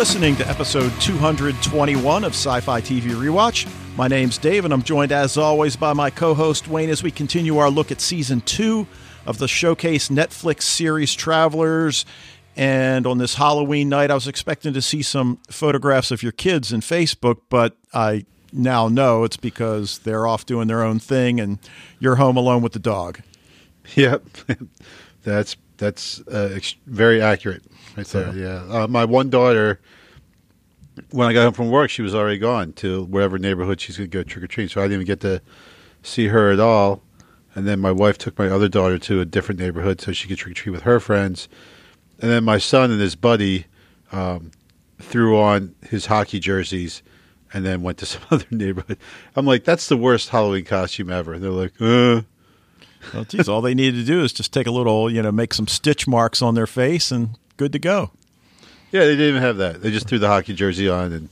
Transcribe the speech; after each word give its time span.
Listening 0.00 0.34
to 0.36 0.48
episode 0.48 0.90
221 1.02 2.24
of 2.24 2.32
Sci 2.32 2.60
Fi 2.60 2.80
TV 2.80 3.02
Rewatch. 3.10 3.70
My 3.98 4.08
name's 4.08 4.38
Dave, 4.38 4.64
and 4.64 4.72
I'm 4.72 4.82
joined 4.82 5.12
as 5.12 5.36
always 5.36 5.76
by 5.76 5.92
my 5.92 6.08
co 6.08 6.32
host 6.32 6.68
Wayne 6.68 6.88
as 6.88 7.02
we 7.02 7.10
continue 7.10 7.58
our 7.58 7.68
look 7.68 7.92
at 7.92 8.00
season 8.00 8.40
two 8.40 8.86
of 9.26 9.36
the 9.36 9.46
showcase 9.46 10.08
Netflix 10.08 10.62
series 10.62 11.14
Travelers. 11.14 12.06
And 12.56 13.06
on 13.06 13.18
this 13.18 13.34
Halloween 13.34 13.90
night, 13.90 14.10
I 14.10 14.14
was 14.14 14.26
expecting 14.26 14.72
to 14.72 14.80
see 14.80 15.02
some 15.02 15.38
photographs 15.50 16.10
of 16.10 16.22
your 16.22 16.32
kids 16.32 16.72
in 16.72 16.80
Facebook, 16.80 17.42
but 17.50 17.76
I 17.92 18.24
now 18.54 18.88
know 18.88 19.24
it's 19.24 19.36
because 19.36 19.98
they're 19.98 20.26
off 20.26 20.46
doing 20.46 20.66
their 20.66 20.82
own 20.82 20.98
thing 20.98 21.38
and 21.40 21.58
you're 21.98 22.16
home 22.16 22.38
alone 22.38 22.62
with 22.62 22.72
the 22.72 22.78
dog. 22.78 23.20
Yep, 23.96 24.24
that's 25.24 25.56
that's 25.76 26.22
uh, 26.22 26.52
ex- 26.54 26.76
very 26.86 27.20
accurate 27.20 27.64
right 28.00 28.34
there. 28.34 28.34
Yeah, 28.34 28.82
uh, 28.82 28.86
my 28.86 29.04
one 29.04 29.30
daughter, 29.30 29.80
when 31.10 31.28
I 31.28 31.32
got 31.32 31.44
home 31.44 31.52
from 31.52 31.70
work, 31.70 31.90
she 31.90 32.02
was 32.02 32.14
already 32.14 32.38
gone 32.38 32.72
to 32.74 33.04
wherever 33.04 33.38
neighborhood 33.38 33.80
she's 33.80 33.96
going 33.96 34.10
to 34.10 34.18
go 34.18 34.22
trick 34.22 34.44
or 34.44 34.46
treat. 34.46 34.70
So 34.70 34.80
I 34.80 34.84
didn't 34.84 34.94
even 34.94 35.06
get 35.06 35.20
to 35.20 35.42
see 36.02 36.28
her 36.28 36.50
at 36.50 36.60
all. 36.60 37.02
And 37.54 37.66
then 37.66 37.80
my 37.80 37.90
wife 37.90 38.16
took 38.16 38.38
my 38.38 38.48
other 38.48 38.68
daughter 38.68 38.98
to 38.98 39.20
a 39.20 39.24
different 39.24 39.60
neighborhood 39.60 40.00
so 40.00 40.12
she 40.12 40.28
could 40.28 40.38
trick 40.38 40.52
or 40.52 40.54
treat 40.54 40.72
with 40.72 40.82
her 40.82 41.00
friends. 41.00 41.48
And 42.20 42.30
then 42.30 42.44
my 42.44 42.58
son 42.58 42.90
and 42.90 43.00
his 43.00 43.16
buddy 43.16 43.66
um, 44.12 44.52
threw 44.98 45.38
on 45.38 45.74
his 45.88 46.06
hockey 46.06 46.38
jerseys 46.38 47.02
and 47.52 47.64
then 47.64 47.82
went 47.82 47.98
to 47.98 48.06
some 48.06 48.22
other 48.30 48.46
neighborhood. 48.50 48.98
I'm 49.34 49.46
like, 49.46 49.64
that's 49.64 49.88
the 49.88 49.96
worst 49.96 50.28
Halloween 50.28 50.64
costume 50.64 51.10
ever. 51.10 51.34
And 51.34 51.42
they're 51.42 51.50
like, 51.50 51.72
uh. 51.80 52.22
Well, 53.14 53.24
geez, 53.24 53.48
all 53.48 53.62
they 53.62 53.74
need 53.74 53.92
to 53.92 54.04
do 54.04 54.22
is 54.22 54.32
just 54.32 54.52
take 54.52 54.66
a 54.66 54.70
little, 54.70 55.10
you 55.10 55.22
know, 55.22 55.32
make 55.32 55.54
some 55.54 55.66
stitch 55.66 56.06
marks 56.06 56.42
on 56.42 56.54
their 56.54 56.66
face 56.66 57.10
and 57.10 57.30
good 57.60 57.72
to 57.74 57.78
go. 57.78 58.10
Yeah, 58.90 59.00
they 59.00 59.10
didn't 59.10 59.28
even 59.28 59.42
have 59.42 59.58
that. 59.58 59.82
They 59.82 59.90
just 59.90 60.08
threw 60.08 60.18
the 60.18 60.28
hockey 60.28 60.54
jersey 60.54 60.88
on 60.88 61.12
and 61.12 61.28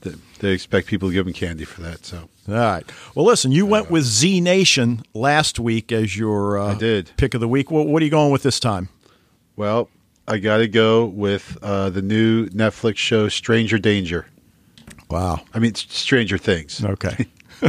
they, 0.00 0.14
they 0.40 0.50
expect 0.50 0.88
people 0.88 1.10
to 1.10 1.14
give 1.14 1.24
them 1.26 1.32
candy 1.32 1.64
for 1.64 1.80
that. 1.82 2.04
So, 2.04 2.28
all 2.48 2.54
right. 2.54 2.82
Well, 3.14 3.24
listen, 3.24 3.52
you 3.52 3.64
went 3.64 3.88
with 3.88 4.02
Z 4.02 4.40
Nation 4.40 5.04
last 5.14 5.60
week 5.60 5.92
as 5.92 6.16
your 6.18 6.58
uh, 6.58 6.74
I 6.74 6.74
did. 6.74 7.12
pick 7.16 7.34
of 7.34 7.40
the 7.40 7.46
week. 7.46 7.70
What, 7.70 7.86
what 7.86 8.02
are 8.02 8.04
you 8.04 8.10
going 8.10 8.32
with 8.32 8.42
this 8.42 8.58
time? 8.58 8.88
well, 9.54 9.88
I 10.26 10.38
got 10.38 10.56
to 10.56 10.66
go 10.66 11.04
with 11.04 11.56
uh, 11.62 11.90
the 11.90 12.02
new 12.02 12.46
Netflix 12.48 12.96
show 12.96 13.28
Stranger 13.28 13.78
Danger. 13.78 14.26
Wow. 15.08 15.40
I 15.54 15.60
mean, 15.60 15.76
Stranger 15.76 16.36
Things. 16.36 16.84
Okay. 16.84 17.26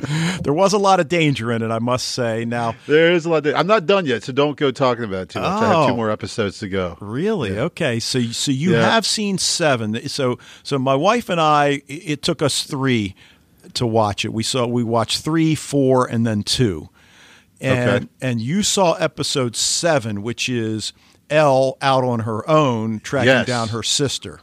there 0.42 0.52
was 0.52 0.72
a 0.72 0.78
lot 0.78 1.00
of 1.00 1.08
danger 1.08 1.50
in 1.52 1.62
it, 1.62 1.70
I 1.70 1.78
must 1.78 2.08
say. 2.08 2.44
Now, 2.44 2.74
There 2.86 3.12
is 3.12 3.24
a 3.26 3.30
lot. 3.30 3.46
Of, 3.46 3.54
I'm 3.54 3.66
not 3.66 3.86
done 3.86 4.06
yet, 4.06 4.22
so 4.22 4.32
don't 4.32 4.56
go 4.56 4.70
talking 4.70 5.04
about 5.04 5.22
it 5.22 5.28
too 5.30 5.40
much. 5.40 5.48
I 5.48 5.66
have 5.68 5.76
Oh. 5.76 5.88
two 5.88 5.96
more 5.96 6.10
episodes 6.10 6.58
to 6.60 6.68
go. 6.68 6.96
Really? 7.00 7.58
Okay. 7.58 8.00
So 8.00 8.20
so 8.32 8.50
you 8.50 8.72
Yeah. 8.72 8.90
have 8.90 9.06
seen 9.06 9.38
seven. 9.38 10.08
So 10.08 10.38
so 10.62 10.78
my 10.78 10.94
wife 10.94 11.28
and 11.28 11.40
I, 11.40 11.82
it 11.88 12.02
it 12.10 12.22
took 12.22 12.42
us 12.42 12.62
three 12.64 13.14
to 13.74 13.86
watch 13.86 14.24
it. 14.24 14.32
We 14.32 14.42
saw 14.42 14.66
we 14.66 14.82
watched 14.84 15.22
three, 15.22 15.54
four, 15.54 16.06
and 16.06 16.26
then 16.26 16.42
two. 16.42 16.88
And 17.60 17.90
Okay. 18.04 18.08
and 18.22 18.40
you 18.40 18.62
saw 18.62 18.94
episode 18.94 19.54
seven, 19.54 20.22
which 20.22 20.48
is 20.48 20.92
Elle 21.28 21.76
out 21.82 22.02
on 22.02 22.20
her 22.20 22.48
own 22.48 23.00
tracking 23.00 23.28
Yes. 23.28 23.46
down 23.46 23.68
her 23.68 23.82
sister. 23.82 24.40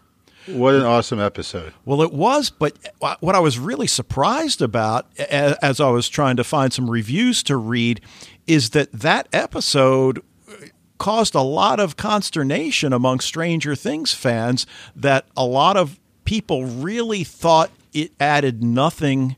What 0.47 0.75
an 0.75 0.83
awesome 0.83 1.19
episode! 1.19 1.73
Well, 1.83 2.01
it 2.01 2.13
was, 2.13 2.49
but 2.49 2.77
uh, 3.01 3.15
what 3.19 3.35
I 3.35 3.39
was 3.39 3.59
really 3.59 3.87
surprised 3.87 4.61
about 4.61 5.07
as 5.19 5.79
I 5.79 5.89
was 5.89 6.07
trying 6.07 6.37
to 6.37 6.43
find 6.43 6.71
some 6.71 6.89
reviews 6.89 7.43
to 7.43 7.57
read 7.57 8.01
is 8.45 8.69
that 8.69 8.91
that 8.93 9.27
episode 9.33 10.19
uh, 10.49 10.67
caused 10.97 11.35
a 11.35 11.41
lot 11.41 11.79
of 11.79 11.97
consternation 11.97 12.93
among 12.93 13.19
Stranger 13.19 13.75
Things 13.75 14.13
fans 14.13 14.65
that 14.95 15.25
a 15.35 15.45
lot 15.45 15.75
of 15.75 15.99
people 16.23 16.65
really 16.65 17.23
thought 17.23 17.71
it 17.93 18.11
added 18.19 18.63
nothing 18.63 19.35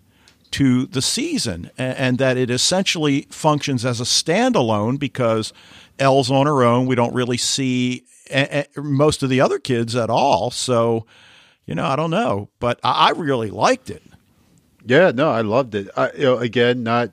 to 0.52 0.86
the 0.88 1.02
season 1.02 1.70
and 1.78 2.18
that 2.18 2.38
it 2.38 2.50
essentially 2.50 3.28
functions 3.30 3.86
as 3.86 4.00
a 4.00 4.04
standalone 4.04 4.98
because 5.00 5.54
Elle's 6.00 6.32
on 6.32 6.48
her 6.48 6.64
own. 6.64 6.88
We 6.88 6.96
don't 6.96 7.14
really 7.14 7.38
see 7.38 8.04
most 8.78 9.24
of 9.24 9.30
the 9.30 9.42
other 9.42 9.60
kids 9.60 9.96
at 9.96 10.10
all. 10.10 10.52
So, 10.52 11.06
you 11.66 11.76
know, 11.76 11.86
I 11.86 11.96
don't 11.96 12.12
know, 12.12 12.50
but 12.60 12.80
I 12.84 13.10
I 13.10 13.12
really 13.12 13.50
liked 13.50 13.90
it. 13.90 14.04
Yeah, 14.86 15.12
no, 15.12 15.30
I 15.30 15.42
loved 15.42 15.76
it. 15.76 15.90
I, 15.96 16.12
you 16.14 16.24
know, 16.24 16.38
again, 16.38 16.84
not 16.84 17.12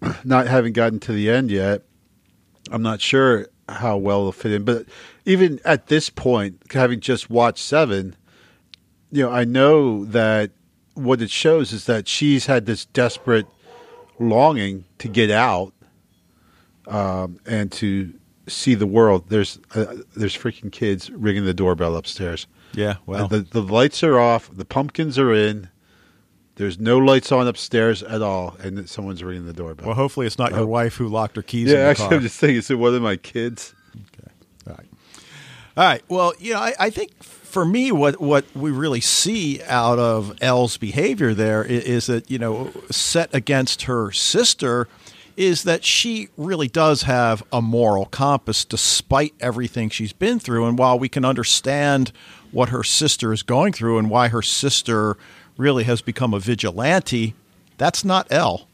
not 0.24 0.46
having 0.46 0.72
gotten 0.72 1.00
to 1.00 1.12
the 1.12 1.30
end 1.30 1.50
yet, 1.50 1.82
I'm 2.70 2.82
not 2.82 3.00
sure 3.00 3.48
how 3.68 3.96
well 3.96 4.20
it'll 4.20 4.32
fit 4.32 4.52
in. 4.52 4.64
But 4.64 4.86
even 5.24 5.60
at 5.64 5.86
this 5.86 6.10
point, 6.10 6.62
having 6.72 7.00
just 7.00 7.30
watched 7.30 7.64
seven, 7.64 8.16
you 9.10 9.24
know, 9.24 9.30
I 9.30 9.44
know 9.44 10.04
that 10.06 10.50
what 10.94 11.22
it 11.22 11.30
shows 11.30 11.72
is 11.72 11.86
that 11.86 12.08
she's 12.08 12.46
had 12.46 12.66
this 12.66 12.84
desperate 12.84 13.46
longing 14.18 14.84
to 14.98 15.08
get 15.08 15.30
out 15.30 15.72
um, 16.86 17.40
and 17.46 17.70
to 17.72 18.12
see 18.46 18.74
the 18.74 18.86
world. 18.86 19.24
There's 19.28 19.58
uh, 19.74 19.96
there's 20.16 20.36
freaking 20.36 20.70
kids 20.72 21.10
ringing 21.10 21.44
the 21.44 21.54
doorbell 21.54 21.96
upstairs. 21.96 22.46
Yeah, 22.74 22.96
well, 23.06 23.28
the 23.28 23.40
the 23.40 23.62
lights 23.62 24.02
are 24.02 24.18
off. 24.18 24.50
The 24.52 24.64
pumpkins 24.64 25.18
are 25.18 25.32
in. 25.32 25.68
There's 26.56 26.78
no 26.78 26.98
lights 26.98 27.32
on 27.32 27.48
upstairs 27.48 28.02
at 28.02 28.20
all, 28.22 28.56
and 28.62 28.88
someone's 28.88 29.24
ringing 29.24 29.46
the 29.46 29.52
doorbell. 29.54 29.86
well, 29.86 29.94
hopefully 29.94 30.26
it's 30.26 30.38
not 30.38 30.50
your 30.52 30.60
Oh. 30.60 30.66
wife 30.66 30.96
who 30.96 31.08
locked 31.08 31.36
her 31.36 31.42
keys 31.42 31.68
yeah, 31.68 31.74
in 31.74 31.80
the 31.80 31.86
actually, 31.90 32.08
car. 32.08 32.14
I'm 32.18 32.22
just 32.22 32.38
thinking. 32.38 32.62
So 32.62 32.76
one 32.76 32.94
of 32.94 33.02
my 33.02 33.16
kids. 33.16 33.74
Okay, 33.96 34.30
all 34.66 34.74
right. 34.74 34.86
All 35.76 35.84
right. 35.84 36.02
Well, 36.08 36.34
you 36.38 36.52
know, 36.52 36.60
I, 36.60 36.74
I 36.78 36.90
think 36.90 37.22
for 37.22 37.64
me, 37.64 37.90
what 37.92 38.20
what 38.20 38.44
we 38.54 38.70
really 38.70 39.00
see 39.00 39.62
out 39.62 39.98
of 39.98 40.36
Elle's 40.42 40.76
behavior 40.76 41.32
there 41.34 41.64
is, 41.64 41.84
is 41.84 42.06
that 42.06 42.30
you 42.30 42.38
know, 42.38 42.70
set 42.90 43.34
against 43.34 43.82
her 43.82 44.12
sister, 44.12 44.88
is 45.36 45.64
that 45.64 45.84
she 45.84 46.28
really 46.36 46.68
does 46.68 47.02
have 47.02 47.42
a 47.52 47.62
moral 47.62 48.06
compass 48.06 48.64
despite 48.64 49.34
everything 49.40 49.88
she's 49.88 50.12
been 50.12 50.38
through. 50.38 50.66
And 50.66 50.78
while 50.78 50.98
we 50.98 51.08
can 51.08 51.24
understand 51.24 52.12
what 52.50 52.68
her 52.68 52.82
sister 52.82 53.32
is 53.32 53.42
going 53.42 53.72
through 53.72 53.98
and 53.98 54.10
why 54.10 54.28
her 54.28 54.42
sister 54.42 55.16
really 55.56 55.84
has 55.84 56.02
become 56.02 56.34
a 56.34 56.38
vigilante, 56.38 57.34
that's 57.78 58.04
not 58.04 58.26
Elle. 58.30 58.66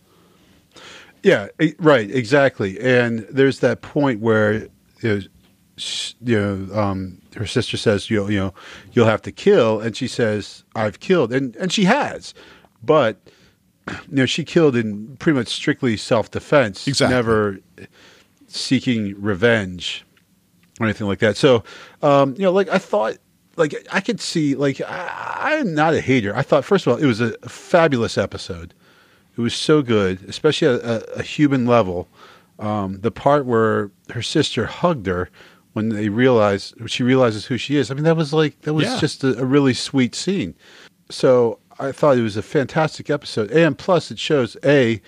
Yeah, 1.22 1.48
right, 1.78 2.10
exactly. 2.10 2.78
And 2.80 3.20
there's 3.30 3.60
that 3.60 3.82
point 3.82 4.20
where 4.20 4.68
you 5.00 5.22
know 6.20 6.68
um, 6.72 7.20
her 7.36 7.46
sister 7.46 7.76
says, 7.76 8.10
"You 8.10 8.28
you 8.28 8.38
know, 8.38 8.54
you'll 8.92 9.06
have 9.06 9.22
to 9.22 9.32
kill," 9.32 9.80
and 9.80 9.96
she 9.96 10.06
says, 10.06 10.64
"I've 10.74 11.00
killed," 11.00 11.32
and 11.32 11.56
and 11.56 11.72
she 11.72 11.84
has, 11.84 12.34
but 12.82 13.18
you 14.08 14.16
know, 14.16 14.26
she 14.26 14.44
killed 14.44 14.76
in 14.76 15.16
pretty 15.16 15.38
much 15.38 15.48
strictly 15.48 15.96
self 15.96 16.30
defense, 16.30 16.86
Exactly. 16.86 17.14
never 17.14 17.58
seeking 18.46 19.20
revenge 19.20 20.04
or 20.80 20.86
anything 20.86 21.06
like 21.06 21.18
that. 21.20 21.36
So, 21.36 21.64
um, 22.02 22.34
you 22.36 22.42
know, 22.42 22.52
like 22.52 22.68
I 22.68 22.78
thought. 22.78 23.16
Like 23.56 23.74
I 23.92 23.98
could 24.00 24.20
see, 24.20 24.54
like 24.54 24.80
I, 24.80 25.58
I'm 25.58 25.74
not 25.74 25.92
a 25.92 26.00
hater. 26.00 26.32
I 26.36 26.42
thought, 26.42 26.64
first 26.64 26.86
of 26.86 26.92
all, 26.92 26.98
it 27.02 27.06
was 27.06 27.20
a 27.20 27.32
fabulous 27.48 28.16
episode. 28.16 28.72
It 29.36 29.40
was 29.40 29.52
so 29.52 29.82
good, 29.82 30.22
especially 30.28 30.68
at 30.68 30.74
a, 30.84 31.14
a 31.18 31.22
human 31.24 31.66
level. 31.66 32.06
Um, 32.60 33.00
the 33.00 33.10
part 33.10 33.46
where 33.46 33.90
her 34.10 34.22
sister 34.22 34.66
hugged 34.66 35.08
her 35.08 35.28
when 35.72 35.88
they 35.88 36.08
realize 36.08 36.72
she 36.86 37.02
realizes 37.02 37.46
who 37.46 37.58
she 37.58 37.74
is. 37.74 37.90
I 37.90 37.94
mean, 37.94 38.04
that 38.04 38.16
was 38.16 38.32
like 38.32 38.60
that 38.60 38.74
was 38.74 38.84
Yeah. 38.86 39.00
just 39.00 39.24
a, 39.24 39.36
a 39.40 39.44
really 39.44 39.74
sweet 39.74 40.14
scene. 40.14 40.54
So 41.10 41.58
I 41.78 41.92
thought 41.92 42.18
it 42.18 42.22
was 42.22 42.36
a 42.36 42.42
fantastic 42.42 43.10
episode, 43.10 43.50
and 43.50 43.78
plus 43.78 44.10
it 44.10 44.18
shows 44.18 44.56
a, 44.64 45.00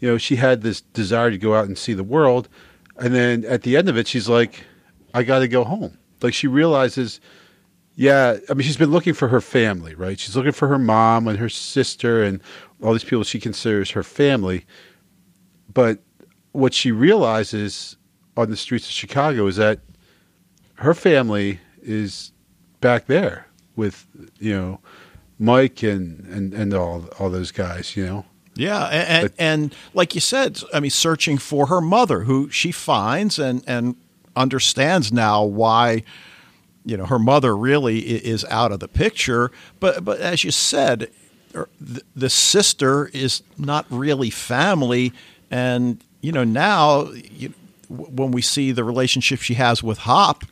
you 0.00 0.08
know, 0.08 0.18
she 0.18 0.36
had 0.36 0.62
this 0.62 0.80
desire 0.80 1.30
to 1.30 1.38
go 1.38 1.54
out 1.54 1.66
and 1.66 1.76
see 1.76 1.94
the 1.94 2.04
world, 2.04 2.48
and 2.96 3.14
then 3.14 3.44
at 3.44 3.62
the 3.62 3.76
end 3.76 3.88
of 3.88 3.96
it, 3.96 4.06
she's 4.06 4.28
like, 4.28 4.64
I 5.14 5.22
got 5.22 5.38
to 5.40 5.48
go 5.48 5.64
home. 5.64 5.96
Like 6.20 6.34
she 6.34 6.46
realizes 6.46 7.20
yeah, 7.98 8.36
I 8.48 8.54
mean, 8.54 8.64
she's 8.64 8.76
been 8.76 8.92
looking 8.92 9.12
for 9.12 9.26
her 9.26 9.40
family, 9.40 9.92
right? 9.96 10.20
She's 10.20 10.36
looking 10.36 10.52
for 10.52 10.68
her 10.68 10.78
mom 10.78 11.26
and 11.26 11.36
her 11.36 11.48
sister 11.48 12.22
and 12.22 12.40
all 12.80 12.92
these 12.92 13.02
people 13.02 13.24
she 13.24 13.40
considers 13.40 13.90
her 13.90 14.04
family. 14.04 14.66
But 15.74 15.98
what 16.52 16.72
she 16.72 16.92
realizes 16.92 17.96
on 18.36 18.50
the 18.50 18.56
streets 18.56 18.86
of 18.86 18.92
Chicago 18.92 19.48
is 19.48 19.56
that 19.56 19.80
her 20.74 20.94
family 20.94 21.58
is 21.82 22.30
back 22.80 23.06
there 23.06 23.48
with, 23.74 24.06
you 24.38 24.54
know, 24.56 24.80
Mike 25.38 25.82
and, 25.82 26.26
and, 26.26 26.54
and 26.54 26.74
all 26.74 27.06
all 27.18 27.30
those 27.30 27.50
guys, 27.52 27.96
you 27.96 28.04
know. 28.06 28.24
Yeah, 28.54 28.86
and, 28.86 29.08
and, 29.08 29.22
But- 29.22 29.32
and 29.38 29.74
like 29.94 30.14
you 30.14 30.20
said, 30.20 30.60
I 30.74 30.80
mean, 30.80 30.90
searching 30.90 31.38
for 31.38 31.66
her 31.66 31.80
mother, 31.80 32.20
who 32.24 32.50
she 32.50 32.72
finds 32.72 33.38
and 33.38 33.62
and 33.66 33.94
understands 34.34 35.12
now 35.12 35.44
why, 35.44 36.02
you 36.84 36.96
know, 36.96 37.06
her 37.06 37.18
mother 37.18 37.56
really 37.56 37.98
is 37.98 38.44
out 38.46 38.72
of 38.72 38.80
the 38.80 38.88
picture. 38.88 39.50
But 39.80 40.04
but 40.04 40.18
as 40.20 40.42
you 40.42 40.50
said, 40.50 41.10
er, 41.54 41.68
the, 41.80 42.02
the 42.16 42.30
sister 42.30 43.10
is 43.12 43.42
not 43.56 43.86
really 43.90 44.30
family, 44.30 45.12
and 45.50 46.02
you 46.20 46.32
know 46.32 46.44
now 46.44 47.10
you, 47.12 47.54
when 47.88 48.32
we 48.32 48.42
see 48.42 48.72
the 48.72 48.82
relationship 48.84 49.40
she 49.40 49.54
has 49.54 49.82
with 49.84 49.98
Hop, 49.98 50.42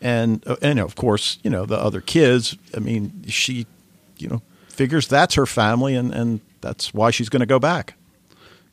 and 0.00 0.46
uh, 0.46 0.56
and 0.62 0.78
of 0.78 0.94
course, 0.94 1.38
you 1.42 1.50
know 1.50 1.66
the 1.66 1.76
other 1.78 2.00
kids. 2.00 2.56
I 2.76 2.78
mean, 2.78 3.24
she, 3.26 3.66
you 4.20 4.28
know, 4.28 4.42
figures 4.68 5.08
that's 5.08 5.34
her 5.34 5.46
family, 5.46 5.94
and 5.94 6.12
and 6.12 6.40
that's 6.60 6.94
why 6.94 7.10
she's 7.10 7.28
going 7.28 7.40
to 7.40 7.46
go 7.46 7.58
back. 7.58 7.94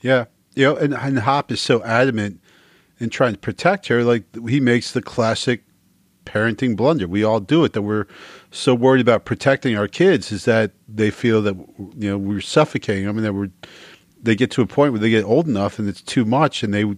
Yeah, 0.02 0.26
you 0.56 0.64
know, 0.64 0.76
and, 0.76 0.94
and 0.94 1.20
Hop 1.20 1.52
is 1.52 1.62
so 1.62 1.84
adamant 1.84 2.40
in 3.00 3.10
trying 3.10 3.34
to 3.34 3.40
protect 3.40 3.88
her. 3.88 4.04
Like 4.04 4.24
he 4.48 4.60
makes 4.60 4.92
the 4.92 5.02
classic 5.02 5.64
parenting 6.26 6.76
blunder. 6.76 7.08
We 7.08 7.24
all 7.24 7.40
do 7.40 7.64
it. 7.64 7.74
That 7.74 7.82
we're 7.82 8.08
so 8.52 8.74
worried 8.76 9.02
about 9.02 9.26
protecting 9.26 9.78
our 9.78 9.88
kids 9.88 10.32
is 10.32 10.46
that 10.46 10.72
they 10.88 11.10
feel 11.10 11.42
that 11.44 11.56
you 11.78 12.10
know 12.10 12.18
we're 12.18 12.42
suffocating 12.42 13.06
them, 13.06 13.18
and 13.18 13.26
that 13.26 13.34
we're 13.34 13.52
they 14.22 14.36
get 14.36 14.52
to 14.52 14.62
a 14.62 14.68
point 14.68 14.92
where 14.92 15.00
they 15.00 15.10
get 15.10 15.24
old 15.24 15.48
enough 15.48 15.80
and 15.80 15.88
it's 15.88 16.02
too 16.02 16.26
much, 16.26 16.64
and 16.64 16.74
they 16.74 16.82
you 16.82 16.98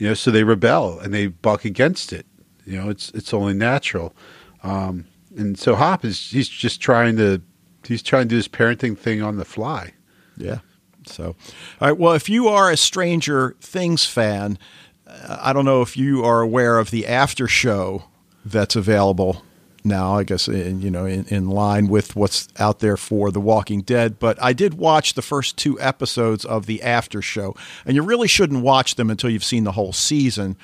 know 0.00 0.14
so 0.14 0.30
they 0.30 0.44
rebel 0.44 0.98
and 1.00 1.12
they 1.12 1.28
buck 1.28 1.64
against 1.64 2.12
it. 2.12 2.26
You 2.64 2.78
know, 2.78 2.90
it's 2.90 3.10
it's 3.10 3.32
only 3.34 3.54
natural. 3.54 4.14
Um, 4.62 5.06
and 5.36 5.58
so 5.58 5.74
Hop 5.74 6.04
is 6.04 6.30
he's 6.30 6.48
just 6.48 6.80
trying 6.80 7.16
to 7.16 7.40
he's 7.86 8.02
trying 8.02 8.24
to 8.24 8.28
do 8.28 8.36
this 8.36 8.48
parenting 8.48 8.96
thing 8.96 9.22
on 9.22 9.36
the 9.36 9.44
fly. 9.44 9.92
Yeah. 10.36 10.58
So, 11.06 11.36
all 11.80 11.88
right. 11.88 11.96
Well, 11.96 12.12
if 12.14 12.28
you 12.28 12.48
are 12.48 12.70
a 12.70 12.76
Stranger 12.76 13.56
Things 13.60 14.04
fan, 14.04 14.58
uh, 15.06 15.38
I 15.40 15.52
don't 15.52 15.64
know 15.64 15.82
if 15.82 15.96
you 15.96 16.24
are 16.24 16.40
aware 16.40 16.78
of 16.78 16.90
the 16.90 17.06
after 17.06 17.46
show 17.46 18.04
that's 18.44 18.76
available 18.76 19.42
now. 19.82 20.16
I 20.16 20.24
guess 20.24 20.46
in, 20.46 20.82
you 20.82 20.90
know 20.90 21.06
in, 21.06 21.24
in 21.26 21.48
line 21.48 21.88
with 21.88 22.16
what's 22.16 22.48
out 22.58 22.80
there 22.80 22.96
for 22.96 23.30
The 23.30 23.40
Walking 23.40 23.82
Dead. 23.82 24.18
But 24.18 24.40
I 24.42 24.52
did 24.52 24.74
watch 24.74 25.14
the 25.14 25.22
first 25.22 25.56
two 25.56 25.80
episodes 25.80 26.44
of 26.44 26.66
the 26.66 26.82
after 26.82 27.22
show, 27.22 27.54
and 27.84 27.96
you 27.96 28.02
really 28.02 28.28
shouldn't 28.28 28.62
watch 28.62 28.96
them 28.96 29.10
until 29.10 29.30
you've 29.30 29.44
seen 29.44 29.64
the 29.64 29.72
whole 29.72 29.92
season 29.92 30.56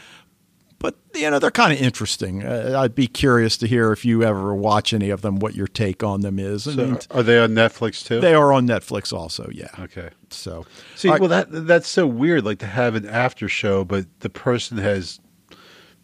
but 0.86 0.94
you 1.18 1.28
know 1.28 1.40
they're 1.40 1.50
kind 1.50 1.72
of 1.72 1.80
interesting. 1.80 2.44
Uh, 2.44 2.74
I'd 2.78 2.94
be 2.94 3.08
curious 3.08 3.56
to 3.56 3.66
hear 3.66 3.90
if 3.90 4.04
you 4.04 4.22
ever 4.22 4.54
watch 4.54 4.94
any 4.94 5.10
of 5.10 5.20
them, 5.20 5.40
what 5.40 5.56
your 5.56 5.66
take 5.66 6.04
on 6.04 6.20
them 6.20 6.38
is. 6.38 6.62
So 6.62 6.76
mean, 6.76 6.98
are 7.10 7.24
they 7.24 7.40
on 7.40 7.50
Netflix 7.50 8.06
too? 8.06 8.20
They 8.20 8.34
are 8.34 8.52
on 8.52 8.68
Netflix 8.68 9.12
also. 9.12 9.50
Yeah. 9.52 9.70
Okay. 9.80 10.10
So 10.30 10.64
see, 10.94 11.08
well 11.08 11.26
that 11.26 11.48
that's 11.50 11.88
so 11.88 12.06
weird. 12.06 12.44
Like 12.44 12.60
to 12.60 12.66
have 12.66 12.94
an 12.94 13.04
after 13.04 13.48
show, 13.48 13.84
but 13.84 14.06
the 14.20 14.30
person 14.30 14.78
has 14.78 15.18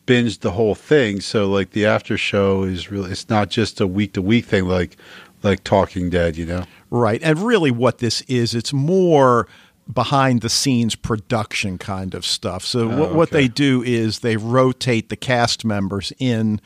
binged 0.04 0.40
the 0.40 0.50
whole 0.50 0.74
thing. 0.74 1.20
So 1.20 1.48
like 1.48 1.70
the 1.70 1.86
after 1.86 2.18
show 2.18 2.64
is 2.64 2.90
really 2.90 3.12
it's 3.12 3.28
not 3.28 3.50
just 3.50 3.80
a 3.80 3.86
week 3.86 4.14
to 4.14 4.22
week 4.22 4.46
thing 4.46 4.66
like 4.66 4.96
like 5.44 5.62
Talking 5.62 6.10
Dead. 6.10 6.36
You 6.36 6.46
know. 6.46 6.64
Right, 6.90 7.22
and 7.22 7.38
really, 7.38 7.70
what 7.70 7.98
this 7.98 8.20
is, 8.22 8.52
it's 8.54 8.72
more 8.72 9.46
behind 9.90 10.42
the 10.42 10.48
scenes 10.48 10.94
production 10.94 11.78
kind 11.78 12.14
of 12.14 12.24
stuff. 12.24 12.64
So 12.64 12.82
oh, 12.82 12.88
what, 12.88 13.08
okay. 13.08 13.14
what 13.14 13.30
they 13.30 13.48
do 13.48 13.82
is 13.82 14.20
they 14.20 14.36
rotate 14.36 15.08
the 15.08 15.16
cast 15.16 15.64
members 15.64 16.12
in 16.18 16.60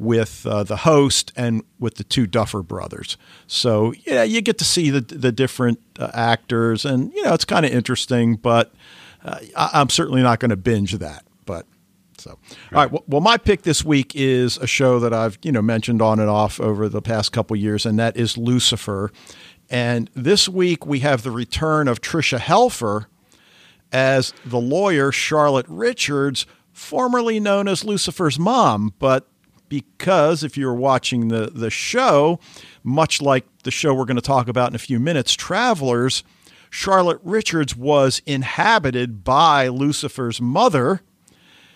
with 0.00 0.46
uh, 0.46 0.62
the 0.62 0.78
host 0.78 1.30
and 1.36 1.62
with 1.78 1.96
the 1.96 2.04
two 2.04 2.26
Duffer 2.26 2.62
brothers. 2.62 3.18
So 3.46 3.92
yeah, 4.06 4.22
you 4.22 4.40
get 4.40 4.58
to 4.58 4.64
see 4.64 4.90
the 4.90 5.00
the 5.00 5.30
different 5.30 5.80
uh, 5.98 6.10
actors, 6.14 6.84
and 6.84 7.12
you 7.12 7.22
know 7.22 7.34
it's 7.34 7.44
kind 7.44 7.66
of 7.66 7.72
interesting. 7.72 8.36
But 8.36 8.72
uh, 9.24 9.38
I, 9.56 9.80
am 9.80 9.90
certainly 9.90 10.22
not 10.22 10.40
going 10.40 10.50
to 10.50 10.56
binge 10.56 10.94
that. 10.94 11.24
But 11.44 11.66
so 12.16 12.30
right. 12.30 12.38
all 12.72 12.82
right. 12.82 12.92
Well, 12.92 13.04
well, 13.06 13.20
my 13.20 13.36
pick 13.36 13.62
this 13.62 13.84
week 13.84 14.16
is 14.16 14.56
a 14.56 14.66
show 14.66 14.98
that 15.00 15.12
I've 15.12 15.38
you 15.42 15.52
know 15.52 15.62
mentioned 15.62 16.00
on 16.00 16.18
and 16.18 16.30
off 16.30 16.60
over 16.60 16.88
the 16.88 17.02
past 17.02 17.32
couple 17.32 17.54
years, 17.56 17.84
and 17.84 17.98
that 17.98 18.16
is 18.16 18.38
Lucifer. 18.38 19.12
And 19.70 20.10
this 20.14 20.48
week 20.48 20.84
we 20.84 20.98
have 21.00 21.22
the 21.22 21.30
return 21.30 21.86
of 21.86 22.00
Tricia 22.00 22.38
Helfer 22.38 23.06
as 23.92 24.34
the 24.44 24.58
lawyer 24.58 25.12
Charlotte 25.12 25.66
Richards, 25.68 26.44
formerly 26.72 27.38
known 27.38 27.68
as 27.68 27.84
Lucifer's 27.84 28.38
mom. 28.38 28.94
But 28.98 29.28
because 29.68 30.42
if 30.42 30.56
you're 30.56 30.74
watching 30.74 31.28
the, 31.28 31.50
the 31.54 31.70
show, 31.70 32.40
much 32.82 33.22
like 33.22 33.46
the 33.62 33.70
show 33.70 33.94
we're 33.94 34.04
going 34.04 34.16
to 34.16 34.20
talk 34.22 34.48
about 34.48 34.70
in 34.70 34.74
a 34.74 34.78
few 34.78 34.98
minutes, 34.98 35.34
Travelers, 35.34 36.24
Charlotte 36.68 37.20
Richards 37.22 37.76
was 37.76 38.20
inhabited 38.26 39.22
by 39.24 39.68
Lucifer's 39.68 40.40
mother 40.40 41.02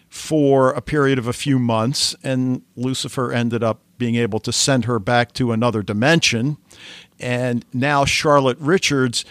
for 0.08 0.70
a 0.70 0.80
period 0.80 1.18
of 1.18 1.26
a 1.26 1.32
few 1.32 1.58
months, 1.58 2.14
and 2.22 2.62
Lucifer 2.76 3.32
ended 3.32 3.64
up 3.64 3.80
being 3.98 4.14
able 4.14 4.38
to 4.38 4.52
send 4.52 4.84
her 4.84 5.00
back 5.00 5.32
to 5.32 5.50
another 5.50 5.82
dimension. 5.82 6.56
And 7.20 7.64
now 7.72 8.04
Charlotte 8.04 8.58
Richards 8.58 9.24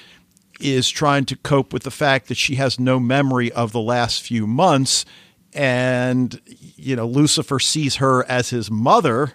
is 0.60 0.90
trying 0.90 1.26
to 1.26 1.36
cope 1.38 1.74
with 1.74 1.84
the 1.84 1.92
fact 1.92 2.28
that 2.28 2.38
she 2.38 2.56
has 2.56 2.80
no 2.80 3.00
memory 3.00 3.52
of 3.52 3.72
the 3.72 3.82
last 3.82 4.22
few 4.22 4.48
months. 4.48 5.06
And, 5.54 6.40
you 6.48 6.96
know, 6.96 7.06
Lucifer 7.06 7.60
sees 7.60 7.98
her 7.98 8.26
as 8.30 8.50
his 8.50 8.72
mother, 8.72 9.34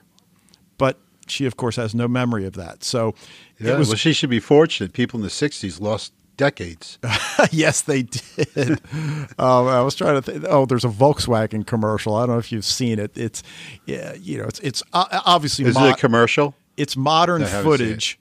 but 0.78 0.98
she, 1.26 1.44
of 1.44 1.56
course, 1.56 1.76
has 1.76 1.94
no 1.94 2.08
memory 2.08 2.44
of 2.46 2.54
that. 2.54 2.82
So, 2.82 3.14
yeah, 3.60 3.76
was, 3.76 3.88
well, 3.88 3.96
she 3.96 4.12
should 4.12 4.30
be 4.30 4.40
fortunate. 4.40 4.92
People 4.92 5.18
in 5.18 5.22
the 5.22 5.28
60s 5.28 5.80
lost 5.80 6.12
decades. 6.36 6.98
yes, 7.52 7.82
they 7.82 8.02
did. 8.02 8.70
um, 9.38 9.68
I 9.68 9.82
was 9.82 9.94
trying 9.94 10.14
to 10.14 10.22
think. 10.22 10.44
Oh, 10.48 10.66
there's 10.66 10.84
a 10.84 10.88
Volkswagen 10.88 11.66
commercial. 11.66 12.14
I 12.14 12.22
don't 12.22 12.36
know 12.36 12.38
if 12.38 12.50
you've 12.50 12.64
seen 12.64 12.98
it. 12.98 13.16
It's, 13.16 13.42
yeah, 13.86 14.14
you 14.14 14.38
know, 14.38 14.44
it's 14.44 14.60
it's 14.60 14.82
uh, 14.94 15.20
obviously. 15.26 15.66
Is 15.66 15.76
it 15.76 15.82
a 15.82 15.94
commercial? 15.94 16.54
It's 16.76 16.96
modern 16.96 17.44
footage 17.44 18.18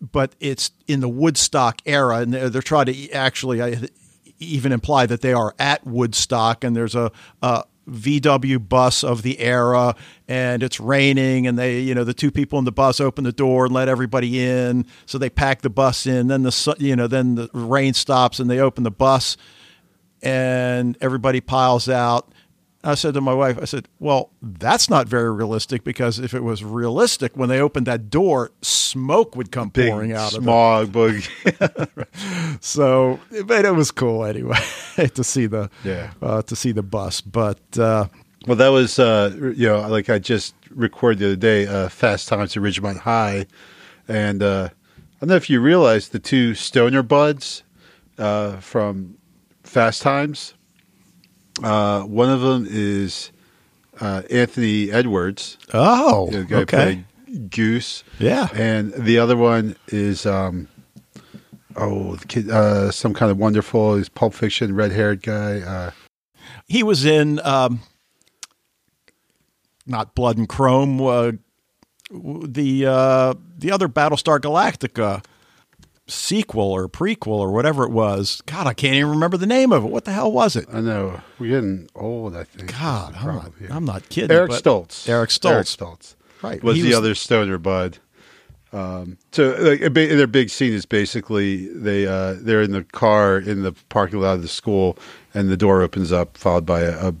but 0.00 0.34
it's 0.40 0.70
in 0.86 1.00
the 1.00 1.08
Woodstock 1.08 1.80
era, 1.86 2.18
and 2.18 2.32
they're, 2.32 2.50
they're 2.50 2.62
trying 2.62 2.86
to 2.86 3.10
actually 3.10 3.88
even 4.38 4.72
imply 4.72 5.06
that 5.06 5.20
they 5.20 5.32
are 5.32 5.54
at 5.58 5.86
Woodstock, 5.86 6.64
and 6.64 6.76
there's 6.76 6.94
a, 6.94 7.10
a 7.42 7.64
VW 7.88 8.68
bus 8.68 9.02
of 9.02 9.22
the 9.22 9.40
era, 9.40 9.96
and 10.28 10.62
it's 10.62 10.78
raining, 10.78 11.46
and 11.46 11.58
they, 11.58 11.80
you 11.80 11.94
know, 11.94 12.04
the 12.04 12.14
two 12.14 12.30
people 12.30 12.58
in 12.58 12.64
the 12.64 12.72
bus 12.72 13.00
open 13.00 13.24
the 13.24 13.32
door 13.32 13.64
and 13.66 13.74
let 13.74 13.88
everybody 13.88 14.44
in, 14.44 14.86
so 15.06 15.18
they 15.18 15.30
pack 15.30 15.62
the 15.62 15.70
bus 15.70 16.06
in. 16.06 16.28
Then 16.28 16.42
the, 16.42 16.76
you 16.78 16.94
know, 16.94 17.06
then 17.06 17.34
the 17.34 17.48
rain 17.52 17.94
stops, 17.94 18.38
and 18.38 18.48
they 18.48 18.60
open 18.60 18.84
the 18.84 18.90
bus, 18.90 19.36
and 20.22 20.96
everybody 21.00 21.40
piles 21.40 21.88
out 21.88 22.32
I 22.84 22.94
said 22.94 23.14
to 23.14 23.20
my 23.20 23.34
wife, 23.34 23.58
I 23.60 23.64
said, 23.64 23.88
well, 23.98 24.30
that's 24.40 24.88
not 24.88 25.08
very 25.08 25.32
realistic 25.32 25.82
because 25.82 26.20
if 26.20 26.32
it 26.32 26.44
was 26.44 26.62
realistic, 26.62 27.36
when 27.36 27.48
they 27.48 27.60
opened 27.60 27.86
that 27.86 28.08
door, 28.08 28.52
smoke 28.62 29.34
would 29.34 29.50
come 29.50 29.70
Big 29.70 29.90
pouring 29.90 30.12
out 30.12 30.32
smog, 30.32 30.94
of 30.94 31.28
it. 31.44 32.58
so, 32.60 33.18
but 33.46 33.64
it 33.64 33.74
was 33.74 33.90
cool 33.90 34.24
anyway 34.24 34.58
to 35.14 35.24
see 35.24 35.46
the 35.46 35.70
yeah 35.82 36.12
uh, 36.22 36.42
to 36.42 36.54
see 36.54 36.70
the 36.70 36.84
bus. 36.84 37.20
But 37.20 37.58
uh, 37.76 38.06
well, 38.46 38.56
that 38.56 38.68
was 38.68 39.00
uh, 39.00 39.52
you 39.56 39.66
know 39.66 39.80
like 39.88 40.08
I 40.08 40.20
just 40.20 40.54
recorded 40.70 41.18
the 41.18 41.26
other 41.26 41.36
day, 41.36 41.66
uh, 41.66 41.88
Fast 41.88 42.28
Times 42.28 42.56
at 42.56 42.62
Ridgemont 42.62 42.98
High, 42.98 43.46
and 44.06 44.40
uh, 44.40 44.68
I 44.70 45.20
don't 45.20 45.30
know 45.30 45.36
if 45.36 45.50
you 45.50 45.60
realize 45.60 46.10
the 46.10 46.20
two 46.20 46.54
stoner 46.54 47.02
buds 47.02 47.64
uh, 48.18 48.58
from 48.58 49.18
Fast 49.64 50.02
Times 50.02 50.54
uh, 51.62 52.02
one 52.02 52.30
of 52.30 52.40
them 52.40 52.66
is 52.68 53.32
uh, 54.00 54.22
Anthony 54.30 54.90
Edwards. 54.90 55.58
Oh, 55.72 56.30
the 56.30 56.44
guy 56.44 56.56
okay. 56.58 57.04
Goose. 57.50 58.04
Yeah, 58.18 58.48
and 58.54 58.92
the 58.92 59.18
other 59.18 59.36
one 59.36 59.76
is 59.88 60.26
um, 60.26 60.68
oh, 61.76 62.16
the 62.16 62.26
kid, 62.26 62.50
uh, 62.50 62.90
some 62.90 63.14
kind 63.14 63.30
of 63.30 63.38
wonderful. 63.38 63.96
He's 63.96 64.08
Pulp 64.08 64.34
Fiction, 64.34 64.74
red 64.74 64.92
haired 64.92 65.22
guy. 65.22 65.60
Uh, 65.60 65.90
he 66.66 66.82
was 66.82 67.04
in 67.04 67.40
um, 67.44 67.80
not 69.86 70.14
Blood 70.14 70.38
and 70.38 70.48
Chrome. 70.48 71.00
Uh, 71.00 71.32
the 72.10 72.86
uh, 72.86 73.34
the 73.58 73.70
other 73.70 73.88
Battlestar 73.88 74.38
Galactica 74.38 75.24
sequel 76.08 76.72
or 76.72 76.88
prequel 76.88 77.38
or 77.38 77.52
whatever 77.52 77.84
it 77.84 77.90
was. 77.90 78.42
God, 78.46 78.66
I 78.66 78.74
can't 78.74 78.94
even 78.94 79.10
remember 79.10 79.36
the 79.36 79.46
name 79.46 79.72
of 79.72 79.84
it. 79.84 79.90
What 79.90 80.04
the 80.04 80.12
hell 80.12 80.32
was 80.32 80.56
it? 80.56 80.66
I 80.72 80.80
know. 80.80 81.20
We're 81.38 81.60
getting 81.60 81.88
old, 81.94 82.34
I 82.34 82.44
think. 82.44 82.72
God, 82.72 83.14
I'm 83.16 83.26
not, 83.26 83.52
I'm 83.70 83.84
not, 83.84 84.08
kidding. 84.08 84.34
Eric 84.34 84.52
Stoltz. 84.52 85.08
Eric 85.08 85.30
Stoltz. 85.30 85.50
Eric 85.50 85.66
Stoltz. 85.66 86.14
Right. 86.42 86.62
Was 86.62 86.76
he 86.76 86.82
the 86.82 86.88
was 86.88 86.98
other 86.98 87.14
stoner 87.14 87.58
bud. 87.58 87.98
Um, 88.72 89.16
so 89.32 89.56
like, 89.60 89.80
their 89.94 90.26
big 90.26 90.50
scene 90.50 90.72
is 90.72 90.84
basically 90.84 91.68
they 91.68 92.06
uh, 92.06 92.34
they're 92.38 92.62
in 92.62 92.72
the 92.72 92.84
car 92.84 93.38
in 93.38 93.62
the 93.62 93.72
parking 93.88 94.20
lot 94.20 94.34
of 94.34 94.42
the 94.42 94.48
school 94.48 94.98
and 95.32 95.48
the 95.48 95.56
door 95.56 95.80
opens 95.80 96.12
up 96.12 96.36
followed 96.36 96.66
by 96.66 96.82
a, 96.82 97.08
a 97.08 97.14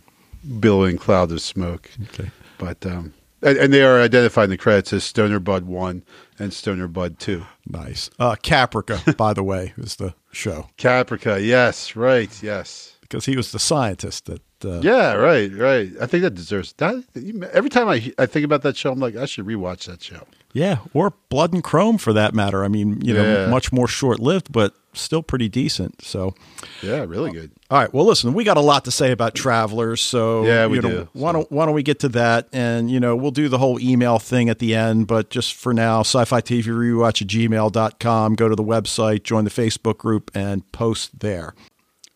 billowing 0.60 0.98
cloud 0.98 1.32
of 1.32 1.40
smoke. 1.40 1.90
Okay. 2.08 2.30
But 2.58 2.84
um, 2.84 3.14
and, 3.42 3.58
and, 3.58 3.72
they 3.72 3.82
are 3.82 4.00
identified 4.00 4.44
in 4.44 4.50
the 4.50 4.56
credits 4.56 4.92
as 4.92 5.04
Stoner 5.04 5.40
Bud 5.40 5.64
One 5.64 6.04
and 6.38 6.52
Stoner 6.52 6.88
Bud 6.88 7.18
Two. 7.18 7.46
Nice. 7.66 8.10
Uh, 8.18 8.36
Caprica, 8.36 9.16
by 9.16 9.32
the 9.32 9.42
way, 9.42 9.72
is 9.76 9.96
the 9.96 10.14
show. 10.32 10.68
Caprica, 10.78 11.44
yes, 11.44 11.96
right, 11.96 12.42
yes. 12.42 12.96
Because 13.00 13.26
he 13.26 13.36
was 13.36 13.52
the 13.52 13.58
scientist 13.58 14.26
that. 14.26 14.42
Uh, 14.64 14.80
yeah, 14.80 15.14
right, 15.14 15.52
right. 15.52 15.92
I 16.00 16.06
think 16.06 16.22
that 16.22 16.34
deserves 16.34 16.72
that. 16.74 17.04
Every 17.52 17.70
time 17.70 17.88
I 17.88 18.12
I 18.18 18.26
think 18.26 18.44
about 18.44 18.62
that 18.62 18.76
show, 18.76 18.90
I'm 18.90 18.98
like, 18.98 19.14
I 19.14 19.24
should 19.24 19.46
rewatch 19.46 19.86
that 19.86 20.02
show. 20.02 20.26
Yeah, 20.58 20.78
or 20.92 21.12
Blood 21.28 21.52
and 21.52 21.62
Chrome 21.62 21.98
for 21.98 22.12
that 22.12 22.34
matter. 22.34 22.64
I 22.64 22.68
mean, 22.68 23.00
you 23.00 23.14
know, 23.14 23.22
Yeah. 23.22 23.46
much 23.48 23.72
more 23.72 23.86
short 23.86 24.18
lived, 24.18 24.50
but 24.50 24.74
still 24.92 25.22
pretty 25.22 25.48
decent. 25.48 26.02
So, 26.04 26.34
Yeah, 26.82 27.04
really 27.06 27.30
good. 27.30 27.52
all 27.70 27.78
right. 27.78 27.92
Well, 27.94 28.04
listen, 28.04 28.34
we 28.34 28.42
got 28.42 28.56
a 28.56 28.60
lot 28.60 28.84
to 28.86 28.90
say 28.90 29.12
about 29.12 29.36
travelers, 29.36 30.00
so 30.00 30.44
Yeah, 30.44 30.66
we 30.66 30.76
you 30.78 30.82
know, 30.82 30.88
do. 30.88 31.08
Why 31.12 31.30
don't 31.30 31.50
Why 31.52 31.64
don't 31.64 31.74
we 31.74 31.84
get 31.84 32.00
to 32.00 32.08
that? 32.08 32.48
And 32.52 32.90
you 32.90 32.98
know, 32.98 33.14
we'll 33.14 33.30
do 33.30 33.48
the 33.48 33.58
whole 33.58 33.78
email 33.80 34.18
thing 34.18 34.48
at 34.48 34.58
the 34.58 34.74
end. 34.74 35.06
But 35.06 35.30
just 35.30 35.54
for 35.54 35.72
now, 35.72 36.00
sci-fi 36.00 36.40
TV 36.40 36.72
rewatch 36.72 37.22
at 37.22 37.28
gmail.com. 37.28 38.34
Go 38.34 38.48
to 38.48 38.56
the 38.56 38.64
website, 38.64 39.22
join 39.22 39.44
the 39.44 39.50
Facebook 39.50 39.98
group, 39.98 40.30
and 40.34 40.70
post 40.72 41.20
there. 41.20 41.54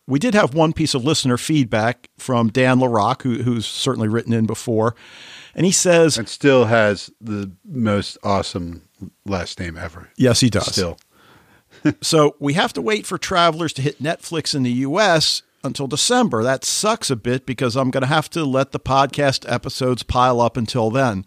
We 0.09 0.19
did 0.19 0.35
have 0.35 0.53
one 0.53 0.73
piece 0.73 0.95
of 0.95 1.05
listener 1.05 1.37
feedback 1.37 2.09
from 2.19 2.49
Dan 2.49 2.81
LaRock, 2.81 3.23
who, 3.23 3.45
who's 3.45 3.65
certainly 3.67 4.09
written 4.09 4.33
in 4.33 4.47
before, 4.47 4.97
and 5.55 5.67
he 5.67 5.73
says, 5.73 6.19
And 6.19 6.29
still 6.29 6.65
has 6.67 7.11
the 7.21 7.51
most 7.65 8.19
awesome 8.23 8.83
last 9.27 9.59
name 9.61 9.77
ever. 9.77 10.11
"Yes, 10.17 10.41
he 10.41 10.51
does." 10.51 10.73
Still. 10.73 10.99
So 12.01 12.37
we 12.39 12.53
have 12.53 12.73
to 12.75 12.83
wait 12.83 13.07
for 13.07 13.19
Travelers 13.19 13.73
to 13.73 13.83
hit 13.83 14.01
Netflix 14.01 14.55
in 14.55 14.63
the 14.63 14.71
US 14.71 15.43
until 15.65 15.89
December. 15.89 16.45
That 16.45 16.65
sucks 16.65 17.11
a 17.11 17.17
bit 17.17 17.45
because 17.45 17.77
I'm 17.77 17.91
going 17.91 18.03
to 18.03 18.07
have 18.09 18.31
to 18.31 18.45
let 18.45 18.71
the 18.73 18.79
podcast 18.79 19.51
episodes 19.51 20.03
pile 20.05 20.41
up 20.41 20.57
until 20.57 20.91
then. 20.91 21.25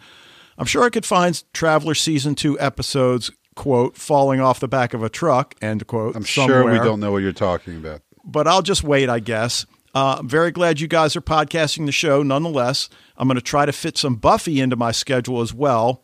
I'm 0.57 0.65
sure 0.67 0.83
I 0.83 0.89
could 0.89 1.05
find 1.05 1.43
Traveler 1.51 1.95
season 1.95 2.35
2 2.35 2.57
episodes 2.59 3.31
quote 3.55 3.97
falling 3.97 4.39
off 4.39 4.59
the 4.61 4.67
back 4.69 4.93
of 4.93 5.03
a 5.03 5.09
truck 5.09 5.55
end 5.61 5.87
quote 5.87 6.15
I'm 6.15 6.23
sure 6.23 6.63
we 6.71 6.77
don't 6.77 6.99
know 7.01 7.11
what 7.11 7.21
you're 7.23 7.31
talking 7.33 7.77
about. 7.77 8.01
but 8.23 8.47
I'll 8.47 8.61
just 8.61 8.83
wait, 8.83 9.09
I 9.09 9.19
guess. 9.19 9.65
Uh, 9.93 10.17
I'm 10.19 10.29
very 10.29 10.51
glad 10.51 10.79
you 10.79 10.87
guys 10.87 11.15
are 11.15 11.21
podcasting 11.21 11.85
the 11.85 11.91
show 11.91 12.21
nonetheless. 12.23 12.87
I'm 13.17 13.27
going 13.27 13.35
to 13.35 13.41
try 13.41 13.65
to 13.65 13.71
fit 13.71 13.97
some 13.97 14.15
Buffy 14.15 14.59
into 14.59 14.75
my 14.75 14.91
schedule 14.91 15.41
as 15.41 15.53
well. 15.53 16.01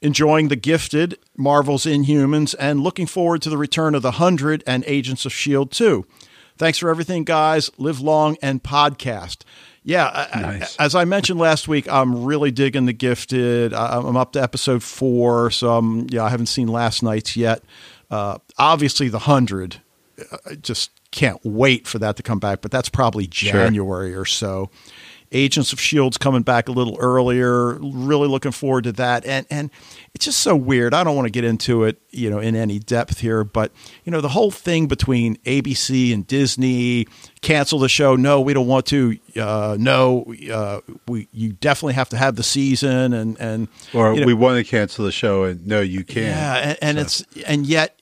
Enjoying 0.00 0.48
The 0.48 0.56
Gifted, 0.56 1.16
Marvel's 1.36 1.84
Inhumans, 1.86 2.54
and 2.58 2.80
looking 2.80 3.06
forward 3.06 3.40
to 3.42 3.50
the 3.50 3.56
return 3.58 3.94
of 3.94 4.02
The 4.02 4.12
Hundred 4.12 4.64
and 4.66 4.82
Agents 4.88 5.24
of 5.24 5.30
S.H.I.E.L.D. 5.32 5.70
2. 5.76 6.04
Thanks 6.58 6.78
for 6.78 6.90
everything, 6.90 7.22
guys. 7.24 7.70
Live 7.78 8.00
long 8.00 8.36
and 8.42 8.62
podcast. 8.62 9.42
Yeah, 9.84 10.06
I- 10.06 10.42
I- 10.42 10.66
as 10.80 10.94
I 10.96 11.04
mentioned 11.04 11.38
last 11.38 11.68
week, 11.68 11.88
I'm 11.88 12.24
really 12.24 12.50
digging 12.50 12.86
The 12.86 12.92
Gifted. 12.92 13.72
I'm 13.72 14.16
up 14.16 14.32
to 14.32 14.42
episode 14.42 14.82
four, 14.82 15.50
so 15.52 15.76
I'm, 15.76 16.06
yeah, 16.10 16.24
I 16.24 16.30
haven't 16.30 16.46
seen 16.46 16.66
last 16.68 17.02
night's 17.04 17.36
yet. 17.36 17.62
Uh, 18.10 18.38
obviously, 18.58 19.08
The 19.08 19.20
Hundred 19.20 19.80
I 20.48 20.54
just 20.56 20.90
can't 21.10 21.40
wait 21.44 21.86
for 21.86 21.98
that 21.98 22.16
to 22.16 22.22
come 22.22 22.38
back, 22.38 22.60
but 22.60 22.70
that's 22.70 22.88
probably 22.88 23.26
January 23.26 24.14
or 24.14 24.24
so. 24.24 24.70
Agents 25.34 25.72
of 25.72 25.78
S.H.I.E.L.D.'s 25.78 26.18
coming 26.18 26.42
back 26.42 26.68
a 26.68 26.72
little 26.72 26.96
earlier. 27.00 27.74
Really 27.80 28.28
looking 28.28 28.52
forward 28.52 28.84
to 28.84 28.92
that. 28.92 29.24
And 29.24 29.46
and 29.50 29.70
it's 30.14 30.24
just 30.26 30.40
so 30.40 30.54
weird. 30.54 30.92
I 30.94 31.02
don't 31.04 31.16
want 31.16 31.26
to 31.26 31.30
get 31.30 31.42
into 31.44 31.84
it, 31.84 32.00
you 32.10 32.28
know, 32.30 32.38
in 32.38 32.54
any 32.54 32.78
depth 32.78 33.20
here, 33.20 33.42
but 33.44 33.72
you 34.04 34.12
know, 34.12 34.20
the 34.20 34.28
whole 34.28 34.50
thing 34.50 34.86
between 34.86 35.36
ABC 35.38 36.12
and 36.12 36.26
Disney 36.26 37.06
cancel 37.40 37.78
the 37.78 37.88
show. 37.88 38.14
No, 38.14 38.40
we 38.40 38.52
don't 38.54 38.66
want 38.66 38.86
to. 38.86 39.18
Uh, 39.36 39.76
no, 39.80 40.26
uh, 40.52 40.80
we 41.08 41.28
you 41.32 41.54
definitely 41.54 41.94
have 41.94 42.10
to 42.10 42.16
have 42.16 42.36
the 42.36 42.42
season 42.42 43.12
and 43.12 43.36
and 43.40 43.68
Or 43.94 44.12
you 44.14 44.20
know, 44.20 44.26
we 44.26 44.34
want 44.34 44.58
to 44.64 44.70
cancel 44.70 45.04
the 45.04 45.12
show, 45.12 45.44
and 45.44 45.66
no, 45.66 45.80
you 45.80 46.04
can't. 46.04 46.26
yeah, 46.26 46.76
and, 46.80 46.98
and 46.98 47.10
So- 47.10 47.24
it's 47.32 47.42
and 47.48 47.66
yet, 47.66 47.98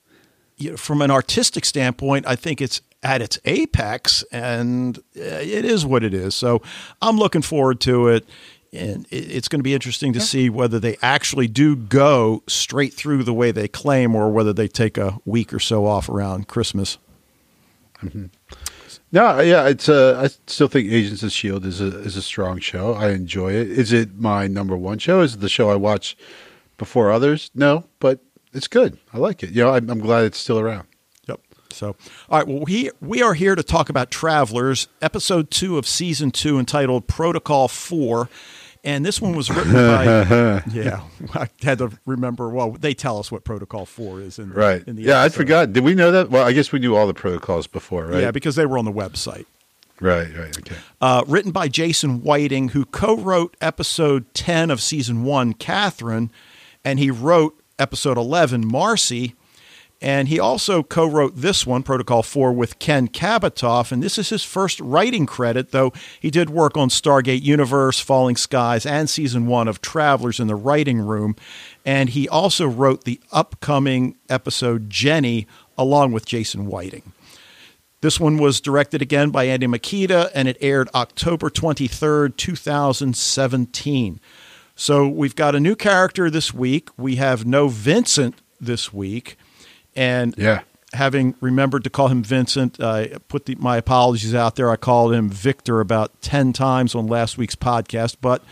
from 0.75 1.01
an 1.01 1.09
artistic 1.11 1.65
standpoint, 1.65 2.27
I 2.27 2.35
think 2.35 2.61
it's 2.61 2.81
at 3.03 3.21
its 3.21 3.39
apex, 3.45 4.23
and 4.31 4.97
uh, 5.17 5.21
it 5.21 5.65
is 5.65 5.85
what 5.85 6.03
it 6.03 6.13
is. 6.13 6.35
So 6.35 6.61
I'm 7.01 7.17
looking 7.17 7.41
forward 7.41 7.79
to 7.81 8.07
it, 8.09 8.25
and 8.73 9.05
it's 9.09 9.47
going 9.47 9.59
to 9.59 9.63
be 9.63 9.73
interesting 9.73 10.13
to 10.13 10.19
see 10.21 10.49
whether 10.49 10.79
they 10.79 10.97
actually 11.01 11.47
do 11.47 11.75
go 11.75 12.43
straight 12.47 12.93
through 12.93 13.23
the 13.23 13.33
way 13.33 13.51
they 13.51 13.67
claim, 13.67 14.15
or 14.15 14.29
whether 14.31 14.53
they 14.53 14.67
take 14.67 14.97
a 14.97 15.17
week 15.25 15.53
or 15.53 15.59
so 15.59 15.85
off 15.85 16.09
around 16.09 16.47
Christmas. 16.47 16.97
No, 19.11 19.39
yeah, 19.41 19.67
it's. 19.67 19.89
Uh, 19.89 20.21
I 20.23 20.27
still 20.47 20.67
think 20.67 20.89
Agents 20.89 21.21
of 21.21 21.27
S.H.I.E.L.D. 21.27 21.67
is 21.67 21.81
a 21.81 21.99
is 21.99 22.15
a 22.15 22.21
strong 22.21 22.59
show. 22.59 22.93
I 22.93 23.09
enjoy 23.11 23.51
it. 23.51 23.69
Is 23.69 23.91
it 23.91 24.15
my 24.15 24.47
number 24.47 24.77
one 24.77 24.99
show? 24.99 25.21
Is 25.21 25.35
it 25.35 25.41
the 25.41 25.49
show 25.49 25.69
I 25.69 25.75
watch 25.75 26.17
before 26.77 27.11
others? 27.11 27.51
No, 27.53 27.85
but 27.99 28.21
it's 28.53 28.67
good. 28.67 28.97
I 29.13 29.17
like 29.17 29.43
it. 29.43 29.51
You 29.51 29.63
know, 29.63 29.73
I'm, 29.73 29.89
I'm 29.89 29.99
glad 29.99 30.23
it's 30.25 30.37
still 30.37 30.59
around. 30.59 30.87
So, 31.71 31.95
all 32.29 32.39
right. 32.39 32.47
Well, 32.47 32.59
we 32.65 32.89
we 33.01 33.21
are 33.21 33.33
here 33.33 33.55
to 33.55 33.63
talk 33.63 33.89
about 33.89 34.11
Travelers, 34.11 34.87
episode 35.01 35.51
two 35.51 35.77
of 35.77 35.87
season 35.87 36.31
two, 36.31 36.59
entitled 36.59 37.07
Protocol 37.07 37.67
Four, 37.67 38.29
and 38.83 39.05
this 39.05 39.21
one 39.21 39.35
was 39.35 39.49
written 39.49 39.73
by. 39.73 40.63
yeah, 40.73 41.01
I 41.33 41.47
had 41.61 41.77
to 41.79 41.91
remember. 42.05 42.49
Well, 42.49 42.71
they 42.71 42.93
tell 42.93 43.19
us 43.19 43.31
what 43.31 43.43
Protocol 43.43 43.85
Four 43.85 44.21
is 44.21 44.37
in 44.39 44.51
Right. 44.53 44.83
In 44.87 44.95
the 44.95 45.03
yeah, 45.03 45.19
I 45.19 45.25
episode. 45.25 45.37
forgot. 45.37 45.73
Did 45.73 45.83
we 45.83 45.95
know 45.95 46.11
that? 46.11 46.29
Well, 46.29 46.45
I 46.45 46.51
guess 46.51 46.71
we 46.71 46.79
knew 46.79 46.95
all 46.95 47.07
the 47.07 47.13
protocols 47.13 47.67
before, 47.67 48.05
right? 48.05 48.21
Yeah, 48.21 48.31
because 48.31 48.55
they 48.55 48.65
were 48.65 48.77
on 48.77 48.85
the 48.85 48.91
website. 48.91 49.45
right. 49.99 50.27
Right. 50.35 50.57
Okay. 50.57 50.75
Uh, 50.99 51.23
written 51.27 51.51
by 51.51 51.67
Jason 51.67 52.21
Whiting, 52.23 52.69
who 52.69 52.85
co-wrote 52.85 53.55
episode 53.61 54.33
ten 54.33 54.69
of 54.71 54.81
season 54.81 55.23
one, 55.23 55.53
Catherine, 55.53 56.31
and 56.83 56.99
he 56.99 57.11
wrote 57.11 57.57
episode 57.79 58.17
eleven, 58.17 58.65
Marcy. 58.67 59.35
And 60.01 60.29
he 60.29 60.39
also 60.39 60.81
co 60.81 61.05
wrote 61.05 61.35
this 61.35 61.65
one, 61.65 61.83
Protocol 61.83 62.23
4, 62.23 62.51
with 62.53 62.79
Ken 62.79 63.07
Kabatoff. 63.07 63.91
And 63.91 64.01
this 64.01 64.17
is 64.17 64.29
his 64.29 64.43
first 64.43 64.79
writing 64.79 65.27
credit, 65.27 65.71
though 65.71 65.93
he 66.19 66.31
did 66.31 66.49
work 66.49 66.75
on 66.75 66.89
Stargate 66.89 67.43
Universe, 67.43 67.99
Falling 67.99 68.35
Skies, 68.35 68.85
and 68.85 69.07
season 69.09 69.45
one 69.45 69.67
of 69.67 69.79
Travelers 69.81 70.39
in 70.39 70.47
the 70.47 70.55
Writing 70.55 70.99
Room. 70.99 71.35
And 71.85 72.09
he 72.09 72.27
also 72.27 72.67
wrote 72.67 73.03
the 73.03 73.21
upcoming 73.31 74.17
episode 74.27 74.89
Jenny 74.89 75.45
along 75.77 76.13
with 76.13 76.25
Jason 76.25 76.65
Whiting. 76.65 77.13
This 78.01 78.19
one 78.19 78.39
was 78.39 78.59
directed 78.59 79.03
again 79.03 79.29
by 79.29 79.43
Andy 79.43 79.67
Mikita, 79.67 80.31
and 80.33 80.47
it 80.47 80.57
aired 80.59 80.89
October 80.95 81.51
23rd, 81.51 82.35
2017. 82.35 84.19
So 84.75 85.07
we've 85.07 85.35
got 85.35 85.53
a 85.53 85.59
new 85.59 85.75
character 85.75 86.31
this 86.31 86.51
week. 86.51 86.89
We 86.97 87.17
have 87.17 87.45
no 87.45 87.67
Vincent 87.67 88.41
this 88.59 88.91
week. 88.91 89.37
And 89.95 90.33
Yeah. 90.37 90.61
having 90.93 91.35
remembered 91.41 91.83
to 91.85 91.89
call 91.89 92.07
him 92.09 92.23
Vincent, 92.23 92.81
I 92.81 93.13
put 93.27 93.45
the, 93.45 93.55
my 93.55 93.77
apologies 93.77 94.33
out 94.35 94.55
there. 94.55 94.69
I 94.71 94.75
called 94.75 95.13
him 95.13 95.29
Victor 95.29 95.79
about 95.79 96.21
10 96.21 96.53
times 96.53 96.95
on 96.95 97.07
last 97.07 97.37
week's 97.37 97.55
podcast. 97.55 98.17
But 98.21 98.43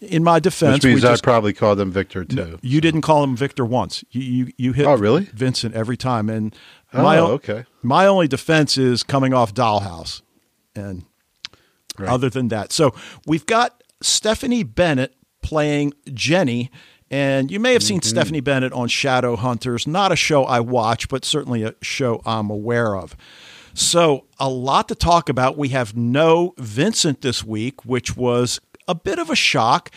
in 0.00 0.24
my 0.24 0.40
defense, 0.40 0.74
Which 0.74 0.84
means 0.84 1.04
I 1.04 1.16
probably 1.16 1.52
called 1.52 1.78
them 1.78 1.92
Victor 1.92 2.24
too. 2.24 2.34
no, 2.36 2.58
you 2.62 2.80
didn't 2.80 3.02
call 3.02 3.22
him 3.22 3.36
Victor 3.36 3.64
once. 3.64 4.04
You, 4.10 4.22
you, 4.22 4.52
you 4.56 4.72
hit 4.72 4.86
Oh, 4.86 4.96
really? 4.96 5.24
Vincent 5.32 5.74
every 5.74 5.96
time. 5.96 6.28
And 6.28 6.54
Oh, 6.94 7.02
my, 7.02 7.18
o- 7.18 7.26
okay. 7.32 7.64
my 7.82 8.06
only 8.06 8.28
defense 8.28 8.76
is 8.76 9.02
coming 9.02 9.32
off 9.32 9.54
Dollhouse. 9.54 10.22
And 10.74 11.04
Right. 11.98 12.08
other 12.08 12.30
than 12.30 12.48
that. 12.48 12.72
So 12.72 12.94
we've 13.26 13.44
got 13.44 13.82
Stephanie 14.00 14.62
Bennett 14.62 15.14
playing 15.42 15.92
Jenny. 16.14 16.70
And 17.12 17.50
you 17.50 17.60
may 17.60 17.74
have 17.74 17.82
seen 17.82 18.00
mm-hmm. 18.00 18.08
Stephanie 18.08 18.40
Bennett 18.40 18.72
on 18.72 18.88
Shadowhunters, 18.88 19.86
not 19.86 20.10
a 20.10 20.16
show 20.16 20.44
I 20.44 20.60
watch, 20.60 21.10
but 21.10 21.26
certainly 21.26 21.62
a 21.62 21.74
show 21.82 22.22
I'm 22.24 22.48
aware 22.48 22.96
of. 22.96 23.14
So, 23.74 24.24
a 24.40 24.48
lot 24.48 24.88
to 24.88 24.94
talk 24.94 25.28
about. 25.28 25.56
We 25.56 25.68
have 25.68 25.96
no 25.96 26.54
Vincent 26.58 27.20
this 27.20 27.44
week, 27.44 27.84
which 27.84 28.16
was 28.16 28.60
a 28.88 28.94
bit 28.94 29.18
of 29.18 29.30
a 29.30 29.36
shock. 29.36 29.90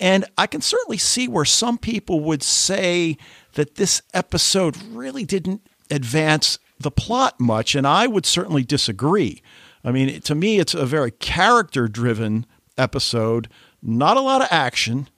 And 0.00 0.24
I 0.36 0.46
can 0.46 0.60
certainly 0.60 0.98
see 0.98 1.28
where 1.28 1.44
some 1.44 1.78
people 1.78 2.20
would 2.20 2.42
say 2.42 3.16
that 3.52 3.76
this 3.76 4.02
episode 4.12 4.76
really 4.82 5.24
didn't 5.24 5.62
advance 5.90 6.58
the 6.80 6.90
plot 6.90 7.38
much. 7.38 7.74
And 7.74 7.86
I 7.86 8.06
would 8.06 8.26
certainly 8.26 8.64
disagree. 8.64 9.42
I 9.84 9.92
mean, 9.92 10.20
to 10.22 10.34
me, 10.34 10.58
it's 10.58 10.74
a 10.74 10.86
very 10.86 11.10
character 11.10 11.86
driven 11.86 12.46
episode, 12.76 13.48
not 13.82 14.16
a 14.16 14.20
lot 14.20 14.42
of 14.42 14.48
action, 14.50 15.08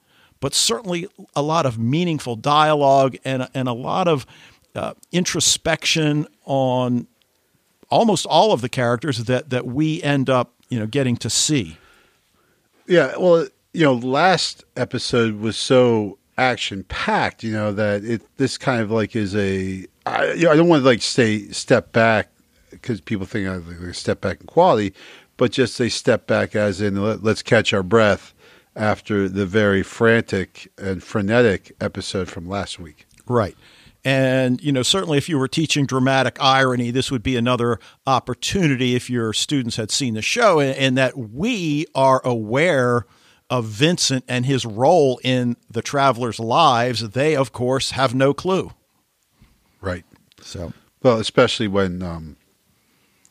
but 0.44 0.52
certainly 0.52 1.08
a 1.34 1.40
lot 1.40 1.64
of 1.64 1.78
meaningful 1.78 2.36
dialogue 2.36 3.16
and, 3.24 3.48
and 3.54 3.66
a 3.66 3.72
lot 3.72 4.06
of 4.06 4.26
uh, 4.74 4.92
introspection 5.10 6.26
on 6.44 7.06
almost 7.88 8.26
all 8.26 8.52
of 8.52 8.60
the 8.60 8.68
characters 8.68 9.24
that, 9.24 9.48
that 9.48 9.64
we 9.64 10.02
end 10.02 10.28
up 10.28 10.52
you 10.68 10.78
know 10.78 10.86
getting 10.86 11.16
to 11.16 11.30
see. 11.30 11.78
Yeah, 12.86 13.16
well, 13.16 13.48
you 13.72 13.84
know, 13.84 13.94
last 13.94 14.66
episode 14.76 15.40
was 15.40 15.56
so 15.56 16.18
action 16.36 16.84
packed, 16.90 17.42
you 17.42 17.52
know, 17.52 17.72
that 17.72 18.04
it 18.04 18.20
this 18.36 18.58
kind 18.58 18.82
of 18.82 18.90
like 18.90 19.16
is 19.16 19.34
a 19.34 19.86
I, 20.04 20.32
you 20.32 20.44
know, 20.44 20.50
I 20.50 20.56
don't 20.56 20.68
want 20.68 20.82
to 20.82 20.86
like 20.86 21.00
say 21.00 21.48
step 21.52 21.90
back 21.92 22.28
because 22.70 23.00
people 23.00 23.24
think 23.24 23.48
I 23.48 23.56
like 23.56 23.94
step 23.94 24.20
back 24.20 24.42
in 24.42 24.46
quality, 24.46 24.92
but 25.38 25.52
just 25.52 25.80
a 25.80 25.88
step 25.88 26.26
back 26.26 26.54
as 26.54 26.82
in 26.82 27.02
let, 27.02 27.24
let's 27.24 27.40
catch 27.40 27.72
our 27.72 27.82
breath 27.82 28.33
after 28.76 29.28
the 29.28 29.46
very 29.46 29.82
frantic 29.82 30.70
and 30.78 31.02
frenetic 31.02 31.74
episode 31.80 32.28
from 32.28 32.48
last 32.48 32.78
week. 32.78 33.06
Right. 33.26 33.56
And, 34.04 34.62
you 34.62 34.70
know, 34.70 34.82
certainly 34.82 35.16
if 35.16 35.28
you 35.28 35.38
were 35.38 35.48
teaching 35.48 35.86
dramatic 35.86 36.36
irony, 36.40 36.90
this 36.90 37.10
would 37.10 37.22
be 37.22 37.36
another 37.36 37.78
opportunity 38.06 38.94
if 38.94 39.08
your 39.08 39.32
students 39.32 39.76
had 39.76 39.90
seen 39.90 40.14
the 40.14 40.22
show 40.22 40.60
and, 40.60 40.76
and 40.76 40.98
that 40.98 41.16
we 41.16 41.86
are 41.94 42.20
aware 42.24 43.06
of 43.48 43.64
Vincent 43.66 44.24
and 44.28 44.44
his 44.44 44.66
role 44.66 45.20
in 45.22 45.56
the 45.70 45.82
travelers' 45.82 46.40
lives, 46.40 47.10
they 47.10 47.36
of 47.36 47.52
course 47.52 47.92
have 47.92 48.14
no 48.14 48.34
clue. 48.34 48.72
Right. 49.80 50.04
So, 50.40 50.72
well, 51.02 51.18
especially 51.18 51.68
when 51.68 52.02
um, 52.02 52.36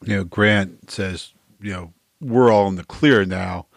you 0.03 0.15
know 0.15 0.23
Grant 0.23 0.89
says, 0.89 1.33
you 1.61 1.71
know, 1.71 1.93
we're 2.21 2.51
all 2.51 2.67
in 2.67 2.75
the 2.75 2.83
clear 2.83 3.25
now. 3.25 3.67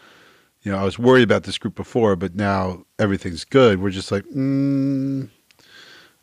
You 0.66 0.72
know, 0.72 0.78
I 0.78 0.82
was 0.82 0.98
worried 0.98 1.22
about 1.22 1.44
this 1.44 1.58
group 1.58 1.76
before, 1.76 2.16
but 2.16 2.34
now 2.34 2.86
everything's 2.98 3.44
good. 3.44 3.80
We're 3.80 3.90
just 3.90 4.10
like, 4.10 4.24
mm, 4.24 5.28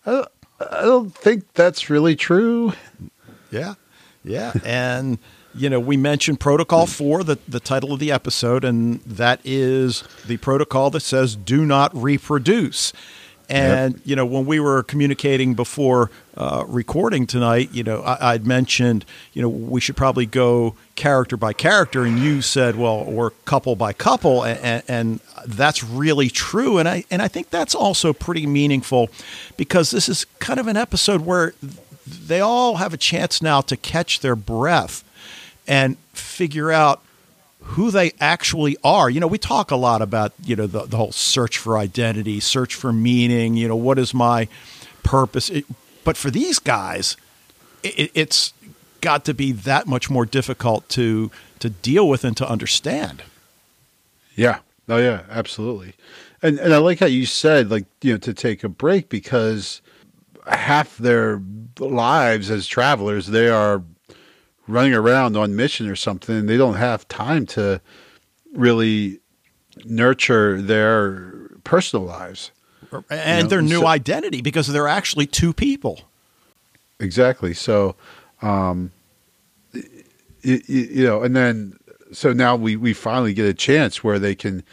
I, 0.05 0.11
don't, 0.11 0.27
I 0.59 0.81
don't 0.81 1.15
think 1.15 1.53
that's 1.53 1.89
really 1.89 2.17
true. 2.17 2.73
Yeah, 3.51 3.75
yeah, 4.21 4.51
and 4.65 5.17
you 5.55 5.69
know, 5.69 5.79
we 5.79 5.95
mentioned 5.95 6.41
Protocol 6.41 6.87
4, 6.87 7.23
the, 7.23 7.39
the 7.47 7.61
title 7.61 7.93
of 7.93 8.01
the 8.01 8.11
episode, 8.11 8.65
and 8.65 8.99
that 9.03 9.39
is 9.45 10.03
the 10.27 10.35
protocol 10.35 10.89
that 10.89 10.99
says 10.99 11.37
do 11.37 11.65
not 11.65 11.95
reproduce. 11.95 12.91
And, 13.49 13.95
yep. 13.95 14.01
you 14.05 14.15
know, 14.15 14.25
when 14.25 14.45
we 14.45 14.59
were 14.59 14.83
communicating 14.83 15.53
before 15.53 16.09
uh, 16.35 16.63
recording 16.67 17.27
tonight, 17.27 17.69
you 17.73 17.83
know, 17.83 18.01
I, 18.01 18.33
would 18.33 18.47
mentioned, 18.47 19.05
you 19.33 19.41
know, 19.41 19.49
we 19.49 19.81
should 19.81 19.95
probably 19.97 20.25
go 20.25 20.75
character 20.95 21.37
by 21.37 21.53
character. 21.53 22.03
And 22.03 22.19
you 22.19 22.41
said, 22.41 22.75
well, 22.75 22.95
or 22.95 23.31
couple 23.45 23.75
by 23.75 23.93
couple. 23.93 24.43
And, 24.43 24.83
and 24.87 25.19
that's 25.45 25.83
really 25.83 26.29
true. 26.29 26.77
And 26.77 26.87
I, 26.87 27.03
and 27.11 27.21
I 27.21 27.27
think 27.27 27.49
that's 27.49 27.75
also 27.75 28.13
pretty 28.13 28.47
meaningful 28.47 29.09
because 29.57 29.91
this 29.91 30.07
is 30.07 30.25
kind 30.39 30.59
of 30.59 30.67
an 30.67 30.77
episode 30.77 31.21
where 31.21 31.53
they 32.05 32.39
all 32.39 32.77
have 32.77 32.93
a 32.93 32.97
chance 32.97 33.41
now 33.41 33.61
to 33.61 33.77
catch 33.77 34.21
their 34.21 34.35
breath 34.35 35.03
and 35.67 35.97
figure 36.13 36.71
out 36.71 37.01
who 37.63 37.91
they 37.91 38.11
actually 38.19 38.77
are. 38.83 39.09
You 39.09 39.19
know, 39.19 39.27
we 39.27 39.37
talk 39.37 39.71
a 39.71 39.75
lot 39.75 40.01
about, 40.01 40.33
you 40.43 40.55
know, 40.55 40.67
the, 40.67 40.85
the 40.85 40.97
whole 40.97 41.11
search 41.11 41.57
for 41.57 41.77
identity, 41.77 42.39
search 42.39 42.75
for 42.75 42.91
meaning, 42.93 43.55
you 43.55 43.67
know, 43.67 43.75
what 43.75 43.97
is 43.97 44.13
my 44.13 44.47
purpose? 45.01 45.49
It, 45.49 45.65
but 46.03 46.17
for 46.17 46.29
these 46.29 46.59
guys, 46.59 47.17
it, 47.81 48.11
it's 48.13 48.53
got 49.01 49.25
to 49.25 49.33
be 49.33 49.51
that 49.51 49.87
much 49.87 50.09
more 50.09 50.25
difficult 50.25 50.87
to 50.89 51.31
to 51.59 51.69
deal 51.69 52.07
with 52.07 52.23
and 52.25 52.35
to 52.37 52.49
understand. 52.49 53.23
Yeah. 54.35 54.59
Oh 54.89 54.97
yeah, 54.97 55.23
absolutely. 55.29 55.93
And 56.41 56.59
and 56.59 56.73
I 56.73 56.77
like 56.77 56.99
how 56.99 57.05
you 57.05 57.25
said 57.25 57.71
like, 57.71 57.85
you 58.01 58.13
know, 58.13 58.17
to 58.19 58.33
take 58.33 58.63
a 58.63 58.69
break 58.69 59.09
because 59.09 59.81
half 60.47 60.97
their 60.97 61.41
lives 61.79 62.51
as 62.51 62.67
travelers 62.67 63.27
they 63.27 63.47
are 63.47 63.81
running 64.67 64.93
around 64.93 65.35
on 65.35 65.55
mission 65.55 65.89
or 65.89 65.95
something. 65.95 66.45
They 66.45 66.57
don't 66.57 66.75
have 66.75 67.07
time 67.07 67.45
to 67.47 67.81
really 68.53 69.19
nurture 69.85 70.61
their 70.61 71.49
personal 71.63 72.05
lives 72.05 72.51
and 73.09 73.37
you 73.37 73.43
know? 73.43 73.49
their 73.49 73.61
new 73.61 73.81
so, 73.81 73.87
identity 73.87 74.41
because 74.41 74.67
they're 74.67 74.87
actually 74.87 75.25
two 75.25 75.53
people. 75.53 76.01
Exactly. 76.99 77.53
So, 77.53 77.95
um, 78.41 78.91
you, 79.73 80.61
you 80.67 81.03
know, 81.03 81.23
and 81.23 81.35
then 81.35 81.77
so 82.11 82.33
now 82.33 82.55
we 82.55 82.75
we 82.75 82.93
finally 82.93 83.33
get 83.33 83.45
a 83.45 83.53
chance 83.53 84.03
where 84.03 84.19
they 84.19 84.35
can 84.35 84.63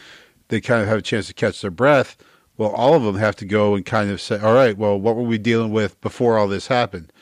they 0.48 0.60
kind 0.60 0.82
of 0.82 0.88
have 0.88 0.98
a 0.98 1.02
chance 1.02 1.26
to 1.28 1.34
catch 1.34 1.60
their 1.60 1.70
breath. 1.70 2.16
Well, 2.56 2.70
all 2.70 2.94
of 2.94 3.04
them 3.04 3.16
have 3.16 3.36
to 3.36 3.46
go 3.46 3.74
and 3.74 3.86
kind 3.86 4.10
of 4.10 4.20
say, 4.20 4.38
"All 4.38 4.52
right, 4.52 4.76
well, 4.76 4.98
what 5.00 5.16
were 5.16 5.22
we 5.22 5.38
dealing 5.38 5.72
with 5.72 5.98
before 6.00 6.36
all 6.36 6.48
this 6.48 6.66
happened?" 6.66 7.12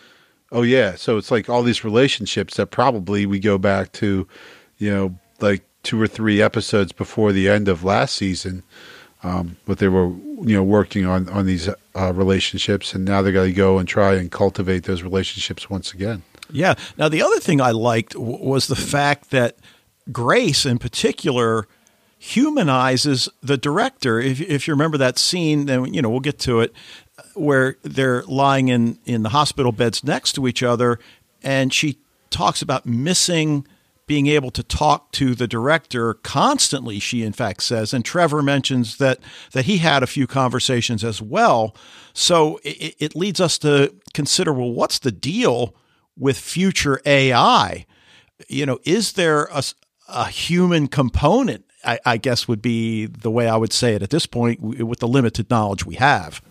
Oh 0.50 0.62
yeah, 0.62 0.94
so 0.94 1.18
it's 1.18 1.30
like 1.30 1.48
all 1.48 1.62
these 1.62 1.84
relationships 1.84 2.56
that 2.56 2.70
probably 2.70 3.26
we 3.26 3.38
go 3.38 3.58
back 3.58 3.92
to, 3.92 4.26
you 4.78 4.90
know, 4.90 5.18
like 5.40 5.62
two 5.82 6.00
or 6.00 6.06
three 6.06 6.40
episodes 6.40 6.92
before 6.92 7.32
the 7.32 7.48
end 7.48 7.68
of 7.68 7.84
last 7.84 8.16
season, 8.16 8.62
um, 9.22 9.56
but 9.66 9.78
they 9.78 9.88
were 9.88 10.08
you 10.08 10.56
know 10.56 10.62
working 10.62 11.04
on 11.04 11.28
on 11.28 11.44
these 11.44 11.68
uh, 11.68 12.12
relationships, 12.14 12.94
and 12.94 13.04
now 13.04 13.20
they 13.20 13.32
got 13.32 13.44
to 13.44 13.52
go 13.52 13.78
and 13.78 13.86
try 13.86 14.14
and 14.14 14.30
cultivate 14.30 14.84
those 14.84 15.02
relationships 15.02 15.68
once 15.68 15.92
again. 15.92 16.22
Yeah. 16.50 16.74
Now 16.96 17.08
the 17.08 17.22
other 17.22 17.40
thing 17.40 17.60
I 17.60 17.72
liked 17.72 18.14
w- 18.14 18.42
was 18.42 18.68
the 18.68 18.76
fact 18.76 19.30
that 19.30 19.56
Grace, 20.10 20.64
in 20.64 20.78
particular, 20.78 21.68
humanizes 22.18 23.28
the 23.42 23.58
director. 23.58 24.18
If, 24.18 24.40
if 24.40 24.66
you 24.66 24.72
remember 24.74 24.96
that 24.98 25.18
scene, 25.18 25.66
then 25.66 25.92
you 25.92 26.00
know 26.00 26.08
we'll 26.08 26.20
get 26.20 26.38
to 26.40 26.60
it 26.60 26.72
where 27.38 27.76
they're 27.82 28.22
lying 28.24 28.68
in, 28.68 28.98
in 29.04 29.22
the 29.22 29.30
hospital 29.30 29.72
beds 29.72 30.04
next 30.04 30.32
to 30.34 30.46
each 30.46 30.62
other, 30.62 30.98
and 31.42 31.72
she 31.72 31.98
talks 32.30 32.62
about 32.62 32.86
missing 32.86 33.66
being 34.06 34.26
able 34.26 34.50
to 34.50 34.62
talk 34.62 35.12
to 35.12 35.34
the 35.34 35.46
director 35.46 36.14
constantly 36.14 36.98
she 36.98 37.22
in 37.22 37.32
fact 37.32 37.62
says. 37.62 37.92
And 37.92 38.04
trevor 38.04 38.42
mentions 38.42 38.96
that 38.96 39.18
that 39.52 39.66
he 39.66 39.78
had 39.78 40.02
a 40.02 40.06
few 40.06 40.26
conversations 40.26 41.04
as 41.04 41.20
well. 41.20 41.76
So 42.14 42.58
it, 42.64 42.96
it 42.98 43.14
leads 43.14 43.38
us 43.40 43.58
to 43.58 43.94
consider 44.14 44.52
well 44.52 44.72
what's 44.72 44.98
the 44.98 45.12
deal 45.12 45.74
with 46.16 46.38
future 46.38 47.00
ai 47.06 47.86
you 48.48 48.66
know 48.66 48.78
is 48.84 49.12
there 49.12 49.44
a, 49.52 49.62
a 50.08 50.26
human 50.26 50.88
component 50.88 51.64
I, 51.84 52.00
I 52.04 52.16
guess 52.16 52.48
would 52.48 52.60
be 52.60 53.06
the 53.06 53.30
way 53.30 53.48
i 53.48 53.56
would 53.56 53.72
say 53.72 53.94
it 53.94 54.02
at 54.02 54.10
this 54.10 54.26
point 54.26 54.60
with 54.60 54.98
the 54.98 55.08
limited 55.08 55.48
knowledge 55.50 55.86
we 55.86 55.94
have 55.94 56.42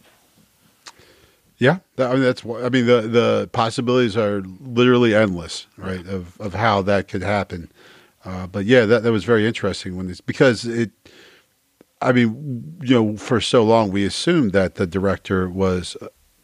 yeah, 1.57 1.79
I 1.97 2.13
mean 2.13 2.21
that's 2.21 2.45
I 2.45 2.69
mean 2.69 2.85
the 2.85 3.01
the 3.01 3.49
possibilities 3.51 4.15
are 4.15 4.41
literally 4.61 5.15
endless, 5.15 5.65
right? 5.77 6.05
Of 6.05 6.39
of 6.39 6.53
how 6.53 6.81
that 6.83 7.07
could 7.07 7.23
happen. 7.23 7.71
Uh, 8.23 8.45
but 8.45 8.65
yeah, 8.65 8.85
that 8.85 9.03
that 9.03 9.11
was 9.11 9.23
very 9.23 9.47
interesting 9.47 9.95
when 9.95 10.07
this 10.07 10.21
because 10.21 10.65
it. 10.65 10.91
I 11.99 12.11
mean, 12.11 12.77
you 12.83 12.93
know, 12.93 13.17
for 13.17 13.41
so 13.41 13.63
long 13.63 13.89
we 13.89 14.05
assumed 14.05 14.51
that 14.51 14.75
the 14.75 14.85
director 14.85 15.49
was, 15.49 15.97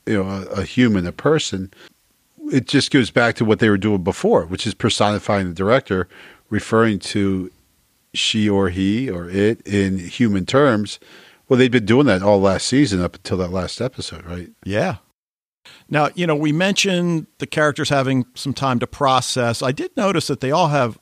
you 0.08 0.16
know, 0.16 0.28
a, 0.28 0.62
a 0.62 0.64
human, 0.64 1.06
a 1.06 1.12
person. 1.12 1.72
It 2.52 2.68
just 2.68 2.90
goes 2.90 3.12
back 3.12 3.36
to 3.36 3.46
what 3.46 3.60
they 3.60 3.70
were 3.70 3.78
doing 3.78 4.04
before, 4.04 4.48
which 4.48 4.66
is 4.66 4.74
personifying 4.74 5.50
the 5.50 5.54
director, 5.54 6.08
referring 6.50 6.98
to 7.00 7.52
she 8.16 8.50
or 8.50 8.70
he 8.70 9.10
or 9.12 9.30
it 9.30 9.62
in 9.68 10.00
human 10.00 10.48
terms. 10.48 11.00
Well, 11.48 11.60
they'd 11.60 11.72
been 11.72 11.86
doing 11.86 12.08
that 12.08 12.24
all 12.24 12.42
last 12.42 12.68
season 12.68 13.02
up 13.02 13.16
until 13.16 13.38
that 13.38 13.52
last 13.52 13.82
episode, 13.82 14.26
right? 14.26 14.50
Yeah, 14.64 14.98
now, 15.90 16.10
you 16.16 16.28
know, 16.28 16.36
we 16.36 16.52
mentioned 16.52 17.28
the 17.40 17.48
characters 17.48 17.90
having 17.90 18.26
some 18.36 18.54
time 18.54 18.80
to 18.80 18.88
process. 18.88 19.62
I 19.62 19.72
did 19.72 19.96
notice 19.96 20.28
that 20.28 20.40
they 20.40 20.52
all 20.52 20.68
have 20.68 21.00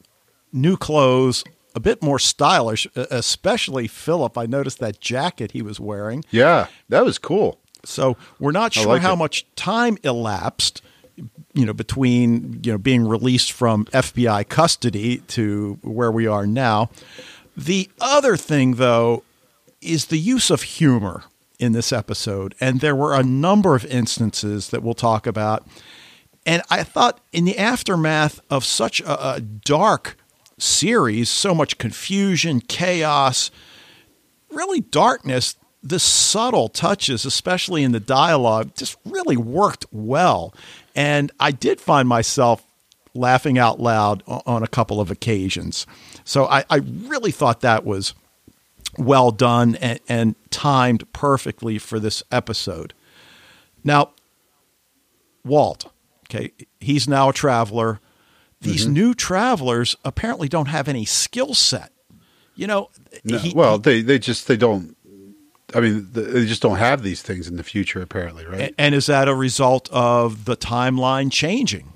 new 0.51 0.77
clothes, 0.77 1.43
a 1.75 1.79
bit 1.79 2.01
more 2.01 2.19
stylish, 2.19 2.87
especially 2.95 3.87
Philip. 3.87 4.37
I 4.37 4.45
noticed 4.45 4.79
that 4.79 4.99
jacket 4.99 5.51
he 5.51 5.61
was 5.61 5.79
wearing. 5.79 6.23
Yeah, 6.31 6.67
that 6.89 7.05
was 7.05 7.17
cool. 7.17 7.59
So 7.83 8.17
we're 8.39 8.51
not 8.51 8.73
sure 8.73 8.85
like 8.85 9.01
how 9.01 9.13
it. 9.13 9.17
much 9.17 9.45
time 9.55 9.97
elapsed, 10.03 10.81
you 11.53 11.65
know, 11.65 11.73
between 11.73 12.59
you 12.63 12.73
know 12.73 12.77
being 12.77 13.07
released 13.07 13.51
from 13.51 13.85
FBI 13.85 14.47
custody 14.49 15.19
to 15.29 15.79
where 15.81 16.11
we 16.11 16.27
are 16.27 16.45
now. 16.45 16.89
The 17.55 17.89
other 17.99 18.37
thing, 18.37 18.75
though, 18.75 19.23
is 19.81 20.05
the 20.05 20.17
use 20.17 20.49
of 20.49 20.61
humor 20.61 21.23
in 21.61 21.71
this 21.73 21.93
episode. 21.93 22.55
And 22.59 22.81
there 22.81 22.95
were 22.95 23.13
a 23.13 23.23
number 23.23 23.75
of 23.75 23.85
instances 23.85 24.71
that 24.71 24.81
we'll 24.81 24.95
talk 24.95 25.27
about. 25.27 25.65
And 26.45 26.63
I 26.71 26.83
thought 26.83 27.21
in 27.31 27.45
the 27.45 27.57
aftermath 27.57 28.41
of 28.49 28.65
such 28.65 28.99
a, 29.01 29.35
a 29.35 29.41
dark 29.41 30.17
series, 30.57 31.29
so 31.29 31.53
much 31.53 31.77
confusion, 31.77 32.61
chaos, 32.61 33.51
really 34.49 34.81
darkness, 34.81 35.55
the 35.83 35.99
subtle 35.99 36.67
touches, 36.67 37.25
especially 37.25 37.83
in 37.83 37.91
the 37.91 37.99
dialogue, 37.99 38.75
just 38.75 38.97
really 39.05 39.37
worked 39.37 39.85
well. 39.91 40.53
And 40.95 41.31
I 41.39 41.51
did 41.51 41.79
find 41.79 42.07
myself 42.07 42.65
laughing 43.13 43.59
out 43.59 43.79
loud 43.79 44.23
on 44.27 44.63
a 44.63 44.67
couple 44.67 44.99
of 44.99 45.11
occasions. 45.11 45.85
So 46.23 46.45
I, 46.45 46.63
I 46.69 46.77
really 46.77 47.31
thought 47.31 47.61
that 47.61 47.85
was 47.85 48.13
well 48.97 49.31
done 49.31 49.75
and, 49.75 49.99
and 50.07 50.35
timed 50.49 51.11
perfectly 51.13 51.77
for 51.77 51.99
this 51.99 52.23
episode. 52.31 52.93
Now, 53.83 54.11
Walt, 55.43 55.91
okay, 56.29 56.51
he's 56.79 57.07
now 57.07 57.29
a 57.29 57.33
traveler. 57.33 57.99
These 58.61 58.83
mm-hmm. 58.83 58.93
new 58.93 59.13
travelers 59.13 59.95
apparently 60.05 60.47
don't 60.47 60.67
have 60.67 60.87
any 60.87 61.05
skill 61.05 61.53
set. 61.53 61.91
You 62.55 62.67
know, 62.67 62.89
no, 63.23 63.39
he, 63.39 63.53
well, 63.55 63.79
they 63.79 64.01
they 64.01 64.19
just 64.19 64.47
they 64.47 64.57
don't. 64.57 64.95
I 65.73 65.79
mean, 65.79 66.09
they 66.11 66.45
just 66.45 66.61
don't 66.61 66.77
have 66.77 67.01
these 67.01 67.21
things 67.21 67.47
in 67.47 67.55
the 67.55 67.63
future, 67.63 68.01
apparently, 68.01 68.45
right? 68.45 68.75
And, 68.77 68.93
is 68.93 69.05
that 69.05 69.29
a 69.29 69.33
result 69.33 69.89
of 69.89 70.43
the 70.43 70.57
timeline 70.57 71.31
changing? 71.31 71.93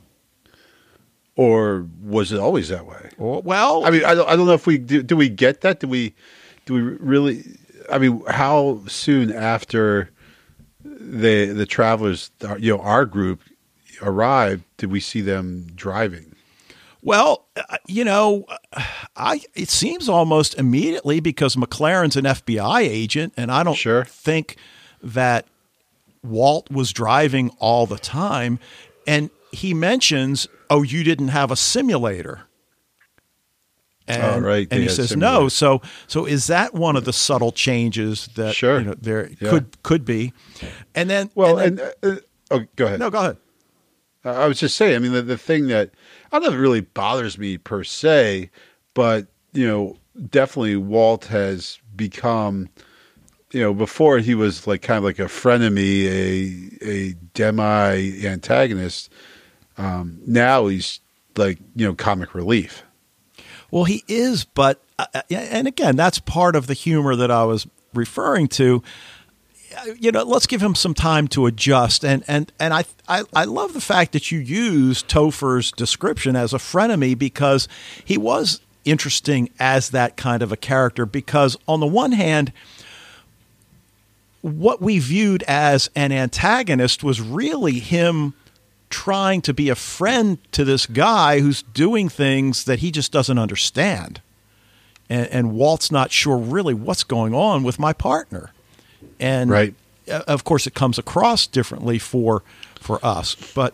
Or 1.36 1.86
was 2.02 2.32
it 2.32 2.40
always 2.40 2.70
that 2.70 2.86
way? 2.86 3.10
well, 3.18 3.84
I 3.84 3.90
mean, 3.90 4.06
I 4.06 4.16
don't, 4.16 4.30
I 4.30 4.38
don't 4.38 4.46
know 4.46 4.54
if 4.54 4.66
we 4.66 4.78
do, 4.78 5.04
do 5.04 5.18
we 5.18 5.28
get 5.28 5.60
that? 5.62 5.82
Do 5.82 5.90
we 5.90 6.16
do 6.66 6.74
we 6.74 6.82
really? 6.82 7.44
I 7.92 7.98
mean, 8.00 8.22
how 8.28 8.82
soon 8.88 9.32
after 9.32 10.10
the 10.84 11.46
the 11.48 11.66
travelers, 11.66 12.32
you 12.60 12.76
know, 12.76 12.82
our 12.82 13.06
group 13.06 13.42
arrived, 14.02 14.64
did 14.78 14.92
we 14.92 15.00
see 15.00 15.22
them 15.22 15.68
driving? 15.76 16.34
Well, 17.02 17.46
uh, 17.56 17.78
you 17.88 18.04
know, 18.04 18.46
I 19.16 19.42
it 19.54 19.70
seems 19.70 20.10
almost 20.10 20.56
immediately 20.56 21.20
because 21.20 21.56
McLaren's 21.56 22.16
an 22.18 22.26
FBI 22.26 22.82
agent, 22.82 23.34
and 23.38 23.52
I 23.52 23.64
don't 23.64 23.76
Sure. 23.76 24.06
think 24.06 24.58
that 25.04 25.46
Walt 26.24 26.72
was 26.72 26.92
driving 26.92 27.52
all 27.60 27.86
the 27.86 28.00
time. 28.00 28.58
And 29.06 29.30
he 29.52 29.76
mentions, 29.76 30.48
"Oh, 30.70 30.82
you 30.82 31.04
didn't 31.04 31.28
have 31.28 31.52
a 31.52 31.56
simulator." 31.56 32.48
And, 34.08 34.22
Oh, 34.24 34.40
right, 34.40 34.68
And 34.70 34.84
he 34.84 34.88
says 34.90 35.16
no. 35.18 35.48
So, 35.50 35.82
so 36.06 36.26
is 36.26 36.46
that 36.48 36.74
one 36.76 36.96
of 36.96 37.06
the 37.06 37.14
subtle 37.14 37.52
changes 37.52 38.30
that 38.36 38.54
Sure. 38.54 38.80
you 38.80 38.86
know 38.86 38.94
there 39.02 39.30
Yeah. 39.40 39.50
could 39.50 39.82
could 39.84 40.06
be? 40.06 40.32
And 40.94 41.10
then, 41.10 41.32
Well, 41.34 41.58
and 41.58 41.80
and, 41.80 41.94
then- 42.02 42.12
uh, 42.12 42.16
uh, 42.16 42.20
oh, 42.60 42.66
go 42.76 42.86
ahead. 42.86 43.00
no, 43.00 43.10
go 43.10 43.20
ahead. 43.20 43.38
Uh, 44.24 44.32
I 44.34 44.48
was 44.48 44.60
just 44.60 44.76
saying. 44.78 44.96
I 44.96 45.00
mean, 45.00 45.12
the, 45.12 45.22
the 45.24 45.38
thing 45.38 45.68
that 45.68 45.92
I 46.32 46.38
don't 46.38 46.44
know 46.44 46.50
if 46.50 46.56
it 46.56 46.62
really 46.62 46.82
bothers 46.82 47.38
me 47.38 47.58
per 47.58 47.84
se, 47.84 48.50
but 48.94 49.28
you 49.54 49.68
know, 49.68 49.98
definitely 50.30 50.76
Walt 50.78 51.26
has 51.26 51.80
become. 51.96 52.70
You 53.52 53.62
know, 53.62 53.74
before 53.74 54.18
he 54.20 54.36
was 54.36 54.68
like 54.68 54.82
kind 54.82 54.98
of 54.98 55.04
like 55.04 55.18
a 55.20 55.26
frenemy, 55.26 56.06
a 56.84 56.88
a 56.88 57.14
demi 57.34 58.26
antagonist. 58.28 59.10
Um, 59.78 60.20
now 60.26 60.68
he's 60.68 61.00
like 61.38 61.58
you 61.76 61.86
know 61.86 61.94
comic 61.96 62.34
relief. 62.36 62.84
Well, 63.72 63.86
he 63.86 64.04
is, 64.08 64.46
but 64.46 64.82
uh, 64.98 65.06
uh, 65.14 65.22
and 65.32 65.68
again, 65.68 65.96
that's 65.96 66.20
part 66.20 66.56
of 66.56 66.68
the 66.68 66.74
humor 66.74 67.16
that 67.16 67.32
I 67.32 67.44
was 67.44 67.68
referring 67.94 68.48
to. 68.50 68.84
Uh, 69.78 69.94
You 70.00 70.12
know, 70.12 70.24
let's 70.24 70.48
give 70.48 70.62
him 70.62 70.76
some 70.76 70.94
time 70.94 71.28
to 71.30 71.46
adjust, 71.46 72.06
and 72.06 72.24
and 72.28 72.52
and 72.60 72.74
I 72.74 72.86
I, 73.08 73.24
I 73.34 73.46
love 73.46 73.74
the 73.74 73.82
fact 73.82 74.14
that 74.14 74.32
you 74.32 74.40
use 74.40 75.04
Topher's 75.04 75.72
description 75.72 76.36
as 76.36 76.54
a 76.54 76.58
frenemy 76.58 77.18
because 77.18 77.68
he 78.04 78.18
was 78.18 78.62
interesting 78.86 79.50
as 79.60 79.90
that 79.90 80.16
kind 80.16 80.42
of 80.44 80.52
a 80.52 80.58
character. 80.58 81.06
Because 81.06 81.58
on 81.68 81.80
the 81.80 81.88
one 81.88 82.14
hand, 82.14 82.54
what 84.42 84.80
we 84.82 85.00
viewed 85.00 85.44
as 85.48 85.90
an 85.96 86.12
antagonist 86.12 87.04
was 87.04 87.20
really 87.20 87.80
him 87.80 88.34
trying 88.96 89.42
to 89.42 89.54
be 89.54 89.70
a 89.70 89.76
friend 89.76 90.38
to 90.54 90.64
this 90.64 90.86
guy 90.86 91.42
who's 91.42 91.62
doing 91.64 92.08
things 92.10 92.64
that 92.64 92.80
he 92.80 92.92
just 92.92 93.12
doesn't 93.12 93.38
understand. 93.38 94.22
And, 95.10 95.28
and 95.28 95.52
Walt's 95.54 95.92
not 95.92 96.12
sure 96.12 96.38
really 96.38 96.74
what's 96.74 97.04
going 97.04 97.34
on 97.34 97.64
with 97.64 97.78
my 97.78 97.92
partner. 97.94 98.52
And 99.20 99.50
Right. 99.50 99.76
uh, 100.10 100.24
of 100.28 100.44
course, 100.44 100.66
it 100.66 100.74
comes 100.74 100.98
across 100.98 101.46
differently 101.48 102.00
for 102.00 102.42
for 102.80 103.00
us. 103.04 103.36
But 103.54 103.74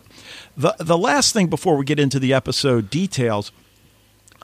the 0.56 0.74
the 0.78 0.98
last 0.98 1.32
thing 1.32 1.46
before 1.48 1.76
we 1.76 1.84
get 1.84 1.98
into 2.00 2.18
the 2.18 2.32
episode 2.34 2.90
details, 2.90 3.52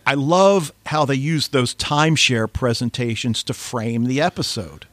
I 0.06 0.14
love 0.14 0.72
how 0.86 1.04
they 1.04 1.14
use 1.16 1.48
those 1.48 1.74
timeshare 1.74 2.50
presentations 2.52 3.42
to 3.44 3.52
frame 3.54 4.04
the 4.04 4.20
episode. 4.20 4.86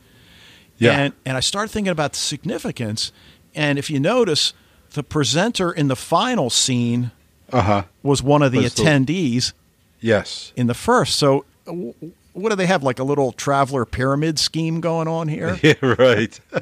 Yeah. 0.78 0.98
And 1.00 1.13
and 1.26 1.38
I 1.38 1.41
started 1.41 1.71
thinking 1.71 1.91
about 1.91 2.13
the 2.13 2.19
significance. 2.19 3.12
And 3.54 3.80
if 3.80 3.89
you 3.89 4.00
notice, 4.00 4.54
the 4.95 5.03
presenter 5.03 5.71
in 5.71 5.88
the 5.88 5.95
final 5.95 6.49
scene 6.49 7.12
Uh 7.53 7.62
huh. 7.62 7.84
was 8.03 8.23
one 8.23 8.41
of 8.41 8.51
the 8.51 8.60
Was 8.63 8.73
the- 8.73 8.84
attendees 8.84 9.53
Yes. 10.01 10.51
in 10.55 10.67
the 10.67 10.73
first. 10.73 11.15
So 11.17 11.45
w- 11.65 11.93
what 12.34 12.49
do 12.49 12.55
they 12.55 12.65
have? 12.65 12.84
Like 12.84 12.99
a 12.99 13.03
little 13.03 13.31
traveler 13.31 13.86
pyramid 13.86 14.39
scheme 14.39 14.81
going 14.81 15.08
on 15.08 15.27
here? 15.27 15.60
Yeah. 15.63 15.73
Right. 15.81 16.39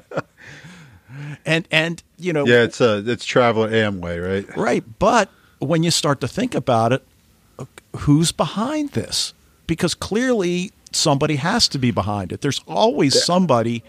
And 1.45 1.67
and 1.71 2.01
you 2.17 2.33
know 2.33 2.45
Yeah. 2.45 2.63
It's 2.63 2.81
a 2.81 3.03
it's 3.05 3.25
Traveler 3.25 3.69
Amway, 3.69 4.17
right? 4.47 4.57
Right. 4.57 4.83
But 4.99 5.29
when 5.59 5.83
you 5.83 5.91
start 5.91 6.21
to 6.21 6.27
think 6.27 6.55
about 6.55 6.91
it, 6.93 7.03
who's 7.97 8.31
behind 8.31 8.91
this? 8.91 9.33
Because 9.67 9.93
clearly 9.93 10.71
somebody 10.91 11.35
has 11.35 11.67
to 11.69 11.77
be 11.77 11.91
behind 11.91 12.31
it. 12.31 12.41
There's 12.41 12.61
always 12.67 13.23
somebody 13.23 13.83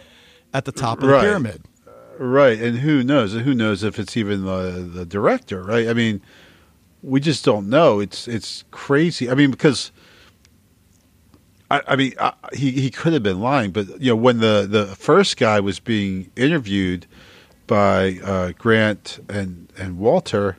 at 0.53 0.65
the 0.65 0.73
top 0.73 0.99
of 0.99 1.07
the 1.07 1.13
Right. 1.15 1.23
pyramid. 1.23 1.63
Right, 2.19 2.61
and 2.61 2.79
who 2.79 3.03
knows? 3.03 3.33
Who 3.33 3.55
knows 3.55 3.83
if 3.83 3.99
it's 3.99 4.17
even 4.17 4.45
the 4.45 4.89
the 4.93 5.05
director? 5.05 5.63
Right? 5.63 5.89
I 5.89 5.95
mean, 5.95 6.21
we 7.03 7.21
just 7.21 7.45
don't 7.45 7.69
know. 7.69 8.01
It's 8.01 8.29
it's 8.29 8.65
crazy. 8.71 9.29
I 9.31 9.35
mean, 9.35 9.51
because 9.51 9.91
I, 11.71 11.83
I 11.89 11.97
mean, 11.97 12.15
I, 12.21 12.33
he 12.53 12.71
he 12.73 12.91
could 12.91 13.13
have 13.13 13.23
been 13.23 13.41
lying, 13.41 13.73
but 13.73 14.01
you 14.01 14.13
know, 14.13 14.17
when 14.17 14.39
the 14.39 14.67
the 14.69 14.87
first 14.97 15.37
guy 15.37 15.61
was 15.61 15.81
being 15.81 16.31
interviewed 16.37 17.07
by 17.67 18.19
uh, 18.23 18.53
Grant 18.59 19.19
and 19.29 19.73
and 19.77 19.99
Walter, 19.99 20.57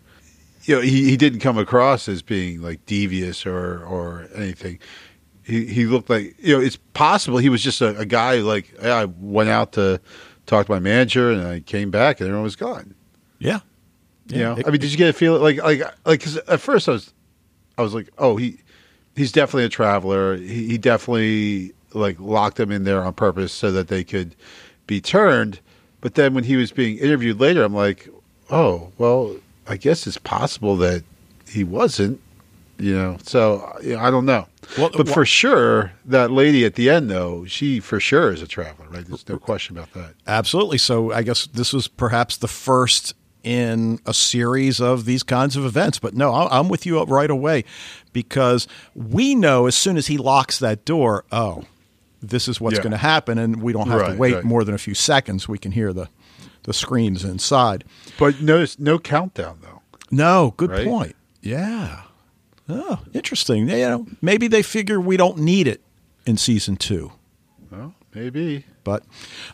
you 0.63 0.75
know, 0.75 0.81
he 0.81 1.09
he 1.09 1.15
didn't 1.15 1.39
come 1.39 1.57
across 1.57 2.09
as 2.09 2.21
being 2.21 2.61
like 2.61 2.85
devious 2.85 3.45
or 3.45 3.83
or 3.85 4.27
anything. 4.35 4.79
He 5.43 5.67
he 5.67 5.85
looked 5.85 6.09
like 6.09 6.35
you 6.39 6.57
know, 6.57 6.61
it's 6.61 6.77
possible 6.93 7.37
he 7.37 7.49
was 7.49 7.63
just 7.63 7.81
a, 7.81 7.97
a 7.97 8.05
guy 8.05 8.35
like 8.37 8.73
"Yeah, 8.81 8.95
I 8.95 9.05
went 9.05 9.49
out 9.49 9.71
to 9.73 10.01
talk 10.45 10.65
to 10.67 10.71
my 10.71 10.79
manager 10.79 11.31
and 11.31 11.47
I 11.47 11.59
came 11.59 11.91
back 11.91 12.19
and 12.19 12.27
everyone 12.27 12.43
was 12.43 12.55
gone. 12.55 12.93
Yeah. 13.39 13.59
You 14.27 14.39
know, 14.39 14.57
It- 14.57 14.67
I 14.67 14.71
mean, 14.71 14.81
did 14.81 14.91
you 14.91 14.97
get 14.97 15.09
a 15.09 15.13
feel 15.13 15.37
like 15.39 15.57
like 15.61 15.81
like? 16.05 16.21
Cause 16.23 16.37
at 16.37 16.59
first 16.59 16.87
I 16.89 16.93
was, 16.93 17.13
I 17.77 17.81
was 17.81 17.93
like, 17.93 18.09
oh, 18.17 18.37
he, 18.37 18.57
he's 19.15 19.31
definitely 19.31 19.65
a 19.65 19.69
traveler. 19.69 20.35
He, 20.37 20.67
he 20.69 20.77
definitely 20.77 21.73
like 21.93 22.19
locked 22.19 22.57
them 22.57 22.71
in 22.71 22.83
there 22.83 23.03
on 23.03 23.13
purpose 23.13 23.51
so 23.53 23.71
that 23.71 23.87
they 23.87 24.03
could 24.03 24.35
be 24.87 24.99
turned. 25.01 25.59
But 26.01 26.15
then 26.15 26.33
when 26.33 26.43
he 26.43 26.55
was 26.55 26.71
being 26.71 26.97
interviewed 26.97 27.39
later, 27.39 27.63
I'm 27.63 27.73
like, 27.73 28.07
oh, 28.51 28.91
well, 28.97 29.35
I 29.67 29.77
guess 29.77 30.05
it's 30.07 30.17
possible 30.17 30.75
that 30.77 31.03
he 31.49 31.63
wasn't. 31.63 32.19
You 32.77 32.93
know, 32.95 33.17
so 33.23 33.77
you 33.81 33.93
know, 33.95 33.99
I 34.01 34.11
don't 34.11 34.25
know. 34.25 34.47
Well, 34.77 34.89
but 34.95 35.07
for 35.07 35.25
sure, 35.25 35.93
that 36.05 36.31
lady 36.31 36.65
at 36.65 36.75
the 36.75 36.89
end, 36.89 37.09
though, 37.09 37.45
she 37.45 37.79
for 37.79 37.99
sure 37.99 38.31
is 38.31 38.41
a 38.41 38.47
traveler, 38.47 38.87
right? 38.89 39.05
There's 39.05 39.27
no 39.27 39.37
question 39.37 39.77
about 39.77 39.93
that. 39.93 40.13
Absolutely. 40.27 40.77
So 40.77 41.11
I 41.11 41.23
guess 41.23 41.47
this 41.47 41.71
was 41.73 41.87
perhaps 41.87 42.37
the 42.37 42.47
first 42.47 43.13
in 43.43 43.99
a 44.05 44.13
series 44.13 44.81
of 44.81 45.05
these 45.05 45.21
kinds 45.23 45.55
of 45.55 45.65
events. 45.65 45.99
But 45.99 46.13
no, 46.15 46.33
I'm 46.33 46.67
with 46.67 46.85
you 46.85 47.01
right 47.03 47.29
away 47.29 47.63
because 48.11 48.67
we 48.95 49.35
know 49.35 49.67
as 49.67 49.75
soon 49.75 49.97
as 49.97 50.07
he 50.07 50.17
locks 50.17 50.57
that 50.59 50.83
door, 50.83 51.25
oh, 51.31 51.63
this 52.21 52.47
is 52.47 52.59
what's 52.59 52.77
Yeah. 52.77 52.81
going 52.83 52.91
to 52.91 52.97
happen, 52.97 53.37
and 53.37 53.61
we 53.61 53.71
don't 53.71 53.87
have 53.87 54.07
to 54.13 54.15
wait 54.17 54.33
right. 54.35 54.43
more 54.43 54.63
than 54.63 54.73
a 54.73 54.79
few 54.79 54.95
seconds. 54.95 55.47
We 55.47 55.57
can 55.59 55.71
hear 55.73 55.93
the 55.93 56.09
the 56.63 56.73
screams 56.73 57.23
inside. 57.23 57.83
But 58.17 58.41
notice 58.41 58.79
no 58.79 58.97
countdown 58.97 59.59
though. 59.61 59.83
No, 60.09 60.55
good 60.57 60.71
Right? 60.71 60.87
point. 60.87 61.15
Yeah. 61.41 62.01
Oh, 62.67 62.99
interesting. 63.13 63.69
You 63.69 63.77
know, 63.77 64.07
maybe 64.21 64.47
they 64.47 64.61
figure 64.63 64.99
we 64.99 65.17
don't 65.17 65.37
need 65.39 65.67
it 65.67 65.81
in 66.25 66.37
season 66.37 66.77
two. 66.77 67.11
Well, 67.71 67.93
maybe. 68.13 68.65
But 68.83 69.03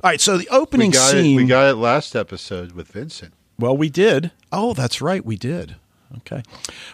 all 0.03 0.09
right, 0.09 0.21
so 0.21 0.37
the 0.37 0.47
We 0.51 0.57
opening 0.57 0.91
got 0.91 1.11
scene. 1.11 1.33
it. 1.39 1.43
We 1.43 1.45
got 1.47 1.69
it 1.69 1.75
last 1.75 2.15
episode 2.15 2.71
with 2.73 2.87
Vincent. 2.89 3.33
Well, 3.59 3.75
we 3.77 3.89
did. 3.89 4.31
Oh, 4.51 4.73
that's 4.73 5.01
right, 5.01 5.25
we 5.25 5.35
did. 5.35 5.75
Okay. 6.17 6.43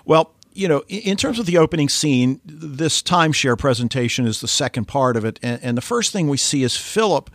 Well, 0.06 0.34
you 0.54 0.68
know, 0.68 0.84
in- 0.88 1.02
in 1.02 1.18
terms 1.18 1.38
of 1.40 1.46
the 1.46 1.58
opening 1.58 1.88
scene, 1.90 2.42
this 2.46 3.02
timeshare 3.04 3.58
presentation 3.58 4.26
is 4.26 4.42
the 4.42 4.48
second 4.48 4.86
part 4.86 5.16
of 5.18 5.24
it, 5.26 5.40
and, 5.44 5.60
and 5.64 5.78
the 5.78 5.82
first 5.82 6.12
thing 6.12 6.28
we 6.28 6.38
see 6.38 6.64
is 6.64 6.76
Philip 6.76 7.30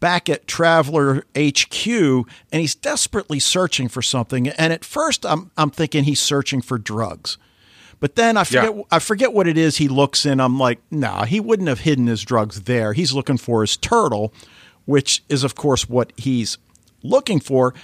back 0.00 0.28
at 0.28 0.46
Traveler 0.46 1.24
HQ, 1.36 1.86
and 1.88 2.60
he's 2.60 2.74
desperately 2.74 3.38
searching 3.38 3.88
for 3.88 4.02
something. 4.02 4.48
And 4.48 4.72
at 4.72 4.84
first, 4.84 5.24
I'm 5.24 5.50
I'm 5.56 5.70
thinking 5.70 6.04
he's 6.04 6.20
searching 6.20 6.60
for 6.60 6.76
drugs. 6.76 7.38
But 7.98 8.14
then 8.14 8.36
I 8.36 8.44
forget 8.44 8.74
Yeah. 8.76 8.82
I 8.90 8.98
forget 8.98 9.32
what 9.32 9.46
it 9.48 9.56
is 9.56 9.76
he 9.78 9.88
looks 9.88 10.26
in. 10.26 10.40
I'm 10.40 10.58
like, 10.58 10.80
nah, 10.90 11.24
he 11.24 11.40
wouldn't 11.40 11.68
have 11.68 11.80
hidden 11.80 12.06
his 12.06 12.22
drugs 12.22 12.62
there. 12.62 12.92
He's 12.92 13.12
looking 13.12 13.38
for 13.38 13.62
his 13.62 13.76
turtle, 13.76 14.32
which 14.84 15.22
is 15.28 15.44
of 15.44 15.54
course 15.54 15.88
what 15.88 16.12
he's 16.16 16.58
looking 17.02 17.40
for. 17.40 17.74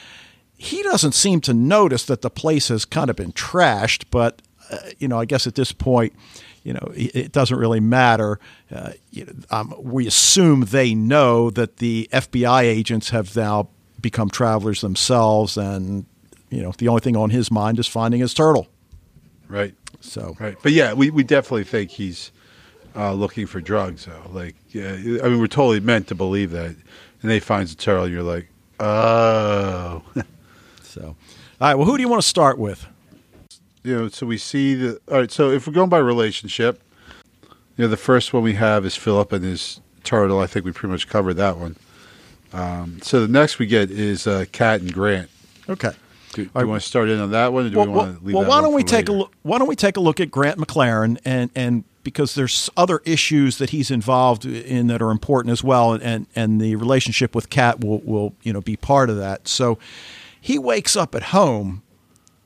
He 0.57 0.83
doesn't 0.83 1.13
seem 1.13 1.41
to 1.43 1.55
notice 1.55 2.05
that 2.05 2.23
the 2.23 2.31
place 2.31 2.69
has 2.69 2.85
kind 2.85 3.11
of 3.11 3.17
been 3.17 3.33
trashed, 3.33 4.05
but 4.11 4.43
uh, 4.71 4.79
you 4.99 5.09
know, 5.09 5.19
I 5.19 5.25
guess 5.25 5.47
at 5.47 5.55
this 5.55 5.73
point, 5.73 6.13
you 6.63 6.73
know, 6.73 6.93
it, 6.95 7.17
it 7.17 7.33
doesn't 7.33 7.59
really 7.59 7.81
matter. 7.81 8.39
Uh, 8.71 8.93
you 9.11 9.25
know, 9.25 9.33
um, 9.51 9.75
we 9.79 10.07
assume 10.07 10.67
they 10.67 10.95
know 10.95 11.51
that 11.51 11.79
the 11.79 12.09
FBI 12.13 12.63
agents 12.63 13.11
have 13.11 13.35
now 13.35 13.69
become 14.01 14.29
travelers 14.31 14.81
themselves, 14.81 15.57
and 15.57 16.05
you 16.51 16.63
know, 16.63 16.73
the 16.79 16.89
only 16.89 17.01
thing 17.01 17.17
on 17.17 17.31
his 17.31 17.51
mind 17.51 17.79
is 17.79 17.87
finding 17.87 18.21
his 18.21 18.35
turtle. 18.35 18.69
Right. 19.49 19.75
So 20.03 20.37
Right. 20.39 20.57
But 20.63 20.73
yeah, 20.73 20.93
we, 20.93 21.11
we 21.11 21.23
definitely 21.25 21.65
think 21.65 21.91
he's 21.91 22.31
uh, 22.95 23.13
looking 23.13 23.47
for 23.47 23.61
drugs 23.61 24.05
though. 24.07 24.31
Like 24.31 24.55
yeah, 24.71 24.91
I 24.93 25.29
mean 25.29 25.41
we're 25.41 25.47
totally 25.47 25.81
meant 25.81 26.09
to 26.09 26.15
believe 26.15 26.51
that. 26.51 26.77
And 27.23 27.31
they 27.31 27.41
finds 27.41 27.73
a 27.73 27.77
turtle 27.77 28.05
and 28.05 28.13
you're 28.13 28.23
like, 28.23 28.49
Oh 28.81 30.03
So, 30.83 31.03
all 31.03 31.17
right. 31.61 31.75
Well, 31.75 31.87
who 31.87 31.97
do 31.97 32.03
you 32.03 32.09
want 32.09 32.21
to 32.21 32.29
start 32.29 32.59
with? 32.59 32.87
you 33.83 33.97
know, 33.97 34.09
so 34.09 34.27
we 34.27 34.39
see 34.39 34.75
the 34.75 35.01
all 35.11 35.19
right, 35.19 35.31
so 35.31 35.51
if 35.51 35.67
we're 35.67 35.73
going 35.73 35.89
by 35.89 35.99
relationship, 35.99 36.83
you 37.43 37.85
know, 37.85 37.89
the 37.89 37.97
first 37.97 38.33
one 38.33 38.43
we 38.43 38.55
have 38.55 38.85
is 38.85 38.97
Philip 38.97 39.33
and 39.33 39.45
his 39.45 39.81
turtle. 40.05 40.41
I 40.41 40.47
think 40.47 40.65
we 40.65 40.73
pretty 40.73 40.93
much 40.93 41.09
covered 41.09 41.35
that 41.35 41.59
one. 41.59 41.77
Um, 42.53 43.01
so 43.03 43.21
the 43.21 43.29
next 43.33 43.59
we 43.59 43.67
get 43.67 43.91
is 43.91 44.27
uh, 44.27 44.45
Kat 44.53 44.81
and 44.81 44.93
Grant. 44.93 45.31
Okay. 45.69 45.93
Do, 46.33 46.45
do 46.45 46.51
right. 46.55 46.63
you 46.63 46.69
want 46.69 46.83
to 46.83 46.89
start 46.89 47.09
in 47.09 47.21
on 47.21 47.31
that 47.33 47.53
one, 47.53 47.67
or 47.67 47.71
do 47.71 47.77
well, 47.79 47.87
we 47.87 47.93
want 47.93 48.19
to 48.19 48.25
leave 48.25 48.35
well, 48.35 48.49
why 48.49 48.61
don't 48.61 48.75
we 48.75 48.83
take 48.83 49.09
a 49.09 49.13
look? 49.13 49.33
Why 49.43 49.59
don't 49.59 49.69
we 49.69 49.77
take 49.77 49.97
a 49.97 50.01
look 50.01 50.21
at 50.21 50.31
Grant 50.31 50.59
McLaren 50.59 51.19
and 51.25 51.51
and 51.55 51.85
because 52.05 52.35
there's 52.35 52.69
other 52.77 53.01
issues 53.05 53.59
that 53.59 53.71
he's 53.71 53.91
involved 53.91 54.45
in 54.45 54.89
that 54.89 55.01
are 55.01 55.11
important 55.11 55.53
as 55.53 55.63
well, 55.63 55.93
and 55.93 56.27
and 56.35 56.61
the 56.61 56.77
relationship 56.77 57.35
with 57.35 57.51
Kat 57.51 57.81
will 57.81 58.01
will 58.01 58.35
you 58.43 58.53
know 58.53 58.61
be 58.61 58.77
part 58.77 59.11
of 59.11 59.17
that. 59.17 59.47
So 59.47 59.79
he 60.41 60.59
wakes 60.59 60.97
up 60.97 61.15
at 61.15 61.25
home. 61.25 61.83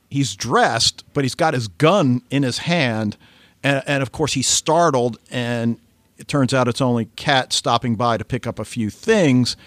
He's 0.09 0.35
dressed, 0.35 1.03
but 1.13 1.23
he's 1.25 1.35
got 1.35 1.53
his 1.53 1.67
gun 1.67 2.21
in 2.29 2.43
his 2.43 2.59
hand, 2.59 3.17
and, 3.63 3.83
and 3.87 4.01
of 4.01 4.11
course 4.11 4.33
he's 4.33 4.47
startled. 4.47 5.17
And 5.31 5.79
it 6.17 6.27
turns 6.27 6.53
out 6.53 6.67
it's 6.67 6.81
only 6.81 7.05
Kat 7.15 7.51
stopping 7.51 7.95
by 7.95 8.17
to 8.17 8.25
pick 8.25 8.47
up 8.47 8.59
a 8.59 8.65
few 8.65 8.89
things, 8.89 9.57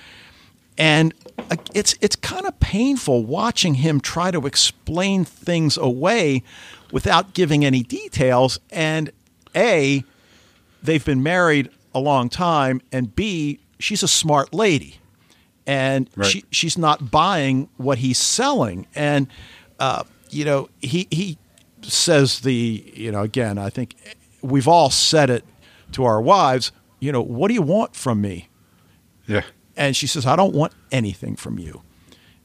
and 0.80 1.12
uh, 1.38 1.56
it's 1.74 1.94
it's 2.00 2.16
kind 2.16 2.46
of 2.46 2.58
painful 2.58 3.22
watching 3.24 3.74
him 3.74 4.00
try 4.00 4.30
to 4.30 4.46
explain 4.46 5.24
things 5.24 5.76
away 5.76 6.42
without 6.90 7.34
giving 7.34 7.64
any 7.64 7.82
details. 7.82 8.58
And 8.70 9.10
a, 9.54 10.02
they've 10.82 11.04
been 11.04 11.22
married 11.22 11.68
a 11.94 12.00
long 12.00 12.28
time, 12.30 12.80
and 12.90 13.14
B, 13.14 13.60
she's 13.78 14.02
a 14.02 14.08
smart 14.08 14.54
lady, 14.54 14.96
and 15.66 16.08
Right. 16.16 16.30
she 16.30 16.44
she's 16.50 16.78
not 16.78 17.10
buying 17.10 17.68
what 17.76 17.98
he's 17.98 18.18
selling, 18.18 18.86
and 18.94 19.26
uh, 19.78 20.04
you 20.30 20.44
know 20.46 20.68
he 20.80 21.06
he 21.10 21.36
says 21.82 22.40
the 22.40 22.84
you 22.94 23.12
know 23.12 23.22
again 23.22 23.58
I 23.58 23.68
think 23.70 23.94
we've 24.40 24.68
all 24.68 24.88
said 24.90 25.28
it 25.30 25.44
to 25.92 26.04
our 26.04 26.22
wives, 26.22 26.72
you 27.00 27.12
know 27.12 27.20
what 27.22 27.48
do 27.48 27.54
you 27.54 27.62
want 27.62 27.94
from 27.94 28.20
me? 28.22 28.48
Yeah. 29.26 29.42
And 29.76 29.96
she 29.96 30.06
says, 30.06 30.26
I 30.26 30.36
don't 30.36 30.54
want 30.54 30.72
anything 30.92 31.36
from 31.36 31.58
you, 31.58 31.82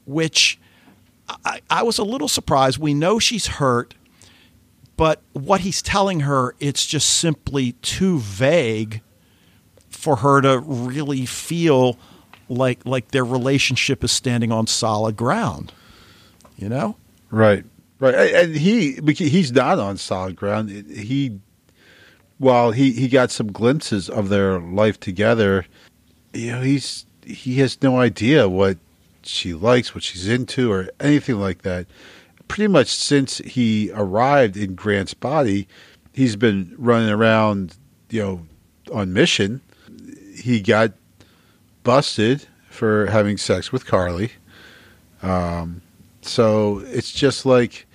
which 0.06 0.60
I, 1.44 1.62
I 1.70 1.84
was 1.84 1.98
a 1.98 2.04
little 2.04 2.28
surprised. 2.28 2.78
We 2.78 2.94
know 2.94 3.20
she's 3.20 3.48
hurt, 3.48 3.96
but 4.98 5.22
what 5.34 5.62
he's 5.62 5.82
telling 5.82 6.22
her, 6.22 6.56
it's 6.60 6.86
just 6.86 7.10
simply 7.10 7.74
too 7.82 8.20
vague 8.20 9.02
for 9.90 10.18
her 10.18 10.42
to 10.42 10.60
really 10.60 11.26
feel 11.26 11.98
like 12.48 12.86
like 12.86 13.10
their 13.10 13.26
relationship 13.26 14.04
is 14.04 14.12
standing 14.12 14.52
on 14.52 14.68
solid 14.68 15.16
ground. 15.16 15.74
You 16.58 16.70
know? 16.70 16.96
Right, 17.32 17.66
right, 18.00 18.14
and 18.14 18.56
he 18.56 19.00
he's 19.14 19.52
not 19.52 19.80
on 19.80 19.98
solid 19.98 20.36
ground. 20.36 20.70
He, 20.70 21.40
while 22.38 22.72
he 22.72 22.92
he 22.92 23.08
got 23.08 23.32
some 23.32 23.52
glimpses 23.52 24.10
of 24.10 24.30
their 24.30 24.60
life 24.60 25.00
together, 25.00 25.66
you 26.34 26.52
know, 26.52 26.62
he's 26.62 27.06
he 27.26 27.60
has 27.60 27.82
no 27.82 28.00
idea 28.00 28.48
what 28.48 28.78
she 29.24 29.54
likes, 29.54 29.94
what 29.96 30.04
she's 30.04 30.28
into, 30.28 30.72
or 30.72 30.90
anything 31.00 31.40
like 31.40 31.64
that. 31.64 31.88
Pretty 32.48 32.68
much 32.68 32.90
since 32.90 33.40
he 33.40 33.92
arrived 33.94 34.56
in 34.56 34.76
Grant's 34.76 35.14
body, 35.14 35.68
he's 36.14 36.36
been 36.36 36.74
running 36.78 37.10
around, 37.10 37.76
you 38.10 38.22
know, 38.22 38.48
on 38.94 39.14
mission. 39.14 39.62
He 40.36 40.62
got 40.62 40.94
busted 41.84 42.46
for 42.70 43.08
having 43.08 43.38
sex 43.38 43.72
with 43.72 43.86
Carly. 43.86 44.32
Um, 45.24 45.82
so 46.22 46.84
it's 46.86 47.12
just 47.12 47.46
like 47.46 47.88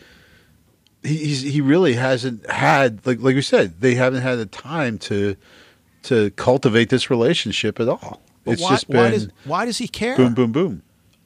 he 1.02 1.34
he 1.34 1.60
really 1.60 1.94
hasn't 1.94 2.48
had 2.50 3.04
like 3.06 3.20
like 3.20 3.34
we 3.34 3.42
said 3.42 3.80
they 3.80 3.94
haven't 3.94 4.22
had 4.22 4.36
the 4.36 4.46
time 4.46 4.98
to 4.98 5.36
to 6.02 6.30
cultivate 6.32 6.88
this 6.88 7.10
relationship 7.10 7.78
at 7.80 7.88
all. 7.88 8.22
But 8.50 8.52
it's 8.54 8.62
why, 8.62 8.70
just 8.70 8.88
why 8.88 9.02
been 9.10 9.12
does 9.12 9.28
why 9.44 9.64
does 9.64 9.78
he 9.78 9.88
care? 9.88 10.16
boom 10.16 10.34
boom 10.34 10.52
boom. 10.52 10.82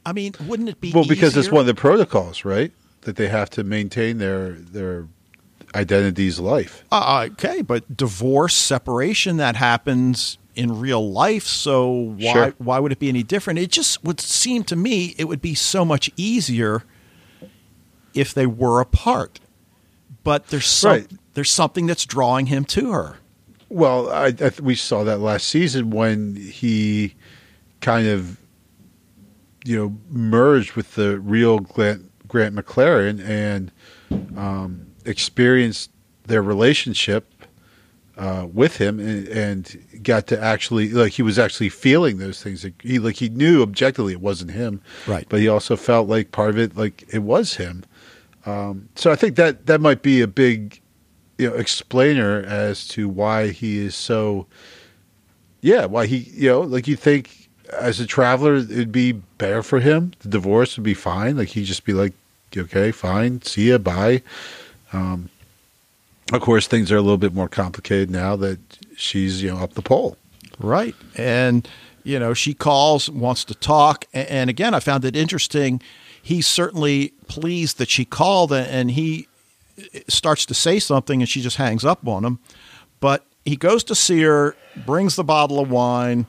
I 0.06 0.12
mean, 0.12 0.34
wouldn't 0.46 0.68
it 0.68 0.80
be 0.80 0.92
Well, 0.92 1.06
because 1.06 1.36
it's 1.36 1.50
one 1.50 1.60
of 1.60 1.66
the 1.66 1.74
protocols, 1.74 2.44
right? 2.44 2.72
That 3.02 3.16
they 3.16 3.28
have 3.28 3.50
to 3.50 3.64
maintain 3.64 4.18
their 4.18 4.52
their 4.52 5.06
identity's 5.74 6.38
life. 6.38 6.84
Uh, 6.92 7.28
okay, 7.32 7.62
but 7.62 7.96
divorce, 7.96 8.54
separation, 8.54 9.38
that 9.38 9.56
happens 9.56 10.38
in 10.54 10.78
real 10.78 11.10
life. 11.10 11.44
So 11.44 11.90
why 12.18 12.32
Sure. 12.32 12.54
why 12.58 12.78
would 12.78 12.92
it 12.92 12.98
be 12.98 13.08
any 13.08 13.22
different? 13.22 13.58
It 13.58 13.70
just 13.70 14.04
would 14.04 14.20
seem 14.20 14.62
to 14.64 14.76
me 14.76 15.14
it 15.18 15.24
would 15.24 15.40
be 15.42 15.54
so 15.54 15.84
much 15.84 16.10
easier 16.16 16.84
if 18.14 18.32
they 18.32 18.46
were 18.46 18.80
apart. 18.80 19.40
But 20.22 20.48
there's 20.48 20.66
some, 20.66 20.90
Right. 20.92 21.06
there's 21.34 21.50
something 21.50 21.86
that's 21.86 22.06
drawing 22.06 22.46
him 22.46 22.64
to 22.66 22.92
her. 22.92 23.16
Well, 23.74 24.08
I, 24.08 24.26
I 24.26 24.30
th- 24.30 24.60
we 24.60 24.76
saw 24.76 25.02
that 25.02 25.18
last 25.18 25.48
season 25.48 25.90
when 25.90 26.36
he 26.36 27.16
kind 27.80 28.06
of, 28.06 28.38
you 29.64 29.76
know, 29.76 29.96
merged 30.08 30.74
with 30.74 30.94
the 30.94 31.18
real 31.18 31.58
Grant, 31.58 32.08
Grant 32.28 32.54
McLaren 32.54 33.20
and 33.28 33.72
um, 34.38 34.86
experienced 35.04 35.90
their 36.22 36.40
relationship 36.40 37.28
uh, 38.16 38.46
with 38.52 38.76
him, 38.76 39.00
and, 39.00 39.26
and 39.26 40.02
got 40.04 40.28
to 40.28 40.40
actually 40.40 40.90
like 40.90 41.14
he 41.14 41.22
was 41.22 41.36
actually 41.36 41.68
feeling 41.68 42.18
those 42.18 42.40
things. 42.40 42.62
Like 42.62 42.80
he 42.80 43.00
like 43.00 43.16
he 43.16 43.28
knew 43.28 43.60
objectively 43.60 44.12
it 44.12 44.20
wasn't 44.20 44.52
him, 44.52 44.82
Right. 45.08 45.26
But 45.28 45.40
he 45.40 45.48
also 45.48 45.74
felt 45.74 46.08
like 46.08 46.30
part 46.30 46.50
of 46.50 46.58
it 46.58 46.76
like 46.76 47.02
it 47.12 47.24
was 47.24 47.56
him. 47.56 47.82
Um, 48.46 48.88
so 48.94 49.10
I 49.10 49.16
think 49.16 49.34
that 49.34 49.66
that 49.66 49.80
might 49.80 50.02
be 50.02 50.20
a 50.20 50.28
big 50.28 50.80
you 51.38 51.48
know 51.48 51.56
explainer 51.56 52.42
as 52.42 52.86
to 52.88 53.08
why 53.08 53.48
he 53.48 53.78
is 53.78 53.94
so 53.94 54.46
yeah 55.60 55.84
why 55.84 56.06
he 56.06 56.18
you 56.34 56.48
know 56.48 56.60
like 56.60 56.86
you 56.86 56.96
think 56.96 57.48
as 57.72 57.98
a 58.00 58.06
traveler 58.06 58.56
it'd 58.56 58.92
be 58.92 59.12
better 59.12 59.62
for 59.62 59.80
him 59.80 60.12
the 60.20 60.28
divorce 60.28 60.76
would 60.76 60.84
be 60.84 60.94
fine 60.94 61.36
like 61.36 61.48
he'd 61.48 61.64
just 61.64 61.84
be 61.84 61.92
like 61.92 62.12
okay 62.56 62.92
fine 62.92 63.42
see 63.42 63.70
ya 63.70 63.78
bye 63.78 64.22
um 64.92 65.28
of 66.32 66.40
course 66.40 66.66
things 66.66 66.92
are 66.92 66.96
a 66.96 67.02
little 67.02 67.18
bit 67.18 67.34
more 67.34 67.48
complicated 67.48 68.10
now 68.10 68.36
that 68.36 68.58
she's 68.96 69.42
you 69.42 69.50
know 69.50 69.58
up 69.58 69.74
the 69.74 69.82
pole 69.82 70.16
Right. 70.58 70.94
And, 71.16 71.68
you 72.02 72.18
know, 72.18 72.34
she 72.34 72.54
calls, 72.54 73.08
wants 73.10 73.44
to 73.44 73.54
talk. 73.54 74.06
And 74.12 74.50
again, 74.50 74.74
I 74.74 74.80
found 74.80 75.04
it 75.04 75.16
interesting. 75.16 75.80
He's 76.22 76.46
certainly 76.46 77.12
pleased 77.28 77.78
that 77.78 77.90
she 77.90 78.04
called 78.04 78.52
and 78.52 78.90
he 78.92 79.28
starts 80.08 80.46
to 80.46 80.54
say 80.54 80.78
something 80.78 81.20
and 81.20 81.28
she 81.28 81.40
just 81.40 81.56
hangs 81.56 81.84
up 81.84 82.06
on 82.06 82.24
him. 82.24 82.38
But 83.00 83.26
he 83.44 83.56
goes 83.56 83.84
to 83.84 83.94
see 83.94 84.22
her, 84.22 84.56
brings 84.86 85.16
the 85.16 85.24
bottle 85.24 85.60
of 85.60 85.70
wine. 85.70 86.26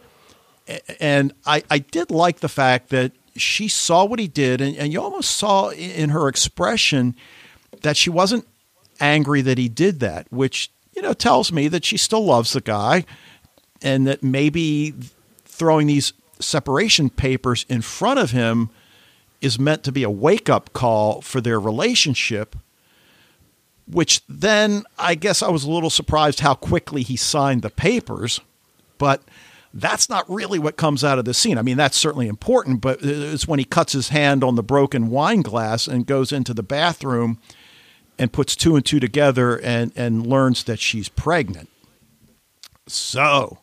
And 1.00 1.34
I, 1.46 1.64
I 1.70 1.80
did 1.80 2.12
like 2.12 2.40
the 2.40 2.50
fact 2.50 2.90
that 2.90 3.12
she 3.36 3.68
saw 3.68 4.06
what 4.06 4.20
he 4.20 4.28
did. 4.28 4.62
And, 4.62 4.76
and 4.78 4.92
you 4.92 5.02
almost 5.02 5.38
saw 5.38 5.70
in 5.70 6.10
her 6.10 6.28
expression 6.28 7.16
that 7.82 7.98
she 7.98 8.10
wasn't 8.10 8.48
angry 9.00 9.42
that 9.42 9.58
he 9.58 9.70
did 9.70 10.00
that, 10.00 10.32
which, 10.32 10.72
you 10.96 11.02
know, 11.02 11.14
tells 11.14 11.52
me 11.52 11.68
that 11.68 11.86
she 11.86 11.98
still 11.98 12.26
loves 12.26 12.54
the 12.54 12.62
guy 12.62 13.06
and 13.82 14.08
that 14.08 14.24
maybe 14.24 14.94
throwing 15.46 15.88
these 15.88 16.14
separation 16.40 17.10
papers 17.10 17.66
in 17.70 17.82
front 17.82 18.20
of 18.20 18.32
him 18.32 18.70
is 19.42 19.60
meant 19.60 19.84
to 19.84 19.92
be 19.92 20.04
a 20.04 20.10
wake 20.10 20.50
up 20.50 20.74
call 20.74 21.22
for 21.22 21.42
their 21.42 21.60
relationship. 21.60 22.56
Which 23.88 24.22
then 24.28 24.84
I 24.98 25.16
guess 25.16 25.44
I 25.44 25.50
was 25.50 25.64
a 25.64 25.72
little 25.72 25.90
surprised 25.90 26.40
how 26.40 26.56
quickly 26.56 27.04
he 27.04 27.16
signed 27.16 27.62
the 27.62 27.70
papers, 27.70 28.42
but 28.98 29.22
that's 29.74 30.10
not 30.10 30.28
really 30.30 30.58
what 30.58 30.78
comes 30.78 31.04
out 31.04 31.20
of 31.20 31.26
the 31.26 31.34
scene. 31.34 31.58
I 31.58 31.62
mean, 31.62 31.78
that's 31.78 31.98
certainly 31.98 32.28
important, 32.28 32.82
but 32.82 33.00
it's 33.02 33.48
when 33.48 33.60
he 33.60 33.66
cuts 33.66 33.94
his 33.94 34.10
hand 34.10 34.44
on 34.44 34.56
the 34.56 34.64
broken 34.64 35.10
wine 35.10 35.42
glass 35.42 35.88
and 35.88 36.08
goes 36.08 36.32
into 36.32 36.54
the 36.54 36.64
bathroom 36.64 37.40
and 38.18 38.32
puts 38.32 38.56
two 38.56 38.78
and 38.78 38.86
two 38.86 39.00
together 39.02 39.58
and, 39.58 39.92
and 39.96 40.26
learns 40.26 40.64
that 40.64 40.80
she's 40.80 41.10
pregnant. 41.10 41.70
So, 42.88 43.60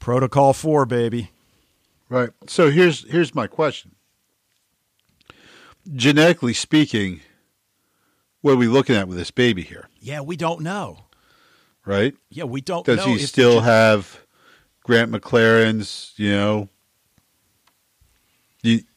protocol 0.00 0.52
four, 0.52 0.84
baby. 0.84 1.30
right 2.08 2.30
so 2.46 2.70
here's 2.70 3.08
here's 3.10 3.34
my 3.34 3.46
question 3.46 3.92
genetically 5.94 6.54
speaking 6.54 7.20
what 8.42 8.52
are 8.52 8.56
we 8.56 8.68
looking 8.68 8.94
at 8.96 9.08
with 9.08 9.16
this 9.18 9.30
baby 9.30 9.62
here 9.62 9.88
Yeah, 10.00 10.20
we 10.20 10.36
don't 10.36 10.60
know. 10.60 11.06
right 11.84 12.14
Yeah, 12.30 12.44
we 12.44 12.60
don't 12.60 12.84
Does 12.86 13.04
he 13.04 13.18
still 13.18 13.60
have 13.60 14.20
Grant 14.84 15.10
McLaren's, 15.10 16.12
you 16.16 16.30
know, 16.32 16.68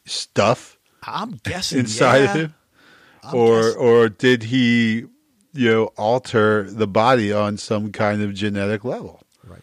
stuff 0.06 0.78
I'm 1.02 1.32
guessing 1.44 1.78
inside 1.80 2.18
yeah. 2.18 2.30
of 2.34 2.36
him, 2.36 2.54
I'm 3.22 3.34
or 3.34 3.60
guessing- 3.62 3.80
or 3.80 4.08
did 4.08 4.42
he, 4.44 5.04
you 5.52 5.70
know, 5.70 5.84
alter 5.96 6.64
the 6.70 6.86
body 6.86 7.32
on 7.32 7.56
some 7.56 7.90
kind 7.92 8.22
of 8.22 8.34
genetic 8.34 8.84
level? 8.84 9.22
right. 9.44 9.62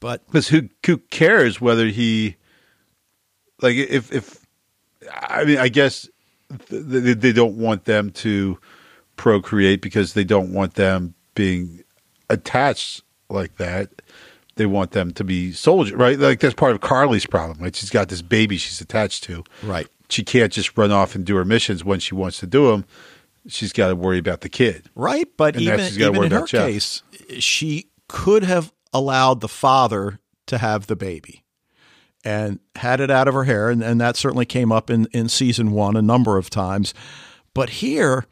But 0.00 0.24
Because 0.26 0.48
who 0.48 0.68
who 0.86 0.98
cares 0.98 1.60
whether 1.60 1.86
he, 1.88 2.36
like, 3.60 3.74
if 3.76 4.12
if, 4.12 4.46
I 5.12 5.44
mean, 5.44 5.58
I 5.58 5.68
guess 5.68 6.08
they, 6.68 7.14
they 7.14 7.32
don't 7.32 7.56
want 7.56 7.84
them 7.84 8.10
to 8.10 8.58
procreate 9.16 9.82
because 9.82 10.14
they 10.14 10.24
don't 10.24 10.52
want 10.52 10.74
them 10.74 11.14
being 11.34 11.82
attached 12.30 13.02
like 13.28 13.56
that. 13.56 13.90
They 14.56 14.66
want 14.66 14.90
them 14.92 15.12
to 15.12 15.24
be 15.24 15.52
soldier, 15.52 15.96
right? 15.96 16.18
Like 16.18 16.40
that's 16.40 16.54
part 16.54 16.72
of 16.72 16.80
Carly's 16.80 17.26
problem, 17.26 17.58
right? 17.60 17.74
She's 17.74 17.90
got 17.90 18.08
this 18.08 18.22
baby 18.22 18.56
she's 18.56 18.80
attached 18.80 19.24
to. 19.24 19.44
right. 19.62 19.86
She 20.10 20.24
can't 20.24 20.50
just 20.52 20.76
run 20.78 20.90
off 20.90 21.14
and 21.14 21.24
do 21.26 21.36
her 21.36 21.44
missions 21.44 21.84
when 21.84 22.00
she 22.00 22.14
wants 22.14 22.38
to 22.40 22.46
do 22.46 22.70
them. 22.70 22.86
She's 23.46 23.74
got 23.74 23.88
to 23.88 23.94
worry 23.96 24.16
about 24.18 24.40
the 24.40 24.48
kid. 24.48 24.88
Right, 24.94 25.28
but 25.36 25.54
And 25.54 25.62
even, 25.62 25.72
that's- 25.76 25.88
she's 25.90 25.98
gotta 25.98 26.10
even 26.10 26.18
worry 26.18 26.26
in 26.26 26.32
her 26.32 26.46
Jeff. 26.46 26.66
case, 26.66 27.02
she 27.38 27.88
could 28.08 28.42
have 28.42 28.72
allowed 28.94 29.40
the 29.42 29.48
father 29.48 30.18
to 30.46 30.56
have 30.58 30.86
the 30.86 30.96
baby 30.96 31.42
and 32.28 32.60
had 32.76 33.00
it 33.00 33.10
out 33.10 33.26
of 33.26 33.32
her 33.32 33.44
hair. 33.44 33.70
And, 33.70 33.82
and 33.82 33.98
that 34.02 34.16
certainly 34.16 34.44
came 34.44 34.70
up 34.70 34.90
in, 34.90 35.08
in 35.12 35.30
season 35.30 35.72
one 35.72 35.96
a 35.96 36.02
number 36.02 36.36
of 36.36 36.50
times. 36.50 36.92
But 37.54 37.70
here, 37.70 38.26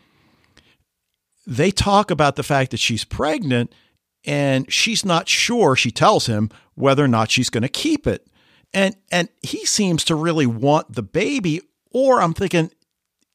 they 1.47 1.71
talk 1.71 2.11
about 2.11 2.37
the 2.37 2.43
fact 2.43 2.73
that 2.73 2.81
she's 2.81 3.05
pregnant 3.05 3.75
and 4.27 4.71
she's 4.71 5.03
not 5.03 5.29
sure, 5.29 5.77
she 5.77 5.91
tells 5.91 6.27
him, 6.27 6.51
whether 6.75 7.03
or 7.03 7.09
not 7.09 7.31
she's 7.31 7.49
going 7.49 7.63
to 7.63 7.69
keep 7.69 8.07
it. 8.07 8.27
And 8.75 8.97
and 9.11 9.29
he 9.43 9.65
seems 9.65 10.05
to 10.05 10.15
really 10.15 10.47
want 10.47 10.93
the 10.93 11.03
baby 11.03 11.63
or 11.91 12.21
I'm 12.21 12.35
thinking 12.35 12.71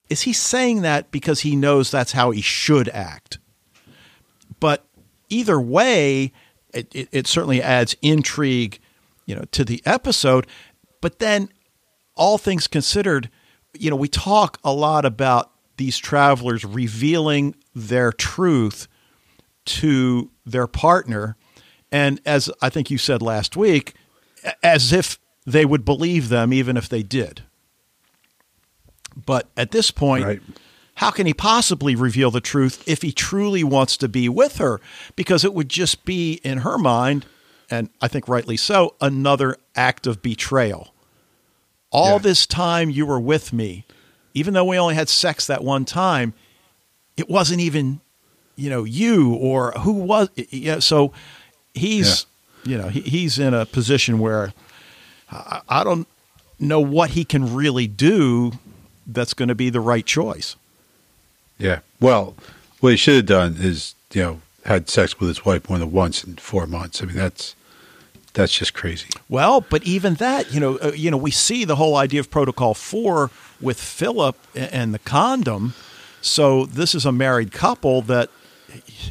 is 0.10 0.24
he 0.24 0.34
saying 0.34 0.82
that 0.82 1.10
because 1.10 1.40
he 1.40 1.56
knows 1.56 1.90
that's 1.90 2.12
how 2.12 2.32
he 2.32 2.42
should 2.42 2.90
act? 2.90 3.40
But 4.60 4.86
either 5.30 5.60
way, 5.60 6.34
it, 6.74 6.94
it, 6.94 7.10
it 7.14 7.28
certainly 7.28 7.64
adds 7.64 7.96
intrigue, 8.02 8.81
you 9.32 9.38
know, 9.38 9.46
to 9.54 9.64
the 9.64 9.82
episode. 9.86 10.46
But 11.00 11.20
then, 11.20 11.48
all 12.16 12.38
things 12.38 12.68
considered, 12.68 13.30
you 13.74 13.90
know, 13.90 13.96
we 13.96 14.10
talk 14.10 14.60
a 14.62 14.74
lot 14.74 15.06
about 15.06 15.52
these 15.78 15.98
travelers 15.98 16.66
revealing 16.66 17.56
their 17.74 18.12
truth 18.12 18.90
to 19.64 20.30
their 20.46 20.68
partner. 20.68 21.38
And 21.94 22.20
as 22.26 22.52
I 22.62 22.70
think 22.70 22.92
you 22.92 22.98
said 22.98 23.22
last 23.22 23.56
week, 23.56 23.94
as 24.62 24.92
if 24.92 25.18
they 25.46 25.64
would 25.64 25.86
believe 25.86 26.28
them 26.28 26.52
even 26.52 26.76
if 26.76 26.90
they 26.90 27.02
did. 27.02 27.44
But 29.16 29.50
at 29.56 29.72
this 29.72 29.92
point, 29.92 30.26
right. 30.26 30.42
how 30.96 31.10
can 31.10 31.26
he 31.26 31.34
possibly 31.34 31.96
reveal 31.96 32.32
the 32.32 32.42
truth 32.42 32.84
if 32.86 33.02
he 33.02 33.14
truly 33.14 33.64
wants 33.64 33.96
to 33.98 34.10
be 34.10 34.28
with 34.28 34.58
her? 34.58 34.82
Because 35.16 35.46
it 35.46 35.54
would 35.54 35.70
just 35.70 36.04
be, 36.04 36.42
in 36.44 36.60
her 36.60 36.78
mind, 36.78 37.26
and 37.72 37.90
I 38.02 38.08
think 38.08 38.28
rightly 38.28 38.58
so, 38.58 38.96
another 39.02 39.58
act 39.76 40.06
of 40.06 40.22
betrayal. 40.22 40.94
All 41.90 42.14
yeah. 42.14 42.20
this 42.20 42.46
time 42.46 42.90
you 42.90 43.06
were 43.06 43.20
with 43.20 43.52
me, 43.52 43.86
even 44.34 44.54
though 44.54 44.66
we 44.66 44.78
only 44.78 44.96
had 44.96 45.10
sex 45.10 45.48
that 45.48 45.64
one 45.64 45.86
time, 45.86 46.34
it 47.18 47.30
wasn't 47.30 47.62
even, 47.62 48.02
you 48.56 48.70
know, 48.70 48.84
you 48.84 49.34
or 49.34 49.72
who 49.72 49.94
was. 49.94 50.30
Yeah, 50.36 50.80
so 50.80 51.14
he's, 51.74 52.26
yeah. 52.64 52.72
you 52.72 52.78
know, 52.82 52.90
he, 52.90 53.02
he's 53.02 53.40
in 53.40 53.54
a 53.54 53.66
position 53.66 54.20
where 54.20 54.54
I, 55.32 55.62
I 55.68 55.84
don't 55.84 56.08
know 56.60 56.80
what 56.80 57.12
he 57.12 57.26
can 57.26 57.54
really 57.54 57.88
do 57.88 58.52
that's 59.08 59.34
going 59.34 59.50
to 59.50 59.56
be 59.56 59.70
the 59.70 59.80
right 59.80 60.06
choice. 60.06 60.56
Yeah. 61.58 61.80
Well, 62.00 62.36
what 62.80 62.92
he 62.92 62.98
should 62.98 63.16
have 63.16 63.26
done 63.26 63.58
is, 63.60 63.96
you 64.14 64.22
know, 64.22 64.42
had 64.66 64.90
sex 64.90 65.20
with 65.20 65.28
his 65.28 65.46
wife 65.46 65.70
more 65.70 65.80
than 65.80 65.92
once 65.92 66.24
in 66.24 66.36
four 66.38 66.68
months. 66.68 67.02
I 67.02 67.06
mean, 67.06 67.18
that's 67.18 67.56
that's 68.34 68.58
just 68.58 68.74
crazy. 68.74 69.10
Well, 69.30 69.62
but 69.62 69.84
even 69.84 70.16
that, 70.16 70.54
you 70.54 70.60
know, 70.60 70.78
uh, 70.78 70.92
you 70.96 71.12
know, 71.12 71.18
we 71.18 71.32
see 71.32 71.66
the 71.66 71.76
whole 71.76 71.96
idea 71.96 72.20
of 72.20 72.30
Protocol 72.30 72.74
Four 72.74 73.30
with 73.60 73.80
Philip 73.80 74.38
and 74.56 74.94
the 74.94 75.00
condom. 75.00 75.74
So 76.22 76.66
this 76.66 76.96
is 76.96 77.06
a 77.06 77.12
married 77.12 77.52
couple 77.52 78.02
that, 78.04 78.30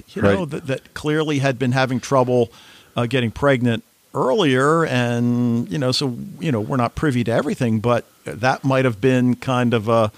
you 0.09 0.23
know, 0.23 0.41
right. 0.41 0.51
that, 0.51 0.67
that, 0.67 0.95
clearly 0.95 1.41
had 1.41 1.59
been 1.59 1.73
having 1.73 2.01
trouble 2.01 2.51
uh, 2.97 3.07
getting 3.07 3.31
pregnant 3.31 3.85
earlier, 4.15 4.85
and 4.85 5.71
you 5.71 5.79
know, 5.79 5.93
so 5.93 6.17
you 6.39 6.51
know, 6.51 6.61
we're 6.61 6.77
not 6.77 6.95
privy 6.95 7.25
to 7.25 7.31
everything, 7.31 7.81
but 7.81 8.05
that 8.25 8.65
might 8.65 8.85
have 8.85 9.01
been 9.01 9.37
kind 9.37 9.75
of 9.75 9.89
a 9.89 10.13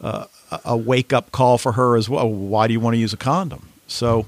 a, 0.00 0.28
a 0.64 0.76
wake 0.76 1.12
up 1.12 1.32
call 1.32 1.58
for 1.58 1.72
her 1.72 1.96
as 1.96 2.08
well. 2.08 2.28
Why 2.28 2.66
do 2.66 2.72
you 2.72 2.80
want 2.80 2.94
to 2.94 2.98
use 2.98 3.12
a 3.12 3.16
condom? 3.16 3.68
So, 3.86 4.26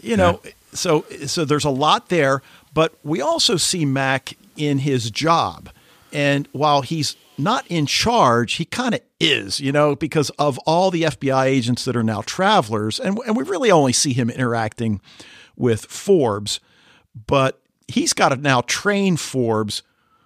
you 0.00 0.16
know, 0.16 0.40
yeah. 0.44 0.50
so 0.72 1.04
so 1.26 1.44
there's 1.44 1.64
a 1.64 1.70
lot 1.70 2.08
there, 2.08 2.42
but 2.74 2.94
we 3.04 3.20
also 3.20 3.56
see 3.56 3.84
Mac 3.84 4.36
in 4.56 4.78
his 4.78 5.10
job, 5.10 5.70
and 6.12 6.48
while 6.52 6.82
he's 6.82 7.16
not 7.38 7.66
in 7.68 7.86
charge, 7.86 8.54
he 8.54 8.64
kind 8.64 8.94
of 8.94 9.00
is, 9.18 9.58
you 9.58 9.72
know, 9.72 9.96
because 9.96 10.30
of 10.30 10.58
all 10.58 10.90
the 10.90 11.02
FBI 11.02 11.46
agents 11.46 11.84
that 11.84 11.96
are 11.96 12.02
now 12.02 12.22
travelers, 12.22 13.00
and 13.00 13.18
and 13.26 13.36
we 13.36 13.44
really 13.44 13.70
only 13.70 13.92
see 13.92 14.12
him 14.12 14.28
interacting 14.28 15.00
with 15.56 15.86
Forbes, 15.86 16.60
but 17.26 17.62
he's 17.88 18.12
got 18.12 18.30
to 18.30 18.36
now 18.36 18.60
train 18.62 19.16
Forbes, 19.16 19.82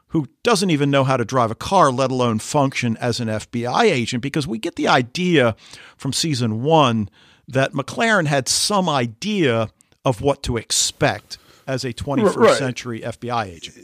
who 0.08 0.26
doesn't 0.42 0.70
even 0.70 0.90
know 0.90 1.04
how 1.04 1.16
to 1.16 1.24
drive 1.24 1.50
a 1.50 1.54
car, 1.54 1.90
let 1.90 2.10
alone 2.10 2.38
function 2.38 2.96
as 2.96 3.20
an 3.20 3.28
FBI 3.28 3.82
agent, 3.82 4.22
because 4.22 4.46
we 4.46 4.58
get 4.58 4.76
the 4.76 4.88
idea 4.88 5.54
from 5.96 6.12
season 6.12 6.62
one 6.62 7.10
that 7.46 7.72
MacLaren 7.72 8.26
had 8.26 8.48
some 8.48 8.88
idea 8.88 9.70
of 10.04 10.20
what 10.22 10.42
to 10.42 10.56
expect 10.56 11.38
as 11.68 11.84
a 11.84 11.92
21st 11.92 12.36
right. 12.36 12.56
century 12.56 13.00
FBI 13.02 13.46
agent. 13.46 13.76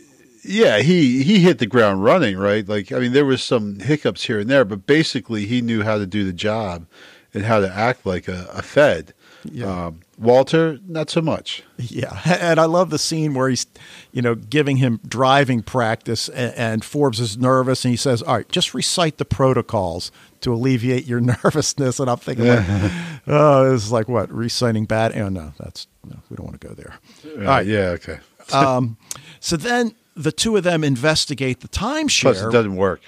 Yeah, 0.42 0.78
he 0.80 1.22
he 1.22 1.40
hit 1.40 1.58
the 1.58 1.66
ground 1.66 2.04
running, 2.04 2.36
right? 2.36 2.68
Like 2.68 2.92
I 2.92 2.98
mean 2.98 3.12
there 3.12 3.24
was 3.24 3.42
some 3.42 3.78
hiccups 3.78 4.24
here 4.24 4.40
and 4.40 4.50
there, 4.50 4.64
but 4.64 4.86
basically 4.86 5.46
he 5.46 5.62
knew 5.62 5.82
how 5.82 5.98
to 5.98 6.06
do 6.06 6.24
the 6.24 6.32
job 6.32 6.86
and 7.32 7.44
how 7.44 7.60
to 7.60 7.72
act 7.72 8.04
like 8.04 8.28
a, 8.28 8.48
a 8.52 8.62
Fed. 8.62 9.14
Yeah. 9.44 9.86
Um, 9.86 10.00
Walter, 10.18 10.78
not 10.86 11.10
so 11.10 11.20
much. 11.20 11.62
Yeah, 11.76 12.20
and 12.40 12.60
I 12.60 12.64
love 12.66 12.90
the 12.90 12.98
scene 12.98 13.34
where 13.34 13.48
he's, 13.48 13.66
you 14.12 14.22
know, 14.22 14.34
giving 14.34 14.76
him 14.76 15.00
driving 15.06 15.62
practice, 15.62 16.28
and, 16.28 16.54
and, 16.54 16.84
Forbes 16.84 17.20
is 17.20 17.36
nervous, 17.36 17.84
and 17.84 17.90
he 17.90 17.96
says, 17.96 18.22
"All 18.22 18.36
right, 18.36 18.48
just 18.48 18.74
recite 18.74 19.18
the 19.18 19.24
protocols 19.24 20.12
to 20.44 20.54
alleviate 20.54 21.06
your 21.06 21.20
nervousness." 21.44 22.00
And 22.00 22.08
I'm 22.08 22.18
thinking, 22.18 22.46
like, 22.46 22.64
oh, 23.26 23.70
this 23.70 23.84
is 23.84 23.92
like 23.92 24.08
what 24.08 24.30
reciting 24.32 24.86
bad. 24.86 25.16
Oh 25.16 25.28
no, 25.28 25.52
that's 25.58 25.86
no, 26.04 26.16
we 26.30 26.36
don't 26.36 26.46
want 26.46 26.60
to 26.60 26.66
go 26.66 26.74
there. 26.74 26.94
Uh, 27.24 27.40
All 27.40 27.44
right, 27.44 27.66
yeah, 27.66 27.88
okay. 27.90 28.18
um, 28.52 28.96
so 29.40 29.56
then 29.56 29.94
the 30.16 30.32
two 30.32 30.56
of 30.56 30.64
them 30.64 30.84
investigate 30.84 31.60
the 31.60 31.68
timeshare. 31.68 32.22
Plus, 32.22 32.42
it 32.42 32.52
doesn't 32.52 32.76
work. 32.76 33.00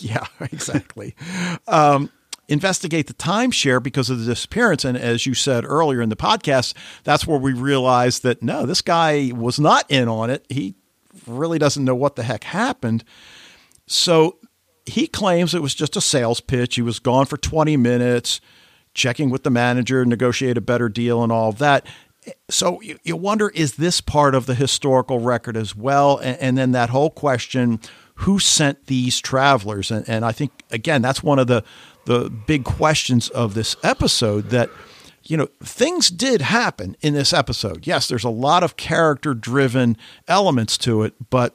yeah, 0.00 0.24
exactly. 0.40 1.14
um, 1.66 2.10
investigate 2.48 3.06
the 3.06 3.14
timeshare 3.14 3.82
because 3.82 4.10
of 4.10 4.18
the 4.18 4.24
disappearance. 4.24 4.84
And 4.84 4.96
as 4.96 5.26
you 5.26 5.34
said 5.34 5.64
earlier 5.64 6.00
in 6.00 6.08
the 6.08 6.16
podcast, 6.16 6.74
that's 7.04 7.26
where 7.26 7.38
we 7.38 7.52
realized 7.52 8.22
that 8.22 8.42
no, 8.42 8.66
this 8.66 8.82
guy 8.82 9.32
was 9.34 9.60
not 9.60 9.84
in 9.90 10.08
on 10.08 10.30
it. 10.30 10.44
He 10.48 10.74
really 11.26 11.58
doesn't 11.58 11.84
know 11.84 11.94
what 11.94 12.16
the 12.16 12.22
heck 12.22 12.44
happened. 12.44 13.04
So 13.86 14.37
he 14.88 15.06
claims 15.06 15.54
it 15.54 15.62
was 15.62 15.74
just 15.74 15.96
a 15.96 16.00
sales 16.00 16.40
pitch. 16.40 16.74
He 16.74 16.82
was 16.82 16.98
gone 16.98 17.26
for 17.26 17.36
20 17.36 17.76
minutes, 17.76 18.40
checking 18.94 19.30
with 19.30 19.42
the 19.42 19.50
manager, 19.50 20.04
negotiate 20.04 20.56
a 20.56 20.60
better 20.60 20.88
deal, 20.88 21.22
and 21.22 21.30
all 21.30 21.50
of 21.50 21.58
that. 21.58 21.86
So 22.50 22.80
you, 22.82 22.98
you 23.04 23.16
wonder 23.16 23.48
is 23.50 23.76
this 23.76 24.00
part 24.00 24.34
of 24.34 24.46
the 24.46 24.54
historical 24.54 25.20
record 25.20 25.56
as 25.56 25.74
well? 25.74 26.18
And, 26.18 26.38
and 26.38 26.58
then 26.58 26.72
that 26.72 26.90
whole 26.90 27.10
question 27.10 27.80
who 28.16 28.38
sent 28.38 28.86
these 28.86 29.20
travelers? 29.20 29.90
And, 29.90 30.08
and 30.08 30.24
I 30.24 30.32
think, 30.32 30.50
again, 30.70 31.02
that's 31.02 31.22
one 31.22 31.38
of 31.38 31.46
the, 31.46 31.64
the 32.04 32.28
big 32.28 32.64
questions 32.64 33.28
of 33.30 33.54
this 33.54 33.76
episode 33.82 34.50
that 34.50 34.70
you 35.28 35.36
know, 35.36 35.48
things 35.62 36.08
did 36.08 36.40
happen 36.40 36.96
in 37.02 37.12
this 37.12 37.34
episode. 37.34 37.86
Yes, 37.86 38.08
there's 38.08 38.24
a 38.24 38.30
lot 38.30 38.64
of 38.64 38.76
character 38.76 39.34
driven 39.34 39.96
elements 40.26 40.78
to 40.78 41.02
it, 41.02 41.14
but, 41.28 41.54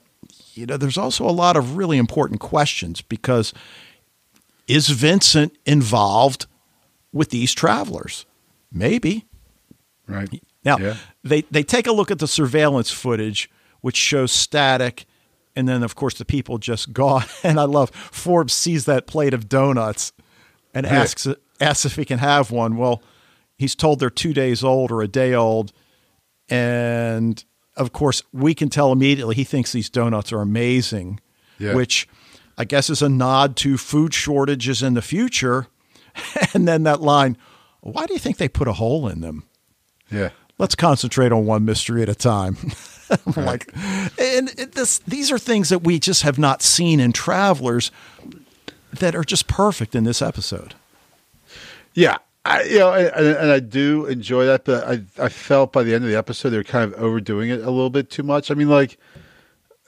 you 0.53 0.65
know, 0.65 0.77
there's 0.77 0.97
also 0.97 1.27
a 1.27 1.31
lot 1.31 1.57
of 1.57 1.75
really 1.75 1.97
important 1.97 2.39
questions 2.39 3.01
because 3.01 3.53
is 4.67 4.89
Vincent 4.89 5.57
involved 5.65 6.45
with 7.11 7.29
these 7.29 7.53
travelers? 7.53 8.25
Maybe. 8.71 9.25
Right. 10.07 10.41
Now, 10.63 10.77
yeah. 10.77 10.95
they, 11.23 11.41
they 11.41 11.63
take 11.63 11.87
a 11.87 11.91
look 11.91 12.11
at 12.11 12.19
the 12.19 12.27
surveillance 12.27 12.91
footage, 12.91 13.49
which 13.81 13.97
shows 13.97 14.31
static. 14.31 15.05
And 15.55 15.67
then, 15.67 15.83
of 15.83 15.95
course, 15.95 16.15
the 16.15 16.25
people 16.25 16.57
just 16.57 16.93
gone. 16.93 17.25
And 17.43 17.59
I 17.59 17.65
love 17.65 17.91
Forbes 17.91 18.53
sees 18.53 18.85
that 18.85 19.07
plate 19.07 19.33
of 19.33 19.49
donuts 19.49 20.13
and 20.73 20.85
asks 20.85 21.27
asks 21.59 21.85
if 21.85 21.95
he 21.95 22.05
can 22.05 22.19
have 22.19 22.51
one. 22.51 22.77
Well, 22.77 23.03
he's 23.57 23.75
told 23.75 23.99
they're 23.99 24.09
two 24.09 24.33
days 24.33 24.63
old 24.63 24.91
or 24.91 25.01
a 25.01 25.07
day 25.07 25.33
old, 25.33 25.71
and 26.49 27.43
of 27.75 27.93
course 27.93 28.23
we 28.31 28.53
can 28.53 28.69
tell 28.69 28.91
immediately 28.91 29.35
he 29.35 29.43
thinks 29.43 29.71
these 29.71 29.89
donuts 29.89 30.31
are 30.31 30.41
amazing, 30.41 31.19
yeah. 31.57 31.73
which 31.73 32.07
I 32.57 32.65
guess 32.65 32.89
is 32.89 33.01
a 33.01 33.09
nod 33.09 33.55
to 33.57 33.77
food 33.77 34.13
shortages 34.13 34.83
in 34.83 34.93
the 34.93 35.01
future. 35.01 35.67
and 36.53 36.67
then 36.67 36.83
that 36.83 37.01
line, 37.01 37.37
why 37.81 38.05
do 38.05 38.13
you 38.13 38.19
think 38.19 38.37
they 38.37 38.47
put 38.47 38.67
a 38.67 38.73
hole 38.73 39.07
in 39.07 39.21
them? 39.21 39.43
Yeah. 40.11 40.29
Let's 40.59 40.75
concentrate 40.75 41.31
on 41.31 41.45
one 41.45 41.65
mystery 41.65 42.03
at 42.03 42.09
a 42.09 42.15
time. 42.15 42.57
right. 43.25 43.37
like, 43.37 43.73
and 44.19 44.49
this, 44.49 44.99
these 44.99 45.31
are 45.31 45.39
things 45.39 45.69
that 45.69 45.79
we 45.79 45.99
just 45.99 46.21
have 46.21 46.37
not 46.37 46.61
seen 46.61 46.99
in 46.99 47.11
travelers 47.11 47.91
that 48.91 49.15
are 49.15 49.23
just 49.23 49.47
perfect 49.47 49.95
in 49.95 50.03
this 50.03 50.21
episode. 50.21 50.75
Yeah, 51.95 52.17
I, 52.45 52.63
you 52.63 52.79
know, 52.79 52.91
and, 52.91 53.25
and, 53.37 53.51
I 53.51 53.59
do 53.59 54.05
enjoy 54.05 54.45
that, 54.45 54.65
but 54.65 54.85
I 54.85 55.01
I 55.17 55.29
felt 55.29 55.71
by 55.71 55.83
the 55.83 55.93
end 55.93 56.03
of 56.03 56.09
the 56.09 56.17
episode 56.17 56.49
they're 56.49 56.63
kind 56.63 56.91
of 56.93 56.99
overdoing 57.01 57.49
it 57.49 57.61
a 57.61 57.71
little 57.71 57.89
bit 57.89 58.09
too 58.09 58.23
much. 58.23 58.51
I 58.51 58.53
mean, 58.53 58.67
like, 58.69 58.97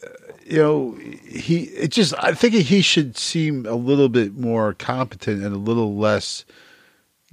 uh, 0.01 0.07
you 0.45 0.57
know, 0.59 0.97
he 1.27 1.63
it 1.63 1.91
just 1.91 2.13
I 2.17 2.33
think 2.33 2.53
he 2.53 2.81
should 2.81 3.17
seem 3.17 3.65
a 3.65 3.75
little 3.75 4.07
bit 4.07 4.35
more 4.37 4.73
competent 4.73 5.43
and 5.43 5.53
a 5.53 5.57
little 5.59 5.97
less 5.97 6.45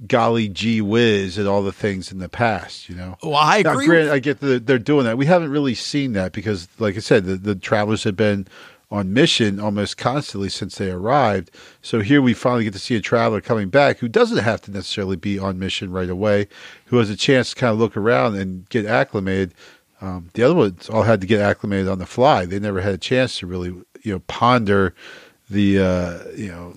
golly 0.07 0.49
gee 0.49 0.81
whiz 0.81 1.39
at 1.39 1.47
all 1.47 1.61
the 1.63 1.71
things 1.71 2.11
in 2.11 2.19
the 2.19 2.27
past, 2.27 2.89
you 2.89 2.95
know. 2.95 3.15
Well, 3.23 3.35
I 3.35 3.61
Now, 3.61 3.73
agree. 3.73 3.85
granted, 3.85 4.05
with- 4.05 4.13
I 4.13 4.19
get 4.19 4.39
that 4.41 4.67
they're 4.67 4.77
doing 4.79 5.05
that. 5.05 5.17
We 5.17 5.25
haven't 5.25 5.51
really 5.51 5.75
seen 5.75 6.11
that 6.13 6.33
because, 6.33 6.67
like 6.79 6.97
I 6.97 6.99
said, 6.99 7.23
the, 7.23 7.35
the 7.35 7.55
travelers 7.55 8.03
have 8.03 8.17
been 8.17 8.45
on 8.91 9.13
mission 9.13 9.59
almost 9.59 9.97
constantly 9.97 10.49
since 10.49 10.75
they 10.77 10.91
arrived. 10.91 11.49
So 11.81 12.01
here 12.01 12.21
we 12.21 12.33
finally 12.33 12.63
get 12.63 12.73
to 12.73 12.79
see 12.79 12.95
a 12.95 13.01
traveler 13.01 13.41
coming 13.41 13.69
back 13.69 13.97
who 13.97 14.07
doesn't 14.07 14.43
have 14.43 14.61
to 14.61 14.71
necessarily 14.71 15.15
be 15.15 15.39
on 15.39 15.57
mission 15.57 15.91
right 15.91 16.09
away, 16.09 16.47
who 16.85 16.97
has 16.97 17.09
a 17.09 17.15
chance 17.15 17.49
to 17.49 17.55
kind 17.55 17.73
of 17.73 17.79
look 17.79 17.97
around 17.97 18.35
and 18.35 18.69
get 18.69 18.85
acclimated. 18.85 19.53
Um, 19.99 20.29
the 20.33 20.43
other 20.43 20.55
ones 20.55 20.89
all 20.89 21.03
had 21.03 21.21
to 21.21 21.27
get 21.27 21.39
acclimated 21.39 21.87
on 21.87 21.99
the 21.99 22.05
fly. 22.05 22.45
They 22.45 22.59
never 22.59 22.81
had 22.81 22.93
a 22.93 22.97
chance 22.97 23.39
to 23.39 23.47
really, 23.47 23.69
you 24.01 24.13
know, 24.13 24.19
ponder 24.27 24.93
the, 25.49 25.79
uh, 25.79 26.19
you 26.35 26.51
know, 26.51 26.75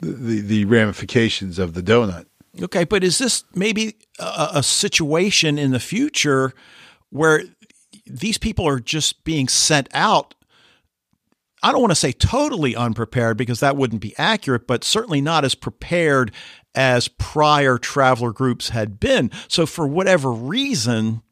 the 0.00 0.40
the 0.40 0.64
ramifications 0.66 1.58
of 1.58 1.74
the 1.74 1.82
donut. 1.82 2.26
Okay, 2.62 2.84
but 2.84 3.04
is 3.04 3.18
this 3.18 3.44
maybe 3.54 3.96
a, 4.18 4.48
a 4.54 4.62
situation 4.62 5.58
in 5.58 5.70
the 5.72 5.80
future 5.80 6.52
where 7.10 7.42
these 8.06 8.38
people 8.38 8.66
are 8.66 8.80
just 8.80 9.24
being 9.24 9.48
sent 9.48 9.88
out? 9.92 10.34
I 11.66 11.72
don't 11.72 11.80
want 11.80 11.90
to 11.90 11.96
say 11.96 12.12
totally 12.12 12.76
unprepared 12.76 13.36
because 13.36 13.58
that 13.58 13.76
wouldn't 13.76 14.00
be 14.00 14.14
accurate, 14.18 14.68
but 14.68 14.84
certainly 14.84 15.20
not 15.20 15.44
as 15.44 15.56
prepared 15.56 16.30
as 16.76 17.08
prior 17.08 17.76
traveler 17.76 18.30
groups 18.32 18.68
had 18.68 19.00
been. 19.00 19.32
So, 19.48 19.66
for 19.66 19.84
whatever 19.86 20.30
reason, 20.30 21.22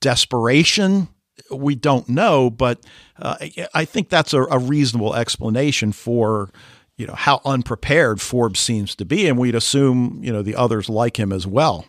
desperation, 0.00 1.06
we 1.50 1.74
don't 1.74 2.08
know, 2.08 2.50
but 2.50 2.84
uh, 3.20 3.36
I 3.74 3.84
think 3.84 4.08
that's 4.08 4.32
a, 4.32 4.42
a 4.42 4.58
reasonable 4.58 5.14
explanation 5.14 5.92
for 5.92 6.50
you 6.96 7.06
know 7.06 7.14
how 7.14 7.40
unprepared 7.44 8.20
Forbes 8.20 8.58
seems 8.60 8.94
to 8.96 9.04
be, 9.04 9.28
and 9.28 9.38
we'd 9.38 9.54
assume 9.54 10.18
you 10.22 10.32
know 10.32 10.42
the 10.42 10.56
others 10.56 10.88
like 10.88 11.18
him 11.18 11.32
as 11.32 11.46
well. 11.46 11.86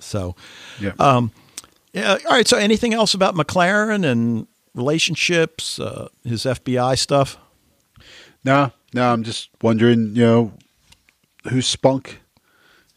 So, 0.00 0.36
Yeah. 0.80 0.92
um, 0.98 1.32
yeah. 1.92 2.18
All 2.26 2.30
right. 2.30 2.46
So, 2.46 2.58
anything 2.58 2.92
else 2.94 3.14
about 3.14 3.34
MacLaren 3.34 4.04
and 4.04 4.46
relationships, 4.78 5.78
uh, 5.78 6.08
his 6.24 6.44
FBI 6.44 6.96
stuff? 6.98 7.36
No, 8.44 8.72
no, 8.94 9.12
I'm 9.12 9.24
just 9.24 9.50
wondering, 9.60 10.14
you 10.16 10.24
know, 10.24 10.52
whose 11.50 11.66
spunk 11.66 12.20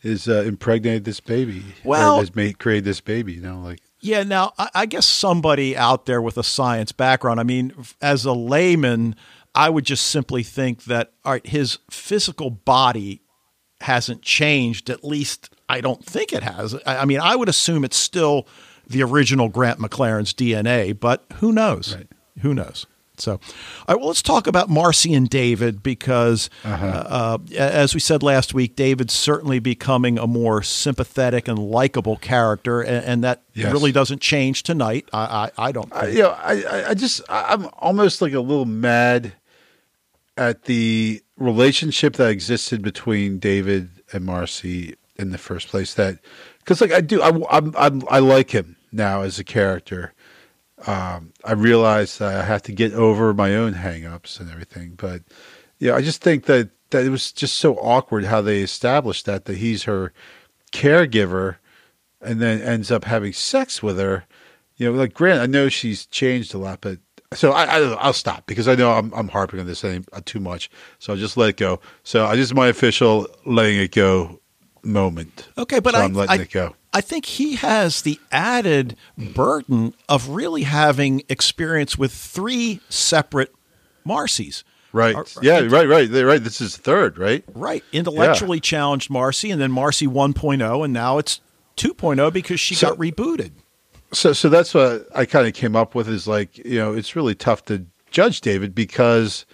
is 0.03 0.27
uh, 0.29 0.43
impregnated 0.43 1.03
this 1.03 1.19
baby? 1.19 1.63
Well- 1.83 2.19
has 2.19 2.35
made 2.35 2.59
created 2.59 2.85
this 2.85 3.01
baby? 3.01 3.33
You 3.33 3.41
know, 3.41 3.59
like 3.59 3.79
Yeah. 3.99 4.23
Now, 4.23 4.53
I, 4.57 4.69
I 4.73 4.85
guess 4.85 5.05
somebody 5.05 5.75
out 5.75 6.05
there 6.05 6.21
with 6.21 6.37
a 6.37 6.43
science 6.43 6.91
background. 6.91 7.39
I 7.39 7.43
mean, 7.43 7.73
as 8.01 8.25
a 8.25 8.33
layman, 8.33 9.15
I 9.53 9.69
would 9.69 9.85
just 9.85 10.07
simply 10.07 10.43
think 10.43 10.85
that 10.85 11.11
all 11.25 11.33
right, 11.33 11.45
his 11.45 11.79
physical 11.89 12.49
body 12.49 13.21
hasn't 13.81 14.21
changed. 14.21 14.89
At 14.89 15.03
least 15.03 15.49
I 15.67 15.81
don't 15.81 16.05
think 16.05 16.33
it 16.33 16.43
has. 16.43 16.75
I, 16.85 16.97
I 16.97 17.05
mean, 17.05 17.19
I 17.19 17.35
would 17.35 17.49
assume 17.49 17.83
it's 17.83 17.97
still 17.97 18.47
the 18.91 19.03
original 19.03 19.49
Grant 19.49 19.79
MacLaren's 19.79 20.33
DNA, 20.33 20.97
but 20.99 21.23
who 21.35 21.51
knows? 21.51 21.95
Right. 21.95 22.07
Who 22.41 22.53
knows? 22.53 22.85
So, 23.17 23.33
all 23.33 23.39
right, 23.89 23.97
well, 23.99 24.07
let's 24.07 24.23
talk 24.23 24.47
about 24.47 24.67
Marcy 24.67 25.13
and 25.13 25.29
David 25.29 25.83
because, 25.83 26.49
Uh-huh. 26.63 26.85
uh, 26.87 27.37
uh, 27.51 27.55
as 27.55 27.93
we 27.93 27.99
said 27.99 28.23
last 28.23 28.55
week, 28.55 28.75
David's 28.75 29.13
certainly 29.13 29.59
becoming 29.59 30.17
a 30.17 30.25
more 30.25 30.63
sympathetic 30.63 31.47
and 31.47 31.59
likable 31.59 32.17
character, 32.17 32.81
and, 32.81 33.05
and 33.05 33.23
that 33.23 33.43
Yes. 33.53 33.71
really 33.73 33.91
doesn't 33.91 34.21
change 34.21 34.63
tonight. 34.63 35.07
I, 35.13 35.51
I, 35.57 35.67
I 35.67 35.71
don't 35.71 35.93
I, 35.93 36.07
you 36.07 36.19
know, 36.23 36.29
I, 36.31 36.85
I- 36.89 36.93
just 36.95 37.21
I'm 37.29 37.67
almost 37.77 38.21
like 38.23 38.33
a 38.33 38.39
little 38.39 38.65
mad 38.65 39.33
at 40.37 40.63
the 40.63 41.21
relationship 41.37 42.13
that 42.15 42.29
existed 42.29 42.81
between 42.81 43.37
David 43.37 43.89
and 44.13 44.25
Marcy 44.25 44.95
in 45.17 45.29
the 45.31 45.37
first 45.37 45.67
place. 45.67 45.93
That 45.93 46.17
because 46.59 46.81
like 46.81 46.91
I 46.91 47.01
do, 47.01 47.21
I, 47.21 47.29
I'm, 47.55 47.75
I'm 47.77 48.01
I 48.09 48.17
like 48.19 48.49
him 48.51 48.77
now 48.91 49.21
as 49.21 49.39
a 49.39 49.43
character. 49.43 50.13
Um, 50.87 51.33
I 51.45 51.53
realize 51.53 52.17
that 52.17 52.35
I 52.35 52.43
have 52.43 52.63
to 52.63 52.71
get 52.71 52.93
over 52.93 53.33
my 53.33 53.55
own 53.55 53.73
hangups 53.75 54.39
and 54.39 54.49
everything, 54.49 54.93
but 54.97 55.21
yeah, 55.79 55.95
I 55.95 56.01
just 56.01 56.21
think 56.21 56.45
that 56.45 56.69
that 56.91 57.05
it 57.05 57.09
was 57.09 57.31
just 57.31 57.57
so 57.57 57.75
awkward 57.75 58.25
how 58.25 58.41
they 58.41 58.61
established 58.61 59.25
that 59.25 59.45
that 59.45 59.57
he's 59.57 59.83
her 59.83 60.13
caregiver, 60.71 61.57
and 62.21 62.41
then 62.41 62.61
ends 62.61 62.91
up 62.91 63.05
having 63.05 63.33
sex 63.33 63.81
with 63.81 63.97
her. 63.99 64.25
You 64.77 64.91
know, 64.91 64.97
like 64.97 65.13
Grant, 65.13 65.41
I 65.41 65.45
know 65.45 65.69
she's 65.69 66.05
changed 66.07 66.53
a 66.53 66.57
lot, 66.57 66.81
but 66.81 66.99
so 67.33 67.51
I, 67.51 67.63
I 67.65 67.79
I'll 67.93 68.13
stop 68.13 68.45
because 68.45 68.67
I 68.67 68.75
know 68.75 68.91
I'm 68.91 69.13
I'm 69.13 69.29
harping 69.29 69.59
on 69.59 69.65
this 69.65 69.83
any, 69.83 70.03
uh, 70.13 70.21
too 70.25 70.39
much. 70.39 70.69
So 70.99 71.13
I'll 71.13 71.19
just 71.19 71.37
let 71.37 71.49
it 71.49 71.57
go. 71.57 71.79
So 72.03 72.25
I 72.25 72.35
just 72.35 72.53
my 72.53 72.67
official 72.67 73.27
letting 73.45 73.77
it 73.77 73.91
go 73.91 74.39
moment. 74.83 75.47
Okay, 75.57 75.79
but 75.79 75.93
So 75.93 76.01
I, 76.01 76.03
I'm 76.03 76.13
letting 76.13 76.39
I, 76.39 76.43
it 76.43 76.51
go. 76.51 76.75
I 76.93 76.99
think 77.01 77.25
he 77.25 77.55
has 77.55 78.01
the 78.01 78.19
added 78.31 78.97
burden 79.17 79.93
of 80.09 80.29
really 80.29 80.63
having 80.63 81.23
experience 81.29 81.97
with 81.97 82.11
three 82.11 82.81
separate 82.89 83.53
Marcies. 84.05 84.63
Right. 84.93 85.15
Or- 85.15 85.25
yeah. 85.41 85.59
Right. 85.69 85.87
Right. 85.87 86.11
They're 86.11 86.25
right. 86.25 86.43
This 86.43 86.59
is 86.59 86.75
third. 86.75 87.17
Right. 87.17 87.45
Right. 87.53 87.83
Intellectually 87.93 88.59
challenged 88.59 89.09
Marcy, 89.09 89.49
and 89.51 89.61
then 89.61 89.71
Marcy 89.71 90.05
1.0, 90.05 90.83
and 90.83 90.93
now 90.93 91.17
it's 91.17 91.39
2.0 91.77 92.33
because 92.33 92.59
she 92.59 92.75
So- 92.75 92.89
got 92.89 92.97
rebooted. 92.97 93.51
So 94.13 94.33
so 94.33 94.49
that's 94.49 94.73
what 94.73 95.07
I 95.15 95.23
kind 95.23 95.47
of 95.47 95.53
came 95.53 95.73
up 95.77 95.95
with 95.95 96.09
is 96.09 96.27
like 96.27 96.57
you 96.57 96.77
know 96.77 96.93
it's 96.93 97.15
really 97.15 97.33
tough 97.33 97.63
to 97.65 97.85
judge 98.09 98.41
David 98.41 98.75
because 98.75 99.45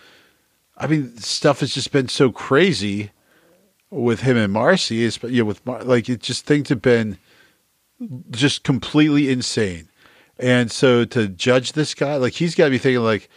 I 0.76 0.88
mean 0.88 1.16
stuff 1.18 1.60
has 1.60 1.76
just 1.76 1.92
been 1.92 2.08
so 2.08 2.32
crazy 2.32 3.12
with 3.92 4.22
him 4.22 4.36
and 4.36 4.52
Marcy. 4.52 5.04
Is 5.04 5.20
you 5.22 5.44
know 5.44 5.46
with 5.46 5.64
Mar- 5.64 5.84
like 5.84 6.10
it 6.10 6.22
just 6.22 6.48
things 6.48 6.70
have 6.70 6.82
been 6.82 7.20
just 8.30 8.64
completely 8.64 9.30
insane, 9.30 9.90
and 10.38 10.72
so 10.72 11.06
to 11.06 11.28
judge 11.28 11.74
this 11.74 11.94
guy 11.94 12.18
like 12.18 12.34
he's 12.34 12.56
got 12.56 12.66
to 12.66 12.72
be 12.72 12.78
thinking 12.78 13.04
like. 13.04 13.30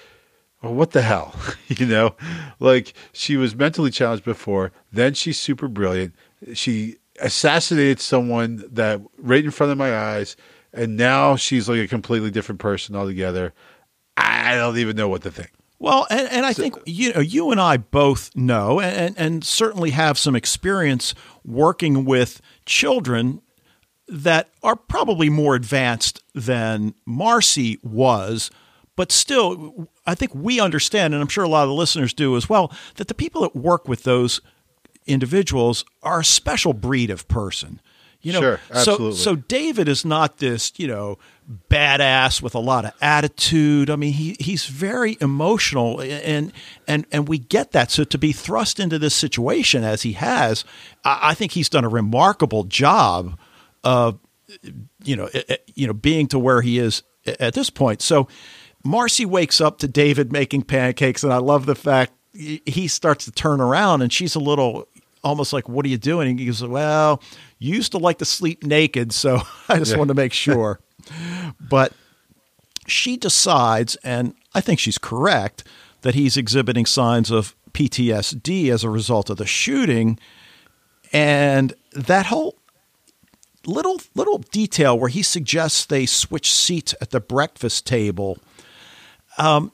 Well, 0.63 0.75
what 0.75 0.91
the 0.91 1.01
hell? 1.01 1.35
you 1.69 1.87
know, 1.87 2.15
like 2.59 2.93
she 3.13 3.39
was 3.39 3.57
mentally 3.57 3.91
challenged 3.91 4.27
before, 4.27 4.73
then 4.93 5.15
she's 5.15 5.41
super 5.41 5.69
brilliant. 5.69 6.15
She 6.53 6.97
assassinated 7.19 7.99
someone 7.99 8.65
that 8.71 9.01
right 9.17 9.43
in 9.43 9.51
front 9.51 9.73
of 9.73 9.79
my 9.79 9.97
eyes, 9.97 10.37
and 10.73 10.99
now 10.99 11.37
she's 11.37 11.67
like 11.67 11.79
a 11.79 11.89
completely 11.89 12.31
different 12.31 12.61
person 12.61 12.95
altogether. 12.95 13.55
I 14.17 14.55
don't 14.55 14.77
even 14.77 14.97
know 14.97 15.09
what 15.09 15.23
to 15.23 15.31
think. 15.31 15.51
Well, 15.79 16.07
and, 16.11 16.29
and 16.31 16.45
I 16.45 16.53
think 16.53 16.77
you 16.85 17.13
know 17.15 17.21
you 17.21 17.51
and 17.51 17.61
I 17.61 17.79
both 17.79 18.37
know, 18.37 18.81
and, 18.81 19.15
and 19.19 19.43
certainly 19.43 19.91
have 19.91 20.19
some 20.19 20.37
experience 20.37 21.15
working 21.45 22.05
with 22.05 22.43
children 22.67 23.41
that 24.11 24.51
are 24.63 24.77
probably 24.77 25.31
more 25.31 25.55
advanced 25.55 26.21
than 26.35 26.95
Marcy 27.07 27.79
was, 27.83 28.51
but 28.97 29.13
still, 29.13 29.89
I 30.05 30.15
think 30.15 30.35
we 30.35 30.61
understand, 30.61 31.15
and 31.15 31.23
I'm 31.23 31.29
sure 31.29 31.45
a 31.45 31.49
lot 31.49 31.63
of 31.63 31.69
the 31.69 31.75
listeners 31.75 32.13
do 32.13 32.37
as 32.37 32.49
well, 32.49 32.73
that 32.97 33.09
the 33.09 33.15
people 33.15 33.43
that 33.43 33.55
work 33.55 33.89
with 33.89 34.03
those 34.03 34.41
individuals 35.07 35.85
are 36.03 36.21
a 36.21 36.25
special 36.25 36.73
breed 36.73 37.09
of 37.09 37.29
person. 37.29 37.81
You 38.23 38.35
know, 38.35 38.41
Sure, 38.41 38.61
so 38.85 39.13
so 39.13 39.35
David 39.37 39.89
is 39.89 40.05
not 40.05 40.39
this, 40.39 40.73
you 40.77 40.87
know, 40.87 41.17
badass 41.71 42.43
with 42.43 42.55
a 42.55 42.59
lot 42.59 42.85
of 42.85 42.93
attitude. 43.01 43.89
I 43.89 43.97
mean, 43.97 44.13
he 44.13 44.37
he's 44.39 44.67
very 44.67 45.17
emotional, 45.23 46.03
and 46.03 46.53
and 46.87 47.07
and 47.11 47.27
we 47.29 47.39
get 47.39 47.73
that. 47.73 47.91
So 47.91 48.05
to 48.05 48.19
be 48.19 48.33
thrust 48.33 48.79
into 48.79 48.99
this 48.99 49.15
situation 49.15 49.85
as 49.85 50.03
he 50.03 50.13
has, 50.13 50.67
I, 51.03 51.31
I 51.31 51.35
think 51.35 51.53
he's 51.53 51.71
done 51.71 51.85
a 51.85 51.89
remarkable 51.89 52.65
job 52.65 53.39
of, 53.85 54.19
you 55.05 55.17
know, 55.17 55.29
eh, 55.33 55.43
eh, 55.49 55.57
you 55.75 55.87
know, 55.87 55.93
being 55.93 56.27
to 56.29 56.39
where 56.39 56.61
he 56.63 56.79
is 56.79 57.03
at 57.39 57.55
this 57.55 57.71
point. 57.71 58.03
So 58.03 58.29
Marcy 58.85 59.25
wakes 59.27 59.61
up 59.61 59.79
to 59.79 59.89
David 59.89 60.33
making 60.33 60.63
pancakes, 60.63 61.23
and 61.25 61.33
I 61.33 61.39
love 61.39 61.67
the 61.67 61.75
fact 61.75 62.13
he 62.33 62.87
starts 62.89 63.25
to 63.27 63.33
turn 63.33 63.61
around, 63.61 64.03
and 64.03 64.13
she's 64.13 64.35
a 64.35 64.41
little 64.41 64.87
almost 65.23 65.53
like, 65.53 65.69
"What 65.69 65.85
are 65.85 65.89
you 65.89 65.99
doing?" 65.99 66.31
And 66.31 66.39
he 66.41 66.47
goes, 66.47 66.63
"Well, 66.65 67.21
you 67.59 67.75
used 67.75 67.93
to 67.93 67.99
like 67.99 68.19
to 68.19 68.25
sleep 68.25 68.63
naked, 68.65 69.13
so 69.13 69.43
I 69.69 69.79
just 69.79 69.93
Yeah. 69.93 69.99
wanted 69.99 70.15
to 70.15 70.15
make 70.23 70.33
sure." 70.47 70.81
but 71.61 71.93
she 72.87 73.17
decides, 73.17 73.97
and 73.97 74.35
I 74.55 74.61
think 74.61 74.79
she's 74.81 74.99
correct, 74.99 75.65
that 76.03 76.15
he's 76.15 76.37
exhibiting 76.37 76.87
signs 76.87 77.31
of 77.31 77.55
PTSD 77.73 78.71
as 78.73 78.83
a 78.85 78.91
result 78.91 79.29
of 79.31 79.37
the 79.37 79.47
shooting, 79.47 80.19
and 81.13 81.73
that 81.93 82.27
whole 82.27 82.57
little 83.67 84.01
little 84.15 84.39
detail 84.39 84.99
where 84.99 85.09
he 85.09 85.23
suggests 85.23 85.85
they 85.87 86.07
switch 86.07 86.53
seats 86.53 86.95
at 87.01 87.11
the 87.11 87.21
breakfast 87.21 87.87
table. 87.87 88.39
Um, 89.39 89.73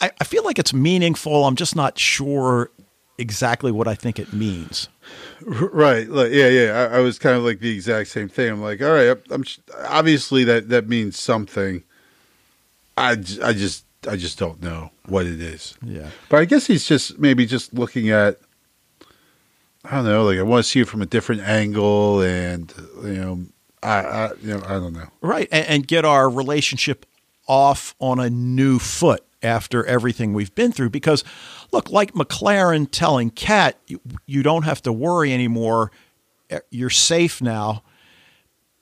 I, 0.00 0.10
I 0.20 0.24
feel 0.24 0.44
like 0.44 0.58
it's 0.58 0.74
meaningful. 0.74 1.44
I'm 1.44 1.56
just 1.56 1.76
not 1.76 1.98
sure 1.98 2.70
exactly 3.18 3.72
what 3.72 3.88
I 3.88 3.94
think 3.94 4.18
it 4.18 4.32
means. 4.32 4.88
Right. 5.40 6.08
Like, 6.08 6.32
yeah, 6.32 6.48
yeah. 6.48 6.88
I, 6.92 6.98
I 6.98 7.00
was 7.00 7.18
kind 7.18 7.36
of 7.36 7.44
like 7.44 7.60
the 7.60 7.74
exact 7.74 8.10
same 8.10 8.28
thing. 8.28 8.50
I'm 8.52 8.62
like, 8.62 8.80
all 8.82 8.92
right, 8.92 9.16
I'm 9.30 9.44
obviously 9.88 10.44
that 10.44 10.68
that 10.68 10.88
means 10.88 11.18
something. 11.18 11.82
I, 12.96 13.12
I 13.42 13.52
just 13.52 13.84
I 14.08 14.16
just 14.16 14.38
don't 14.38 14.62
know 14.62 14.90
what 15.06 15.26
it 15.26 15.40
is. 15.40 15.76
Yeah. 15.82 16.10
But 16.28 16.40
I 16.40 16.44
guess 16.44 16.66
he's 16.66 16.84
just 16.84 17.18
maybe 17.18 17.46
just 17.46 17.74
looking 17.74 18.10
at 18.10 18.38
I 19.84 19.96
don't 19.96 20.04
know, 20.04 20.24
like 20.24 20.38
I 20.38 20.42
want 20.42 20.64
to 20.64 20.68
see 20.70 20.80
it 20.80 20.88
from 20.88 21.02
a 21.02 21.06
different 21.06 21.42
angle, 21.42 22.20
and 22.20 22.72
you 23.02 23.14
know, 23.14 23.44
I, 23.82 24.00
I 24.00 24.32
you 24.42 24.54
know, 24.54 24.62
I 24.66 24.72
don't 24.74 24.92
know. 24.92 25.08
Right, 25.20 25.48
and, 25.52 25.66
and 25.66 25.86
get 25.86 26.04
our 26.04 26.28
relationship 26.28 27.06
off 27.46 27.94
on 27.98 28.20
a 28.20 28.28
new 28.28 28.78
foot 28.78 29.24
after 29.42 29.84
everything 29.86 30.34
we've 30.34 30.54
been 30.54 30.72
through. 30.72 30.90
Because, 30.90 31.24
look, 31.72 31.90
like 31.90 32.12
MacLaren 32.12 32.88
telling 32.90 33.30
Kat, 33.30 33.78
you, 33.86 34.00
you 34.26 34.42
don't 34.42 34.64
have 34.64 34.82
to 34.82 34.92
worry 34.92 35.32
anymore. 35.32 35.90
You're 36.70 36.90
safe 36.90 37.40
now. 37.40 37.82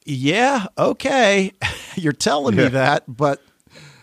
Yeah, 0.05 0.67
okay. 0.79 1.53
You're 1.97 2.13
telling 2.13 2.57
me 2.57 2.69
that, 2.69 3.05
but 3.09 3.43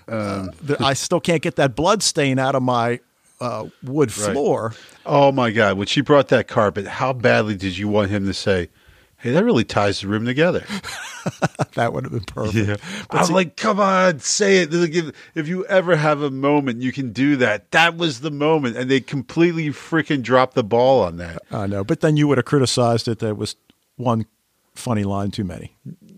uh, 0.07 0.47
the, 0.61 0.77
I 0.83 0.93
still 0.93 1.21
can't 1.21 1.41
get 1.41 1.55
that 1.55 1.75
blood 1.75 2.03
stain 2.03 2.39
out 2.39 2.55
of 2.55 2.63
my 2.63 2.99
uh, 3.41 3.65
wood 3.83 4.15
Right. 4.17 4.31
floor. 4.33 4.73
Oh 5.05 5.31
my 5.31 5.51
god, 5.51 5.77
when 5.77 5.87
she 5.87 6.01
brought 6.01 6.27
that 6.29 6.47
carpet, 6.47 6.87
how 6.87 7.13
badly 7.13 7.55
did 7.55 7.77
you 7.77 7.87
want 7.87 8.09
him 8.09 8.25
to 8.25 8.33
say, 8.33 8.69
"Hey, 9.17 9.31
that 9.31 9.43
really 9.43 9.63
ties 9.63 10.01
the 10.01 10.07
room 10.07 10.25
together"? 10.25 10.65
That 11.75 11.93
would 11.93 12.03
have 12.03 12.11
been 12.11 12.25
perfect. 12.25 12.83
I'm 13.09 13.31
like, 13.33 13.55
come 13.55 13.79
on, 13.79 14.19
say 14.19 14.57
it. 14.57 14.73
If, 14.73 15.15
if 15.35 15.47
you 15.47 15.65
ever 15.67 15.95
have 15.95 16.21
a 16.21 16.29
moment, 16.29 16.81
you 16.81 16.91
can 16.91 17.13
do 17.13 17.37
that. 17.37 17.71
That 17.71 17.95
was 17.95 18.19
the 18.19 18.29
moment, 18.29 18.75
and 18.75 18.91
they 18.91 18.99
completely 18.99 19.69
freaking 19.69 20.21
dropped 20.21 20.53
the 20.53 20.63
ball 20.65 21.01
on 21.01 21.15
that. 21.17 21.41
I 21.49 21.65
know, 21.65 21.85
but 21.85 22.01
then 22.01 22.17
you 22.17 22.27
would 22.27 22.37
have 22.37 22.43
criticized 22.45 23.07
it 23.07 23.19
that 23.19 23.29
it 23.29 23.37
was 23.37 23.55
one 23.95 24.25
funny 24.75 25.05
line 25.05 25.31
too 25.31 25.45
many. 25.45 25.75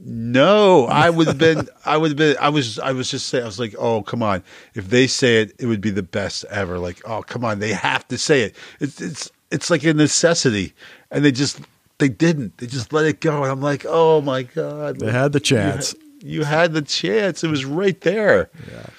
No, 0.07 0.85
I 0.85 1.09
would 1.09 1.25
have 1.25 1.39
been. 1.39 1.67
I 1.83 1.97
would 1.97 2.11
have 2.11 2.17
been. 2.17 2.37
I 2.39 2.49
was. 2.49 2.77
I 2.77 2.91
was 2.91 3.09
just 3.09 3.27
saying. 3.27 3.43
I 3.43 3.47
was 3.47 3.59
like, 3.59 3.73
oh, 3.79 4.03
come 4.03 4.21
on. 4.21 4.43
If 4.75 4.89
they 4.89 5.07
say 5.07 5.41
it, 5.41 5.53
it 5.57 5.65
would 5.65 5.81
be 5.81 5.89
the 5.89 6.03
best 6.03 6.45
ever. 6.51 6.77
Like, 6.77 7.01
oh, 7.05 7.23
come 7.23 7.43
on. 7.43 7.57
They 7.57 7.73
have 7.73 8.07
to 8.09 8.17
say 8.19 8.43
it. 8.43 8.55
It's 8.79 9.01
it's 9.01 9.31
it's 9.49 9.71
like 9.71 9.83
a 9.83 9.95
necessity, 9.95 10.73
and 11.09 11.25
they 11.25 11.31
just 11.31 11.59
they 11.97 12.07
didn't. 12.07 12.57
They 12.59 12.67
just 12.67 12.93
let 12.93 13.05
it 13.05 13.19
go, 13.19 13.41
and 13.41 13.51
I'm 13.51 13.61
like, 13.61 13.83
oh 13.87 14.21
my 14.21 14.43
god. 14.43 14.99
They 14.99 15.11
had 15.11 15.31
the 15.31 15.39
chance. 15.39 15.95
You 16.21 16.43
had 16.43 16.73
the 16.73 16.83
chance. 16.83 17.43
It 17.43 17.49
was 17.49 17.65
right 17.65 17.99
there. 18.01 18.51
Yeah. 18.69 18.89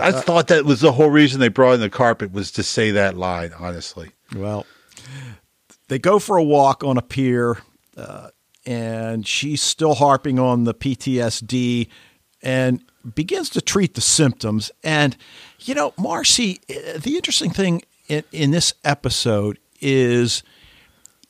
I 0.00 0.12
thought 0.12 0.48
that 0.48 0.64
was 0.64 0.80
the 0.80 0.92
whole 0.92 1.10
reason 1.10 1.40
they 1.40 1.48
brought 1.48 1.74
in 1.74 1.80
the 1.80 1.90
carpet 1.90 2.32
was 2.32 2.50
to 2.52 2.62
say 2.62 2.90
that 2.92 3.18
line. 3.18 3.52
Honestly. 3.58 4.12
Well, 4.34 4.64
they 5.88 5.98
go 5.98 6.18
for 6.18 6.38
a 6.38 6.42
walk 6.42 6.84
on 6.84 6.96
a 6.96 7.02
pier, 7.02 7.58
uh, 7.98 8.28
and 8.68 9.26
she's 9.26 9.62
still 9.62 9.94
harping 9.94 10.38
on 10.38 10.64
the 10.64 10.74
PTSD 10.74 11.88
and 12.42 12.84
begins 13.14 13.48
to 13.48 13.62
treat 13.62 13.94
the 13.94 14.02
symptoms. 14.02 14.70
And, 14.84 15.16
you 15.60 15.74
know, 15.74 15.94
Marcy, 15.96 16.60
uh, 16.68 16.98
the 16.98 17.16
interesting 17.16 17.48
thing 17.48 17.80
in, 18.08 18.24
in 18.30 18.50
this 18.50 18.74
episode 18.84 19.58
is 19.80 20.42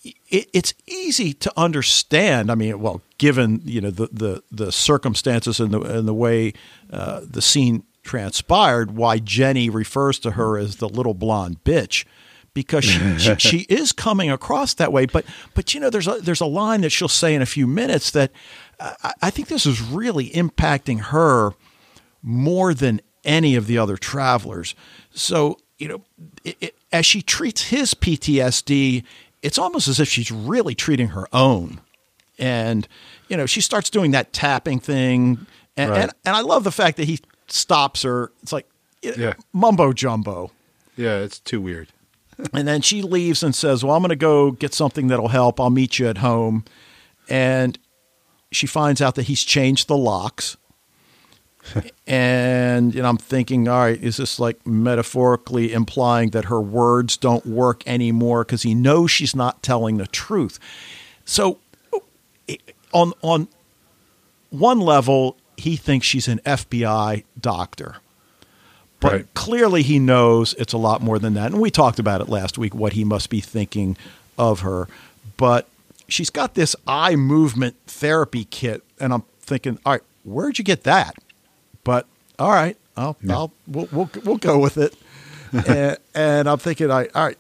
it, 0.02 0.48
it's 0.52 0.74
easy 0.88 1.32
to 1.34 1.52
understand. 1.56 2.50
I 2.50 2.56
mean, 2.56 2.80
well, 2.80 3.02
given 3.18 3.62
you 3.64 3.82
know 3.82 3.92
the 3.92 4.08
the, 4.12 4.42
the 4.50 4.72
circumstances 4.72 5.60
and 5.60 5.70
the 5.70 5.80
and 5.80 6.08
the 6.08 6.14
way 6.14 6.54
uh, 6.90 7.20
the 7.22 7.42
scene 7.42 7.84
transpired, 8.02 8.96
why 8.96 9.18
Jenny 9.20 9.70
refers 9.70 10.18
to 10.20 10.32
her 10.32 10.58
as 10.58 10.76
the 10.76 10.88
little 10.88 11.14
blonde 11.14 11.62
bitch. 11.62 12.04
Because 12.62 12.84
she, 12.84 13.18
she, 13.18 13.34
she 13.38 13.58
is 13.68 13.92
coming 13.92 14.30
across 14.30 14.74
that 14.74 14.92
way, 14.92 15.06
but 15.06 15.24
but 15.54 15.74
you 15.74 15.80
know 15.80 15.90
there's 15.90 16.08
a 16.08 16.18
there's 16.20 16.40
a 16.40 16.46
line 16.46 16.80
that 16.80 16.90
she'll 16.90 17.08
say 17.08 17.34
in 17.34 17.42
a 17.42 17.46
few 17.46 17.66
minutes 17.66 18.10
that 18.10 18.32
I, 18.80 19.12
I 19.22 19.30
think 19.30 19.48
this 19.48 19.64
is 19.66 19.80
really 19.80 20.30
impacting 20.30 21.00
her 21.00 21.52
more 22.22 22.74
than 22.74 23.00
any 23.24 23.54
of 23.56 23.66
the 23.66 23.78
other 23.78 23.96
travelers. 23.96 24.74
So, 25.12 25.58
you 25.78 25.88
know, 25.88 26.02
it, 26.44 26.56
it, 26.60 26.74
as 26.92 27.06
she 27.06 27.22
treats 27.22 27.68
his 27.68 27.94
PTSD, 27.94 29.04
it's 29.42 29.58
almost 29.58 29.86
as 29.88 30.00
if 30.00 30.08
she's 30.08 30.30
really 30.32 30.74
treating 30.74 31.08
her 31.08 31.26
own. 31.32 31.80
And, 32.38 32.86
you 33.28 33.36
know, 33.36 33.46
she 33.46 33.60
starts 33.60 33.90
doing 33.90 34.10
that 34.12 34.32
tapping 34.32 34.80
thing. 34.80 35.46
And, 35.76 35.90
Right. 35.90 36.02
and, 36.02 36.12
and 36.24 36.36
I 36.36 36.40
love 36.40 36.64
the 36.64 36.72
fact 36.72 36.96
that 36.96 37.04
he 37.04 37.20
stops 37.48 38.02
her. 38.02 38.32
It's 38.42 38.52
like 38.52 38.68
Yeah. 39.02 39.34
mumbo 39.52 39.92
jumbo. 39.92 40.50
Yeah, 40.96 41.18
it's 41.18 41.38
too 41.38 41.60
weird. 41.60 41.88
And 42.52 42.68
then 42.68 42.82
she 42.82 43.02
leaves 43.02 43.42
and 43.42 43.54
says, 43.54 43.84
Well, 43.84 43.94
I'm 43.94 44.02
going 44.02 44.10
to 44.10 44.16
go 44.16 44.52
get 44.52 44.72
something 44.72 45.08
that'll 45.08 45.28
help. 45.28 45.60
I'll 45.60 45.70
meet 45.70 45.98
you 45.98 46.08
at 46.08 46.18
home. 46.18 46.64
And 47.28 47.78
she 48.50 48.66
finds 48.66 49.02
out 49.02 49.14
that 49.16 49.24
he's 49.24 49.42
changed 49.42 49.88
the 49.88 49.96
locks. 49.96 50.56
and 52.06 52.94
you 52.94 53.02
know, 53.02 53.08
I'm 53.08 53.18
thinking, 53.18 53.68
all 53.68 53.80
right, 53.80 54.02
is 54.02 54.16
this 54.16 54.38
like 54.38 54.66
metaphorically 54.66 55.72
implying 55.72 56.30
that 56.30 56.46
her 56.46 56.60
words 56.60 57.16
don't 57.16 57.44
work 57.44 57.86
anymore 57.86 58.44
because 58.44 58.62
he 58.62 58.74
knows 58.74 59.10
she's 59.10 59.36
not 59.36 59.62
telling 59.62 59.98
the 59.98 60.06
truth? 60.06 60.58
So, 61.24 61.58
on 62.92 63.12
on 63.22 63.48
one 64.50 64.80
level, 64.80 65.36
he 65.56 65.76
thinks 65.76 66.06
she's 66.06 66.28
an 66.28 66.40
FBI 66.46 67.24
doctor. 67.38 67.96
But 69.00 69.12
Right. 69.12 69.34
clearly 69.34 69.82
he 69.82 69.98
knows 69.98 70.54
it's 70.54 70.72
a 70.72 70.78
lot 70.78 71.00
more 71.02 71.18
than 71.18 71.34
that. 71.34 71.52
And 71.52 71.60
we 71.60 71.70
talked 71.70 71.98
about 71.98 72.20
it 72.20 72.28
last 72.28 72.58
week, 72.58 72.74
what 72.74 72.94
he 72.94 73.04
must 73.04 73.30
be 73.30 73.40
thinking 73.40 73.96
of 74.36 74.60
her. 74.60 74.88
But 75.36 75.68
she's 76.08 76.30
got 76.30 76.54
this 76.54 76.74
eye 76.86 77.14
movement 77.14 77.76
therapy 77.86 78.44
kit. 78.44 78.82
And 78.98 79.12
I'm 79.12 79.22
thinking, 79.40 79.78
all 79.86 79.92
right, 79.92 80.02
where'd 80.24 80.58
you 80.58 80.64
get 80.64 80.82
that? 80.82 81.14
But 81.84 82.06
all 82.38 82.50
right, 82.50 82.76
I'll, 82.96 83.16
I'll 83.30 83.52
we'll, 83.68 83.88
we'll, 83.92 84.10
we'll 84.24 84.36
go 84.36 84.58
with 84.58 84.76
it. 84.78 84.94
and, 85.66 85.96
and 86.14 86.48
I'm 86.48 86.58
thinking, 86.58 86.90
all 86.90 86.98
right, 86.98 87.10
all 87.14 87.24
right, 87.24 87.38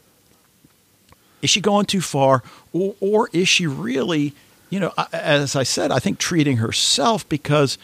is 1.42 1.50
she 1.50 1.60
going 1.60 1.86
too 1.86 2.00
far 2.00 2.42
or, 2.72 2.94
or 3.00 3.28
is 3.32 3.48
she 3.48 3.66
really 3.66 4.32
you 4.70 4.80
know 4.80 4.92
as 5.12 5.54
i 5.54 5.62
said 5.62 5.90
i 5.92 5.98
think 5.98 6.18
treating 6.18 6.56
herself 6.58 7.26
because 7.28 7.78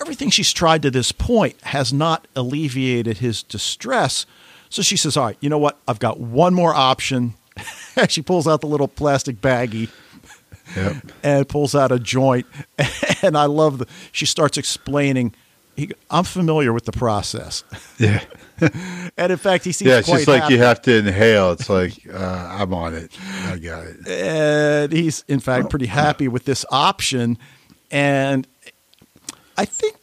everything 0.00 0.30
she's 0.30 0.52
tried 0.52 0.82
to 0.82 0.90
this 0.90 1.12
point 1.12 1.58
has 1.62 1.92
not 1.92 2.26
alleviated 2.36 3.18
his 3.18 3.42
distress 3.42 4.26
so 4.68 4.82
she 4.82 4.96
says 4.96 5.16
all 5.16 5.26
right 5.26 5.36
you 5.40 5.48
know 5.48 5.58
what 5.58 5.78
i've 5.88 5.98
got 5.98 6.18
one 6.20 6.52
more 6.54 6.74
option 6.74 7.34
she 8.08 8.20
pulls 8.22 8.46
out 8.48 8.60
the 8.60 8.66
little 8.66 8.88
plastic 8.88 9.40
baggie 9.40 9.88
Yep. 10.74 10.96
and 11.22 11.46
pulls 11.48 11.74
out 11.74 11.92
a 11.92 11.98
joint 11.98 12.46
and 13.22 13.36
i 13.36 13.44
love 13.44 13.78
the 13.78 13.86
she 14.12 14.24
starts 14.24 14.56
explaining 14.56 15.34
he, 15.76 15.90
i'm 16.10 16.24
familiar 16.24 16.72
with 16.72 16.86
the 16.86 16.92
process 16.92 17.62
Yeah. 17.98 18.22
and 19.18 19.30
in 19.32 19.36
fact 19.36 19.64
he 19.64 19.72
seems 19.72 19.90
Yeah, 19.90 19.98
it's 19.98 20.08
quite 20.08 20.16
just 20.18 20.28
like 20.28 20.42
happy. 20.44 20.54
you 20.54 20.60
have 20.60 20.80
to 20.82 20.94
inhale. 20.96 21.52
It's 21.52 21.68
like 21.68 21.92
uh, 22.12 22.16
I'm 22.58 22.72
on 22.72 22.94
it. 22.94 23.10
I 23.46 23.58
got 23.58 23.84
it. 23.86 24.06
and 24.08 24.92
he's 24.92 25.24
in 25.28 25.40
fact 25.40 25.68
pretty 25.70 25.86
happy 25.86 26.28
with 26.28 26.44
this 26.44 26.64
option 26.70 27.36
and 27.90 28.46
i 29.56 29.64
think 29.64 29.96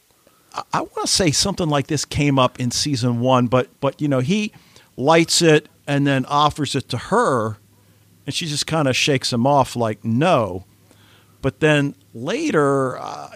i, 0.72 0.80
want 0.80 0.94
to 1.02 1.06
say 1.06 1.30
something 1.30 1.68
like 1.68 1.86
this 1.86 2.04
came 2.04 2.38
up 2.38 2.58
in 2.60 2.70
season 2.70 3.20
one 3.20 3.46
but 3.46 3.68
but 3.80 4.00
you 4.00 4.08
know 4.08 4.20
he 4.20 4.52
lights 4.96 5.42
it 5.42 5.68
and 5.86 6.06
then 6.06 6.24
offers 6.26 6.74
it 6.74 6.88
to 6.88 6.96
her 6.96 7.56
and 8.26 8.34
she 8.34 8.46
just 8.46 8.66
kind 8.66 8.86
of 8.88 8.96
shakes 8.96 9.32
him 9.32 9.46
off 9.46 9.74
like 9.76 10.04
no 10.04 10.64
but 11.40 11.60
then 11.60 11.94
later 12.14 12.98
uh, 12.98 13.30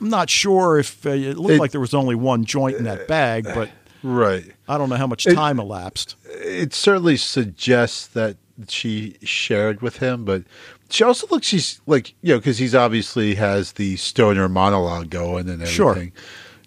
i'm 0.00 0.08
not 0.08 0.28
sure 0.30 0.78
if 0.78 1.04
uh, 1.06 1.10
it 1.10 1.36
looked 1.36 1.54
It- 1.54 1.60
like 1.60 1.70
there 1.72 1.80
was 1.80 1.94
only 1.94 2.14
one 2.14 2.44
joint 2.44 2.76
in 2.76 2.84
that 2.84 3.06
bag 3.08 3.44
but 3.44 3.70
Right. 4.02 4.52
i 4.68 4.76
don't 4.76 4.90
know 4.90 4.96
how 4.96 5.06
much 5.06 5.26
It- 5.26 5.34
time 5.34 5.58
elapsed 5.58 6.16
It 6.30 6.74
certainly 6.74 7.16
suggests 7.16 8.06
that 8.08 8.36
she 8.68 9.16
shared 9.24 9.82
with 9.82 9.96
him, 9.96 10.24
but 10.24 10.44
she 10.90 11.04
also 11.04 11.26
looks 11.30 11.46
she's 11.46 11.80
like 11.86 12.14
you 12.22 12.34
know 12.34 12.38
because 12.38 12.58
he's 12.58 12.74
obviously 12.74 13.34
has 13.34 13.72
the 13.72 13.96
stoner 13.96 14.48
monologue 14.48 15.10
going 15.10 15.48
and 15.48 15.62
everything 15.62 15.66
Sure. 15.66 16.08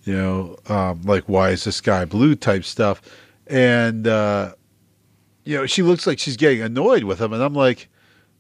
You 0.07 0.13
know, 0.15 0.55
um, 0.69 1.01
like 1.01 1.25
why 1.25 1.49
is 1.49 1.65
the 1.65 1.73
sky 1.73 2.05
blue 2.05 2.35
type 2.35 2.63
stuff, 2.63 3.01
and 3.45 4.07
uh, 4.07 4.53
you 5.43 5.57
know 5.57 5.65
she 5.65 5.81
looks 5.81 6.07
like 6.07 6.17
she's 6.17 6.37
getting 6.37 6.61
annoyed 6.61 7.03
with 7.03 7.19
him, 7.19 7.33
and 7.33 7.43
I'm 7.43 7.53
like, 7.53 7.89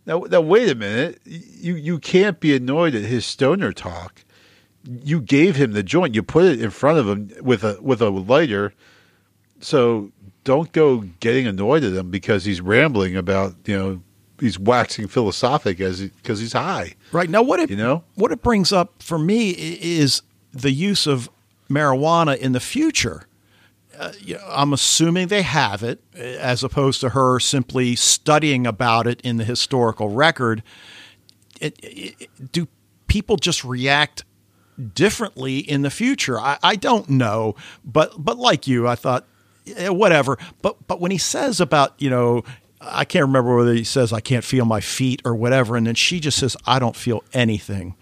now, 0.05 0.19
now 0.19 0.39
wait 0.39 0.69
a 0.69 0.75
minute, 0.75 1.19
you 1.25 1.75
you 1.75 1.99
can't 1.99 2.39
be 2.39 2.55
annoyed 2.55 2.95
at 2.95 3.01
his 3.01 3.25
stoner 3.25 3.73
talk. 3.73 4.23
You 4.85 5.19
gave 5.19 5.57
him 5.57 5.73
the 5.73 5.83
joint. 5.83 6.15
You 6.15 6.23
put 6.23 6.45
it 6.45 6.61
in 6.61 6.69
front 6.69 6.99
of 6.99 7.09
him 7.09 7.31
with 7.41 7.65
a 7.65 7.77
with 7.81 8.01
a 8.01 8.09
lighter. 8.09 8.73
So 9.59 10.13
don't 10.45 10.71
go 10.71 10.99
getting 11.19 11.47
annoyed 11.47 11.83
at 11.83 11.91
him 11.91 12.09
because 12.09 12.45
he's 12.45 12.61
rambling 12.61 13.17
about 13.17 13.55
you 13.65 13.77
know 13.77 14.01
he's 14.39 14.59
waxing 14.59 15.07
philosophic 15.07 15.79
as 15.79 16.01
because 16.01 16.39
he's 16.39 16.53
high. 16.53 16.95
Right 17.11 17.29
now, 17.29 17.41
what 17.41 17.59
it 17.59 17.69
You 17.69 17.77
know? 17.77 18.03
what 18.15 18.31
it 18.31 18.41
brings 18.41 18.71
up 18.71 19.01
for 19.01 19.17
me 19.17 19.51
is 19.51 20.21
the 20.51 20.71
use 20.71 21.07
of 21.07 21.29
marijuana 21.69 22.37
in 22.37 22.51
the 22.53 22.59
future. 22.59 23.27
Uh, 23.97 24.11
I'm 24.47 24.73
assuming 24.73 25.27
they 25.27 25.41
have 25.41 25.81
it, 25.81 25.99
uh, 26.15 26.19
as 26.19 26.63
opposed 26.63 27.01
to 27.01 27.09
her 27.09 27.39
simply 27.39 27.95
studying 27.95 28.67
about 28.67 29.07
it 29.07 29.19
in 29.21 29.37
the 29.37 29.43
historical 29.43 30.09
record. 30.09 30.61
It, 31.59 31.79
it, 31.81 32.51
do 32.51 32.67
people 33.07 33.37
just 33.37 33.63
react 33.63 34.23
differently 34.93 35.57
in 35.57 35.81
the 35.81 35.89
future? 35.89 36.39
I, 36.39 36.59
I 36.61 36.75
don't 36.75 37.09
know, 37.09 37.55
but 37.83 38.13
but 38.23 38.37
like 38.37 38.67
you, 38.67 38.87
I 38.87 38.93
thought 38.93 39.25
whatever. 39.87 40.37
But 40.61 40.87
but 40.87 40.99
when 40.99 41.09
he 41.11 41.17
says 41.17 41.59
about 41.59 41.95
you 41.97 42.11
know 42.11 42.43
I 42.89 43.05
can't 43.05 43.25
remember 43.25 43.55
whether 43.55 43.73
he 43.73 43.83
says 43.83 44.11
I 44.13 44.19
can't 44.19 44.43
feel 44.43 44.65
my 44.65 44.79
feet 44.81 45.21
or 45.25 45.35
whatever, 45.35 45.75
and 45.75 45.87
then 45.87 45.95
she 45.95 46.19
just 46.19 46.37
says 46.39 46.55
I 46.65 46.79
don't 46.79 46.95
feel 46.95 47.23
anything, 47.33 47.95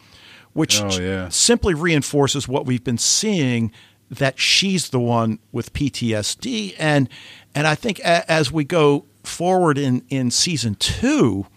which 0.53 0.81
Oh, 0.81 0.89
yeah. 0.99 1.29
simply 1.29 1.73
reinforces 1.73 2.47
what 2.47 2.65
we've 2.65 2.83
been 2.83 2.97
seeing 2.97 3.71
that 4.09 4.39
she's 4.39 4.89
the 4.89 4.99
one 4.99 5.39
with 5.51 5.73
PTSD, 5.73 6.75
and 6.77 7.09
and 7.53 7.65
I 7.67 7.75
think 7.75 7.99
a, 7.99 8.29
as 8.31 8.51
we 8.51 8.63
go 8.63 9.05
forward 9.23 9.77
in 9.77 10.03
in 10.09 10.29
season 10.31 10.75
two, 10.75 11.47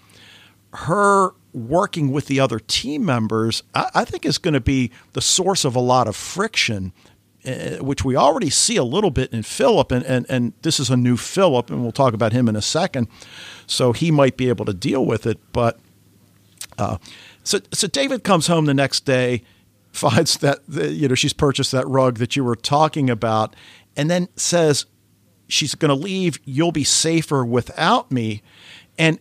her 0.72 1.33
working 1.53 2.12
with 2.12 2.26
the 2.26 2.41
other 2.41 2.59
team 2.59 3.05
members, 3.05 3.62
I, 3.74 3.91
I 3.97 4.05
think 4.05 4.24
is 4.24 4.39
going 4.39 4.55
to 4.55 4.61
be 4.61 4.91
the 5.12 5.20
source 5.20 5.64
of 5.64 5.74
a 5.74 5.81
lot 5.81 6.07
of 6.09 6.14
friction, 6.16 6.93
uh, 7.49 7.82
which 7.82 8.05
we 8.05 8.14
already 8.14 8.51
see 8.51 8.76
a 8.76 8.84
little 8.84 9.11
bit 9.11 9.32
in 9.32 9.42
Philip, 9.42 9.90
and, 9.90 10.05
and 10.05 10.26
and 10.28 10.53
this 10.62 10.78
is 10.78 10.90
a 10.90 10.96
new 10.96 11.16
Philip, 11.16 11.70
and 11.70 11.82
we'll 11.82 11.92
talk 11.92 12.12
about 12.12 12.32
him 12.32 12.46
in 12.49 12.57
a 12.57 12.62
second. 12.62 13.09
So 13.66 13.92
he 13.92 14.11
might 14.11 14.36
be 14.36 14.49
able 14.51 14.66
to 14.66 14.74
deal 14.74 15.07
with 15.07 15.26
it, 15.26 15.38
but 15.53 15.78
uh, 16.76 16.99
so 17.42 17.61
so 17.72 17.86
David 17.86 18.24
comes 18.24 18.49
home 18.49 18.66
the 18.66 18.74
next 18.74 19.07
day, 19.07 19.42
finds 19.92 20.36
that 20.38 20.61
you 20.68 21.09
know 21.09 21.14
she's 21.14 21.32
purchased 21.32 21.72
that 21.72 21.88
rug 21.88 22.18
that 22.18 22.36
you 22.36 22.44
were 22.44 22.57
talking 22.57 23.09
about, 23.09 23.57
and 23.96 24.11
then 24.11 24.28
says 24.36 24.84
she's 25.49 25.74
going 25.74 25.88
to 25.88 25.94
leave. 25.94 26.38
You'll 26.44 26.72
be 26.72 26.84
safer 26.84 27.46
without 27.46 28.12
me, 28.12 28.42
and 28.99 29.18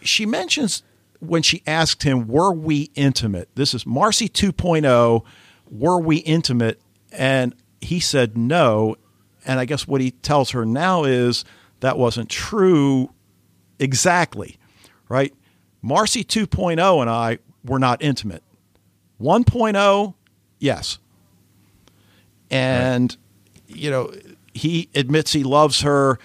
she 0.00 0.24
mentions 0.24 0.82
when 1.18 1.42
she 1.42 1.62
asked 1.66 2.04
him, 2.04 2.26
"Were 2.26 2.52
we 2.52 2.90
intimate?" 2.94 3.50
This 3.54 3.74
is 3.74 3.84
Marcy 3.84 4.30
2.0. 4.30 5.24
Were 5.70 5.98
we 5.98 6.16
intimate? 6.16 6.80
And 7.12 7.54
he 7.80 8.00
said 8.00 8.36
no. 8.36 8.96
And 9.44 9.58
I 9.58 9.64
guess 9.64 9.86
what 9.86 10.00
he 10.00 10.10
tells 10.10 10.50
her 10.50 10.64
now 10.64 11.04
is 11.04 11.44
that 11.80 11.98
wasn't 11.98 12.28
true 12.28 13.10
exactly, 13.78 14.58
right? 15.08 15.34
Marcy 15.82 16.22
2.0 16.24 17.00
and 17.00 17.10
I 17.10 17.38
were 17.64 17.78
not 17.78 18.02
intimate. 18.02 18.42
1.0, 19.20 20.14
yes. 20.58 20.98
And, 22.50 23.16
you 23.66 23.90
know, 23.90 24.12
he 24.52 24.88
admits 24.94 25.32
he 25.32 25.44
loves 25.44 25.82
her 25.82 26.18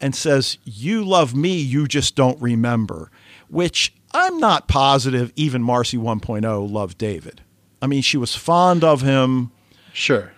and 0.00 0.14
says, 0.14 0.58
You 0.64 1.04
love 1.04 1.34
me, 1.34 1.58
you 1.58 1.86
just 1.86 2.16
don't 2.16 2.40
remember, 2.40 3.10
which 3.48 3.94
I'm 4.12 4.38
not 4.38 4.68
positive 4.68 5.32
even 5.36 5.62
Marcy 5.62 5.96
1.0 5.96 6.70
loved 6.70 6.98
David. 6.98 7.42
I 7.82 7.86
mean, 7.86 8.02
she 8.02 8.16
was 8.16 8.34
fond 8.34 8.84
of 8.84 9.02
him, 9.02 9.52
Sure. 9.92 10.32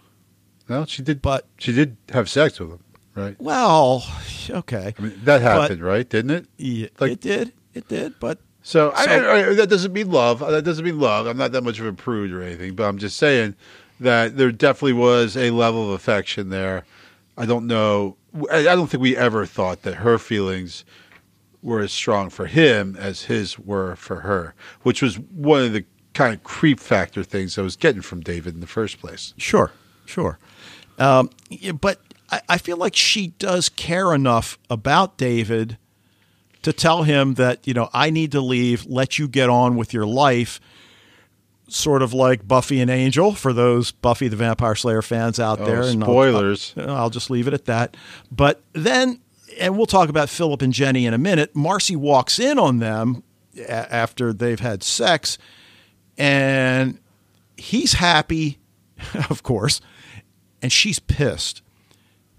Well, 0.69 0.87
she 0.87 1.03
did, 1.03 1.21
but, 1.23 1.47
she 1.59 1.73
did 1.73 1.97
have 2.11 2.29
sex 2.31 2.59
with 2.61 2.71
him, 2.71 2.85
right? 3.15 3.37
well, 3.41 4.05
okay. 4.49 4.95
I 4.99 5.03
mean, 5.03 5.21
that 5.25 5.43
happened, 5.43 5.83
right? 5.83 6.09
Didn't 6.09 6.31
it? 6.31 6.47
Yeah, 6.57 6.89
Like- 6.99 7.13
it 7.13 7.21
did. 7.21 7.53
It 7.75 7.89
did. 7.89 8.15
But 8.21 8.39
So, 8.63 8.93
I, 8.95 9.05
So- 9.07 9.11
I- 9.29 9.49
I- 9.51 9.55
that 9.55 9.69
doesn't 9.69 9.93
mean 9.93 10.11
love. 10.11 10.43
Uh, 10.43 10.51
that 10.53 10.63
doesn't 10.63 10.85
mean 10.85 11.01
love. 11.01 11.27
I'm 11.27 11.37
not 11.37 11.53
that 11.53 11.65
much 11.65 11.81
of 11.81 11.87
a 11.87 11.93
prude 11.93 12.33
or 12.33 12.43
anything, 12.43 12.75
but 12.75 12.85
I'm 12.85 12.99
just 12.99 13.17
saying 13.17 13.57
that 13.99 14.37
there 14.37 14.53
definitely 14.53 14.93
was 14.95 15.37
a 15.37 15.51
level 15.51 15.85
of 15.89 15.91
affection 15.91 16.51
there. 16.51 16.85
I 17.37 17.45
don't 17.47 17.67
know. 17.67 18.17
I 18.51 18.63
don't 18.63 18.89
think 18.89 19.03
we 19.03 19.17
ever 19.17 19.47
thought 19.47 19.83
that 19.83 19.97
her 19.97 20.17
feelings 20.19 20.85
were 21.63 21.81
as 21.81 21.93
strong 21.93 22.29
for 22.31 22.47
him 22.47 22.97
as 22.99 23.23
his 23.25 23.59
were 23.59 23.95
for 23.97 24.21
her, 24.21 24.55
which 24.83 25.03
was 25.03 25.19
one 25.19 25.63
of 25.65 25.73
the 25.73 25.85
kind 26.15 26.35
of 26.35 26.43
creep 26.45 26.79
factor 26.81 27.23
things 27.25 27.59
I 27.59 27.63
was 27.63 27.77
getting 27.77 28.03
from 28.03 28.21
David 28.21 28.55
in 28.55 28.61
the 28.61 28.67
first 28.67 29.01
place. 29.01 29.33
Sure, 29.37 29.73
sure. 30.05 30.39
Um, 30.99 31.31
yeah, 31.49 31.73
but 31.73 32.01
I, 32.31 32.41
I 32.51 32.59
feel 32.59 32.77
like 32.77 32.95
she 32.97 33.29
does 33.39 33.69
care 33.69 34.15
enough 34.15 34.59
about 34.69 35.17
David 35.17 35.79
to 36.63 36.73
tell 36.73 37.03
him 37.03 37.35
that, 37.35 37.67
you 37.67 37.75
know, 37.75 37.89
I 37.93 38.11
need 38.11 38.33
to 38.33 38.41
leave, 38.41 38.87
let 38.87 39.19
you 39.19 39.27
get 39.27 39.49
on 39.51 39.77
with 39.77 39.93
your 39.93 40.07
life. 40.07 40.61
Sort 41.69 42.03
of 42.03 42.13
like 42.13 42.47
Buffy 42.47 42.81
and 42.83 42.91
Angel 42.91 43.33
for 43.33 43.55
those 43.55 43.93
Buffy 43.93 44.29
the 44.29 44.37
Vampire 44.37 44.75
Slayer 44.75 45.01
fans 45.01 45.41
out 45.41 45.59
Oh, 45.61 45.65
there. 45.65 45.83
And 45.83 46.05
I'll- 46.05 46.09
spoilers. 46.11 46.75
I'll, 46.77 46.91
I'll 46.91 47.11
just 47.11 47.31
leave 47.31 47.49
it 47.49 47.55
at 47.55 47.65
that. 47.65 47.97
But 48.31 48.63
then, 48.75 49.21
and 49.59 49.77
we'll 49.79 49.87
talk 49.87 50.11
about 50.11 50.29
Philip 50.29 50.61
and 50.61 50.73
Jenny 50.73 51.07
in 51.07 51.15
a 51.15 51.19
minute. 51.19 51.57
Marcy 51.57 51.97
walks 51.97 52.39
in 52.39 52.59
on 52.59 52.79
them 52.79 53.23
after 53.69 54.33
they've 54.35 54.61
had 54.61 54.83
sex, 54.83 55.39
and 56.19 56.99
he's 57.57 57.95
happy, 57.95 58.59
of 59.31 59.43
course, 59.43 59.81
and 60.61 60.71
she's 60.73 60.99
pissed. 60.99 61.63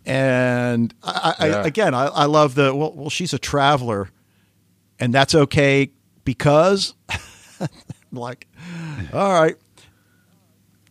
And 0.05 0.93
I, 1.03 1.35
I, 1.39 1.47
Yeah. 1.47 1.63
again, 1.65 1.93
I, 1.93 2.05
I 2.07 2.25
love 2.25 2.55
the 2.55 2.75
well, 2.75 2.91
well. 2.93 3.09
She's 3.09 3.33
a 3.33 3.39
traveler, 3.39 4.09
and 4.99 5.13
that's 5.13 5.33
okay 5.33 5.91
because, 6.25 6.93
like, 8.11 8.47
all 9.13 9.31
right. 9.41 9.55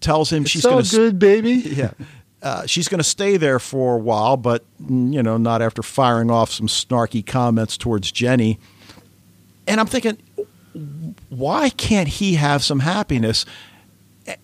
Tells 0.01 0.33
him 0.33 0.43
It's 0.43 0.51
she's 0.51 0.63
so 0.63 0.81
to 0.81 0.91
good, 0.97 1.19
baby. 1.19 1.53
yeah. 1.65 1.93
Uh, 2.43 2.67
she's 2.67 2.89
going 2.89 2.99
to 2.99 3.05
stay 3.05 3.37
there 3.37 3.61
for 3.61 3.95
a 3.95 3.99
while, 3.99 4.37
but 4.37 4.65
you 4.89 5.23
know, 5.23 5.37
not 5.37 5.63
after 5.63 5.81
firing 5.83 6.29
off 6.29 6.51
some 6.51 6.67
snarky 6.67 7.25
comments 7.25 7.77
towards 7.77 8.11
Jenny. 8.11 8.59
And 9.69 9.79
I'm 9.79 9.87
thinking, 9.87 10.19
why 11.29 11.71
can't 11.71 12.09
he 12.09 12.35
have 12.35 12.63
some 12.65 12.81
happiness? 12.81 13.45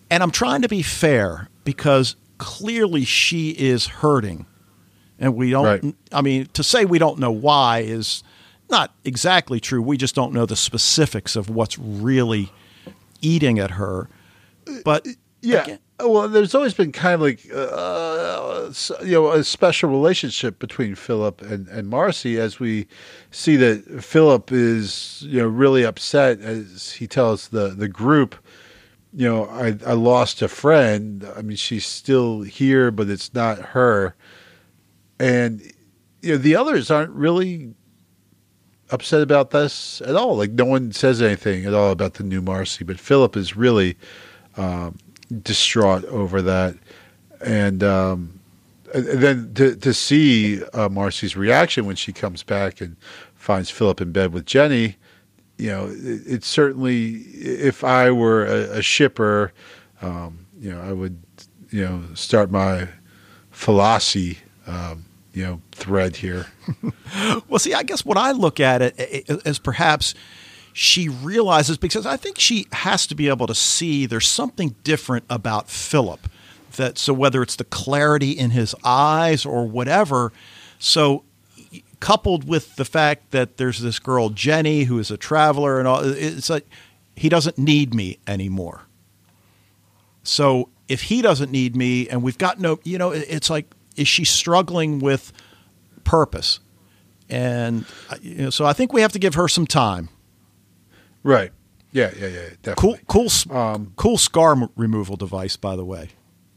And 0.09 0.21
I'm 0.23 0.31
trying 0.31 0.61
to 0.61 0.67
be 0.67 0.81
fair 0.81 1.49
because 1.63 2.15
clearly 2.37 3.05
she 3.05 3.51
is 3.51 3.87
hurting, 3.87 4.45
and 5.19 5.35
we 5.35 5.51
don't. 5.51 5.65
Right. 5.65 5.95
I 6.11 6.21
mean, 6.21 6.47
to 6.53 6.63
say 6.63 6.85
we 6.85 6.99
don't 6.99 7.19
know 7.19 7.31
why 7.31 7.79
is 7.79 8.23
not 8.69 8.93
exactly 9.03 9.59
true. 9.59 9.81
We 9.81 9.97
just 9.97 10.15
don't 10.15 10.33
know 10.33 10.45
the 10.45 10.55
specifics 10.55 11.35
of 11.35 11.49
what's 11.49 11.77
really 11.79 12.51
eating 13.21 13.57
at 13.59 13.71
her. 13.71 14.07
But 14.85 15.07
Yeah. 15.41 15.63
again- 15.63 15.79
Well, 16.01 16.29
there's 16.29 16.55
always 16.55 16.73
been 16.73 16.93
kind 16.93 17.15
of 17.15 17.21
like 17.21 17.45
uh, 17.53 18.71
you 19.03 19.11
know 19.11 19.31
a 19.31 19.43
special 19.43 19.89
relationship 19.89 20.57
between 20.57 20.95
Philip 20.95 21.41
and, 21.41 21.67
and 21.67 21.89
Marcy, 21.89 22.39
as 22.39 22.59
we 22.59 22.87
see 23.31 23.57
that 23.57 24.03
Philip 24.03 24.51
is 24.51 25.23
you 25.27 25.39
know 25.39 25.47
really 25.47 25.83
upset 25.83 26.39
as 26.39 26.93
he 26.93 27.05
tells 27.05 27.49
the 27.49 27.69
the 27.69 27.89
group, 27.89 28.35
you 29.13 29.27
know, 29.27 29.45
I 29.47 29.77
I 29.85 29.93
lost 29.93 30.41
a 30.41 30.47
friend. 30.47 31.27
I 31.35 31.41
mean, 31.41 31.57
she's 31.57 31.85
still 31.85 32.41
here, 32.41 32.91
but 32.91 33.09
it's 33.09 33.33
not 33.33 33.59
her, 33.59 34.15
and 35.19 35.61
you 36.21 36.33
know 36.33 36.37
the 36.37 36.55
others 36.55 36.89
aren't 36.89 37.11
really 37.11 37.73
upset 38.89 39.21
about 39.21 39.51
this 39.51 40.01
at 40.01 40.15
all. 40.15 40.37
Like 40.37 40.51
no 40.51 40.65
one 40.65 40.91
says 40.93 41.21
anything 41.21 41.65
at 41.65 41.73
all 41.73 41.91
about 41.91 42.15
the 42.15 42.23
new 42.23 42.41
Marcy, 42.41 42.85
but 42.85 42.99
Philip 42.99 43.35
is 43.35 43.57
really 43.57 43.97
um, 44.57 44.97
distraught 45.41 46.05
over 46.05 46.41
that, 46.41 46.75
and, 47.41 47.83
um, 47.83 48.39
and 48.93 49.05
then 49.05 49.53
to 49.53 49.75
to 49.75 49.93
see 49.93 50.63
uh, 50.73 50.89
Marcy's 50.89 51.35
reaction 51.35 51.85
when 51.85 51.95
she 51.95 52.11
comes 52.11 52.41
back 52.41 52.81
and 52.81 52.95
finds 53.35 53.69
Philip 53.69 54.01
in 54.01 54.11
bed 54.11 54.33
with 54.33 54.45
Jenny, 54.45 54.95
you 55.57 55.69
know, 55.69 55.87
it, 55.87 56.21
it's 56.25 56.47
certainly 56.47 57.11
if 57.11 57.83
I 57.83 58.09
were 58.09 58.45
a, 58.45 58.79
a 58.79 58.81
shipper, 58.81 59.53
um, 60.01 60.45
you 60.59 60.71
know, 60.71 60.81
I 60.81 60.91
would 60.91 61.21
you 61.69 61.85
know 61.85 62.03
start 62.15 62.49
my 62.49 62.87
philosophy. 63.51 64.39
Um, 64.65 65.05
you 65.33 65.45
know, 65.45 65.61
thread 65.71 66.17
here. 66.17 66.47
Well, 67.47 67.57
see, 67.57 67.73
I 67.73 67.81
guess 67.81 68.05
what 68.05 68.17
I 68.17 68.31
look 68.31 68.59
at 68.59 68.83
it 68.83 68.93
is 69.45 69.57
perhaps 69.57 70.13
she 70.73 71.09
realizes 71.09 71.77
because 71.77 72.05
I 72.05 72.17
think 72.17 72.39
she 72.39 72.67
has 72.71 73.07
to 73.07 73.15
be 73.15 73.27
able 73.27 73.47
to 73.47 73.55
see 73.55 74.05
there's 74.05 74.27
something 74.27 74.75
different 74.83 75.25
about 75.29 75.69
Philip. 75.69 76.27
That 76.75 76.97
so 76.97 77.13
whether 77.13 77.41
it's 77.41 77.55
the 77.55 77.65
clarity 77.65 78.31
in 78.31 78.51
his 78.51 78.75
eyes 78.83 79.45
or 79.45 79.67
whatever, 79.67 80.31
so 80.77 81.23
coupled 81.99 82.47
with 82.47 82.75
the 82.77 82.85
fact 82.85 83.31
that 83.31 83.57
there's 83.57 83.79
this 83.79 83.99
girl 83.99 84.29
Jenny 84.29 84.83
who 84.83 84.99
is 84.99 85.11
a 85.11 85.17
traveler 85.17 85.79
and 85.79 85.87
all, 85.87 86.01
it's 86.01 86.49
like 86.49 86.65
he 87.15 87.27
doesn't 87.27 87.57
need 87.57 87.93
me 87.93 88.19
anymore. 88.27 88.83
So 90.23 90.69
if 90.87 91.03
he 91.03 91.21
doesn't 91.21 91.51
need 91.51 91.75
me 91.75 92.07
and 92.07 92.23
we've 92.23 92.37
got 92.37 92.59
no, 92.59 92.79
you 92.83 92.97
know, 92.97 93.11
it's 93.11 93.49
like 93.49 93.65
is 93.97 94.07
she 94.07 94.23
struggling 94.23 94.99
with 94.99 95.33
purpose? 96.03 96.59
And 97.29 97.85
you 98.21 98.43
know, 98.43 98.49
so 98.49 98.65
I 98.65 98.73
think 98.73 98.93
we 98.93 99.01
have 99.01 99.11
to 99.11 99.19
give 99.19 99.35
her 99.35 99.47
some 99.47 99.67
time. 99.67 100.09
Right. 101.23 101.51
Yeah. 101.91 102.11
Yeah. 102.17 102.27
Yeah. 102.27 102.39
Definitely. 102.61 102.99
Cool, 103.07 103.27
cool, 103.47 103.57
Um, 103.57 103.93
cool 103.95 104.17
scar 104.17 104.51
m- 104.53 104.69
removal 104.75 105.15
device, 105.15 105.55
by 105.57 105.75
the 105.75 105.85
way. 105.85 106.09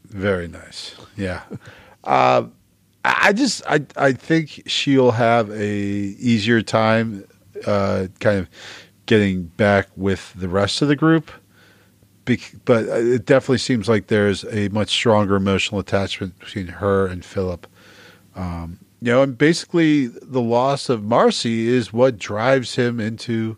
Very 0.07 0.47
nice. 0.47 0.95
Yeah. 1.17 1.41
Uh, 2.05 2.47
I 3.05 3.31
just 3.31 3.61
I 3.65 3.85
I 3.95 4.11
think 4.11 4.63
she'll 4.65 5.11
have 5.11 5.49
a 5.51 5.65
easier 5.73 6.61
time, 6.61 7.23
uh, 7.65 8.07
kind 8.19 8.39
of 8.39 8.49
getting 9.05 9.43
back 9.55 9.87
with 9.95 10.33
the 10.35 10.49
rest 10.49 10.81
of 10.81 10.89
the 10.89 10.97
group. 10.97 11.31
Bec- 12.25 12.55
but 12.65 12.83
it 12.85 13.25
definitely 13.25 13.59
seems 13.59 13.87
like 13.87 14.07
there's 14.07 14.43
a 14.51 14.67
much 14.67 14.89
stronger 14.89 15.37
emotional 15.37 15.79
attachment 15.79 16.37
between 16.39 16.67
her 16.67 17.07
and 17.07 17.23
Philip. 17.23 17.67
Um, 18.35 18.79
You 19.01 19.11
know, 19.13 19.23
and 19.23 19.37
basically 19.37 20.07
the 20.07 20.41
loss 20.41 20.89
of 20.89 21.03
Marcy 21.05 21.67
is 21.69 21.93
what 21.93 22.17
drives 22.17 22.75
him 22.75 22.99
into 22.99 23.55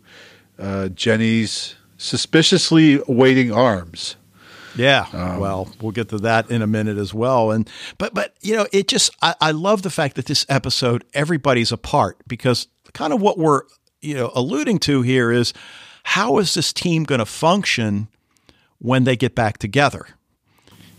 uh, 0.58 0.88
Jenny's 0.88 1.74
suspiciously 1.98 3.00
waiting 3.06 3.52
arms. 3.52 4.16
Yeah. 4.76 5.06
Um, 5.12 5.40
well, 5.40 5.72
we'll 5.80 5.92
get 5.92 6.10
to 6.10 6.18
that 6.18 6.50
in 6.50 6.62
a 6.62 6.66
minute 6.66 6.98
as 6.98 7.14
well. 7.14 7.50
And 7.50 7.68
but 7.98 8.14
but 8.14 8.34
you 8.42 8.54
know, 8.54 8.66
it 8.72 8.88
just 8.88 9.10
I, 9.22 9.34
I 9.40 9.50
love 9.52 9.82
the 9.82 9.90
fact 9.90 10.16
that 10.16 10.26
this 10.26 10.44
episode 10.48 11.04
everybody's 11.14 11.72
apart 11.72 12.18
because 12.26 12.68
kind 12.92 13.12
of 13.12 13.20
what 13.20 13.38
we're 13.38 13.62
you 14.00 14.14
know 14.14 14.30
alluding 14.34 14.78
to 14.80 15.02
here 15.02 15.30
is 15.30 15.52
how 16.02 16.38
is 16.38 16.54
this 16.54 16.72
team 16.72 17.04
going 17.04 17.18
to 17.18 17.26
function 17.26 18.08
when 18.78 19.04
they 19.04 19.16
get 19.16 19.34
back 19.34 19.58
together? 19.58 20.06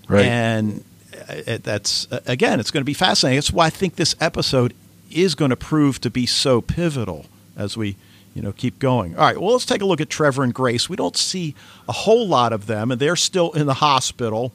Right. 0.08 0.26
And 0.26 0.84
uh, 1.30 1.60
that's 1.62 2.08
again, 2.26 2.60
it's 2.60 2.72
going 2.72 2.82
to 2.82 2.86
be 2.86 2.94
fascinating. 2.94 3.38
That's 3.38 3.52
why 3.52 3.68
I 3.68 3.70
think 3.70 3.96
this 3.96 4.16
episode 4.20 4.74
is 5.12 5.36
going 5.36 5.50
to 5.50 5.56
prove 5.56 6.02
to 6.02 6.10
be 6.10 6.26
so 6.26 6.62
pivotal 6.62 7.28
as 7.56 7.78
we 7.78 7.96
you 8.38 8.44
know, 8.44 8.52
keep 8.52 8.78
going. 8.78 9.16
All 9.16 9.26
right, 9.26 9.36
well, 9.36 9.54
let's 9.54 9.66
take 9.66 9.82
a 9.82 9.86
look 9.86 10.00
at 10.00 10.12
Trevor 10.12 10.44
and 10.44 10.54
Grace. 10.54 10.88
We 10.88 10.96
don't 10.96 11.18
see 11.18 11.56
a 11.90 11.92
whole 11.92 12.28
lot 12.28 12.54
of 12.54 12.68
them, 12.68 12.92
and 12.92 13.02
they're 13.02 13.16
still 13.16 13.52
in 13.54 13.66
the 13.66 13.74
hospital. 13.74 14.54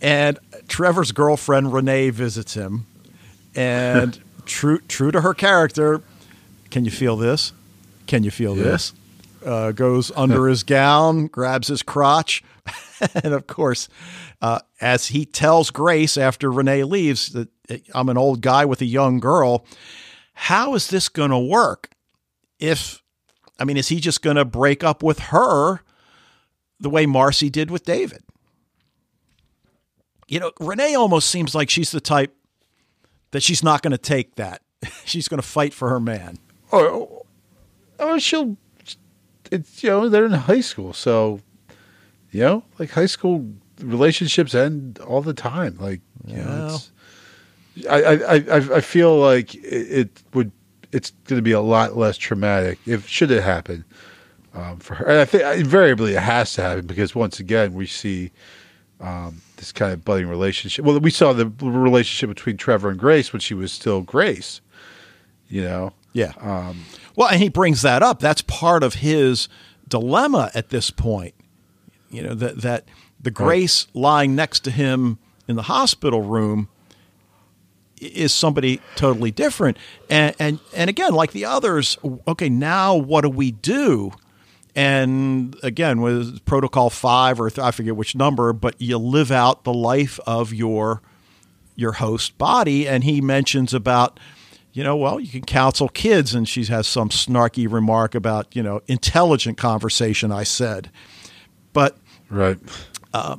And 0.00 0.36
Trevor's 0.66 1.12
girlfriend 1.12 1.72
Renee 1.72 2.10
visits 2.10 2.54
him, 2.54 2.86
and 3.54 4.18
true 4.46 4.80
true 4.88 5.12
to 5.12 5.20
her 5.20 5.32
character, 5.32 6.02
can 6.70 6.84
you 6.84 6.90
feel 6.90 7.16
this? 7.16 7.52
Can 8.08 8.24
you 8.24 8.32
feel 8.32 8.56
yeah. 8.56 8.64
this? 8.64 8.92
Uh, 9.46 9.70
goes 9.70 10.10
under 10.16 10.48
his 10.48 10.64
gown, 10.64 11.28
grabs 11.28 11.68
his 11.68 11.84
crotch, 11.84 12.42
and 13.22 13.32
of 13.32 13.46
course, 13.46 13.88
uh, 14.42 14.58
as 14.80 15.06
he 15.06 15.24
tells 15.24 15.70
Grace 15.70 16.16
after 16.16 16.50
Renee 16.50 16.82
leaves 16.82 17.28
that 17.28 17.48
I'm 17.94 18.08
an 18.08 18.18
old 18.18 18.40
guy 18.40 18.64
with 18.64 18.80
a 18.80 18.86
young 18.86 19.20
girl, 19.20 19.64
how 20.32 20.74
is 20.74 20.88
this 20.88 21.08
going 21.08 21.30
to 21.30 21.38
work 21.38 21.90
if 22.58 23.03
I 23.58 23.64
mean, 23.64 23.76
is 23.76 23.88
he 23.88 24.00
just 24.00 24.22
going 24.22 24.36
to 24.36 24.44
break 24.44 24.82
up 24.82 25.02
with 25.02 25.18
her 25.18 25.80
the 26.80 26.90
way 26.90 27.06
Marcy 27.06 27.50
did 27.50 27.70
with 27.70 27.84
David? 27.84 28.22
You 30.26 30.40
know, 30.40 30.52
Renee 30.58 30.94
almost 30.94 31.28
seems 31.28 31.54
like 31.54 31.70
she's 31.70 31.90
the 31.90 32.00
type 32.00 32.34
that 33.30 33.42
she's 33.42 33.62
not 33.62 33.82
going 33.82 33.92
to 33.92 33.98
take 33.98 34.36
that. 34.36 34.62
she's 35.04 35.28
going 35.28 35.40
to 35.40 35.46
fight 35.46 35.74
for 35.74 35.88
her 35.90 36.00
man. 36.00 36.38
Or, 36.70 37.24
or 37.98 38.18
she'll, 38.18 38.56
it's, 39.50 39.82
you 39.82 39.90
know, 39.90 40.08
they're 40.08 40.26
in 40.26 40.32
high 40.32 40.60
school. 40.60 40.92
So, 40.92 41.40
you 42.30 42.40
know, 42.40 42.64
like 42.78 42.90
high 42.90 43.06
school 43.06 43.52
relationships 43.80 44.54
end 44.54 44.98
all 45.00 45.22
the 45.22 45.34
time. 45.34 45.76
Like, 45.78 46.00
you 46.26 46.36
yeah. 46.36 46.44
know, 46.44 46.78
I, 47.88 48.02
I, 48.02 48.34
I, 48.34 48.76
I 48.76 48.80
feel 48.80 49.18
like 49.18 49.54
it, 49.54 49.62
it 49.62 50.22
would 50.32 50.52
it's 50.94 51.10
going 51.26 51.38
to 51.38 51.42
be 51.42 51.52
a 51.52 51.60
lot 51.60 51.96
less 51.96 52.16
traumatic 52.16 52.78
if 52.86 53.08
should 53.08 53.30
it 53.32 53.42
happen 53.42 53.84
um, 54.54 54.78
for 54.78 54.94
her. 54.94 55.06
And 55.06 55.18
I 55.18 55.24
think 55.24 55.42
invariably 55.58 56.14
it 56.14 56.22
has 56.22 56.54
to 56.54 56.62
happen 56.62 56.86
because 56.86 57.14
once 57.14 57.40
again 57.40 57.74
we 57.74 57.86
see 57.86 58.30
um, 59.00 59.42
this 59.56 59.72
kind 59.72 59.92
of 59.92 60.04
budding 60.04 60.28
relationship. 60.28 60.84
Well, 60.84 61.00
we 61.00 61.10
saw 61.10 61.32
the 61.32 61.46
relationship 61.60 62.34
between 62.34 62.56
Trevor 62.56 62.90
and 62.90 62.98
Grace 62.98 63.32
when 63.32 63.40
she 63.40 63.54
was 63.54 63.72
still 63.72 64.02
Grace. 64.02 64.60
You 65.48 65.62
know. 65.62 65.92
Yeah. 66.12 66.32
Um, 66.40 66.84
well, 67.16 67.28
and 67.28 67.42
he 67.42 67.48
brings 67.48 67.82
that 67.82 68.02
up. 68.02 68.20
That's 68.20 68.42
part 68.42 68.84
of 68.84 68.94
his 68.94 69.48
dilemma 69.88 70.52
at 70.54 70.68
this 70.68 70.90
point. 70.90 71.34
You 72.08 72.22
know 72.22 72.34
that 72.34 72.62
that 72.62 72.84
the 73.20 73.32
Grace 73.32 73.86
right. 73.88 74.00
lying 74.00 74.36
next 74.36 74.60
to 74.60 74.70
him 74.70 75.18
in 75.48 75.56
the 75.56 75.62
hospital 75.62 76.22
room 76.22 76.68
is 78.00 78.32
somebody 78.32 78.80
totally 78.96 79.30
different. 79.30 79.76
And, 80.10 80.34
and 80.38 80.58
and 80.74 80.90
again, 80.90 81.12
like 81.12 81.32
the 81.32 81.44
others, 81.44 81.98
okay, 82.26 82.48
now 82.48 82.94
what 82.94 83.22
do 83.22 83.28
we 83.28 83.50
do? 83.50 84.12
And 84.76 85.56
again, 85.62 86.00
with 86.00 86.44
protocol 86.44 86.90
five 86.90 87.40
or 87.40 87.48
th- 87.48 87.64
I 87.64 87.70
forget 87.70 87.96
which 87.96 88.16
number, 88.16 88.52
but 88.52 88.74
you 88.80 88.98
live 88.98 89.30
out 89.30 89.64
the 89.64 89.72
life 89.72 90.18
of 90.26 90.52
your 90.52 91.00
your 91.76 91.92
host 91.92 92.38
body. 92.38 92.86
And 92.88 93.04
he 93.04 93.20
mentions 93.20 93.72
about, 93.74 94.18
you 94.72 94.82
know, 94.82 94.96
well, 94.96 95.20
you 95.20 95.28
can 95.28 95.42
counsel 95.42 95.88
kids, 95.88 96.34
and 96.34 96.48
she 96.48 96.64
has 96.64 96.86
some 96.86 97.08
snarky 97.08 97.70
remark 97.70 98.14
about, 98.14 98.54
you 98.54 98.62
know, 98.62 98.80
intelligent 98.86 99.58
conversation. 99.58 100.32
I 100.32 100.42
said, 100.42 100.90
but 101.72 101.96
right, 102.28 102.58
uh, 103.12 103.36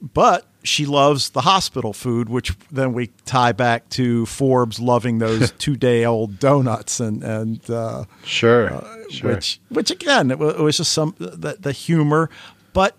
but 0.00 0.47
she 0.64 0.86
loves 0.86 1.30
the 1.30 1.42
hospital 1.42 1.92
food, 1.92 2.28
which 2.28 2.54
then 2.70 2.92
we 2.92 3.08
tie 3.24 3.52
back 3.52 3.88
to 3.90 4.26
Forbes 4.26 4.80
loving 4.80 5.18
those 5.18 5.50
two 5.58 5.76
day 5.76 6.04
old 6.04 6.38
donuts 6.38 7.00
and 7.00 7.22
and 7.22 7.68
uh, 7.70 8.04
sure, 8.24 8.72
uh, 8.72 9.10
sure, 9.10 9.30
which 9.34 9.60
which 9.68 9.90
again 9.90 10.30
it 10.30 10.38
was 10.38 10.76
just 10.76 10.92
some 10.92 11.14
the, 11.18 11.56
the 11.58 11.72
humor, 11.72 12.30
but 12.72 12.96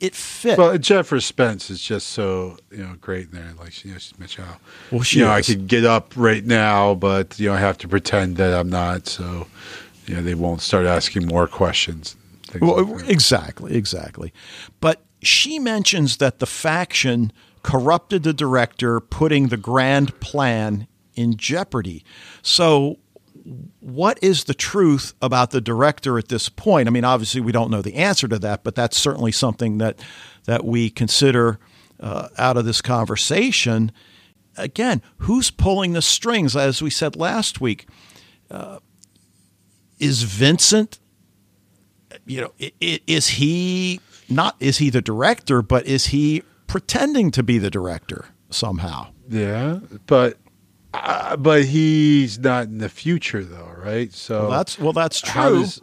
it 0.00 0.14
fit. 0.14 0.58
Well, 0.58 0.76
Jennifer 0.78 1.20
Spence 1.20 1.70
is 1.70 1.80
just 1.80 2.08
so 2.08 2.58
you 2.70 2.78
know 2.78 2.94
great 3.00 3.30
in 3.30 3.32
there. 3.32 3.52
Like 3.58 3.84
you 3.84 3.92
know, 3.92 3.98
she's 3.98 4.18
Michelle. 4.18 4.60
Well, 4.90 5.02
she 5.02 5.20
you 5.20 5.24
know. 5.24 5.32
I 5.32 5.42
could 5.42 5.66
get 5.66 5.84
up 5.84 6.12
right 6.16 6.44
now, 6.44 6.94
but 6.94 7.38
you 7.38 7.48
know, 7.48 7.54
I 7.54 7.58
have 7.58 7.78
to 7.78 7.88
pretend 7.88 8.36
that 8.36 8.54
I'm 8.54 8.70
not. 8.70 9.06
So 9.06 9.46
you 10.06 10.14
know, 10.16 10.22
they 10.22 10.34
won't 10.34 10.60
start 10.60 10.86
asking 10.86 11.26
more 11.26 11.46
questions. 11.46 12.16
Well, 12.60 12.84
like 12.84 13.08
exactly, 13.08 13.74
exactly. 13.74 14.32
But 14.80 15.02
she 15.22 15.58
mentions 15.58 16.18
that 16.18 16.38
the 16.38 16.46
faction 16.46 17.32
corrupted 17.62 18.22
the 18.22 18.32
director, 18.32 19.00
putting 19.00 19.48
the 19.48 19.56
grand 19.56 20.18
plan 20.20 20.86
in 21.14 21.36
jeopardy. 21.36 22.04
So, 22.42 22.98
what 23.80 24.18
is 24.22 24.44
the 24.44 24.54
truth 24.54 25.14
about 25.22 25.50
the 25.50 25.60
director 25.60 26.18
at 26.18 26.28
this 26.28 26.48
point? 26.48 26.86
I 26.86 26.90
mean, 26.90 27.04
obviously, 27.04 27.40
we 27.40 27.52
don't 27.52 27.70
know 27.70 27.82
the 27.82 27.94
answer 27.94 28.28
to 28.28 28.38
that, 28.40 28.62
but 28.62 28.74
that's 28.74 28.96
certainly 28.96 29.32
something 29.32 29.78
that 29.78 29.98
that 30.44 30.64
we 30.64 30.90
consider 30.90 31.58
uh, 32.00 32.28
out 32.36 32.56
of 32.56 32.64
this 32.64 32.80
conversation. 32.80 33.92
Again, 34.56 35.02
who's 35.18 35.50
pulling 35.50 35.92
the 35.92 36.02
strings? 36.02 36.56
As 36.56 36.82
we 36.82 36.90
said 36.90 37.16
last 37.16 37.60
week, 37.60 37.86
uh, 38.50 38.78
is 39.98 40.22
Vincent? 40.22 40.98
You 42.26 42.42
know, 42.42 42.52
is 42.80 43.28
he 43.28 44.00
not 44.28 44.56
is 44.60 44.78
he 44.78 44.90
the 44.90 45.02
director, 45.02 45.62
but 45.62 45.86
is 45.86 46.08
he 46.08 46.42
pretending 46.66 47.30
to 47.32 47.42
be 47.42 47.58
the 47.58 47.70
director 47.70 48.26
somehow? 48.50 49.08
Yeah, 49.28 49.80
but 50.06 50.38
uh, 50.94 51.36
but 51.36 51.64
he's 51.64 52.38
not 52.38 52.64
in 52.64 52.78
the 52.78 52.88
future 52.88 53.44
though, 53.44 53.72
right? 53.76 54.12
So 54.12 54.42
well, 54.42 54.50
that's 54.50 54.78
well, 54.78 54.92
that's 54.92 55.20
true. 55.20 55.60
Does, 55.60 55.82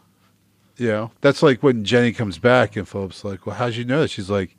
you 0.77 0.87
know, 0.87 1.11
that's 1.21 1.43
like 1.43 1.63
when 1.63 1.85
Jenny 1.85 2.11
comes 2.11 2.37
back 2.37 2.75
and 2.75 2.87
Philip's 2.87 3.23
like, 3.23 3.45
"Well, 3.45 3.55
how'd 3.55 3.75
you 3.75 3.85
know 3.85 4.01
that?" 4.01 4.09
She's 4.09 4.29
like, 4.29 4.57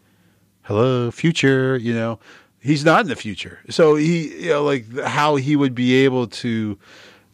"Hello, 0.63 1.11
future." 1.11 1.77
You 1.77 1.95
know, 1.95 2.19
he's 2.61 2.85
not 2.85 3.03
in 3.03 3.09
the 3.09 3.17
future, 3.17 3.61
so 3.69 3.97
he, 3.97 4.45
you 4.45 4.51
know, 4.51 4.63
like 4.63 4.99
how 5.01 5.37
he 5.37 5.57
would 5.57 5.75
be 5.75 6.05
able 6.05 6.27
to 6.29 6.79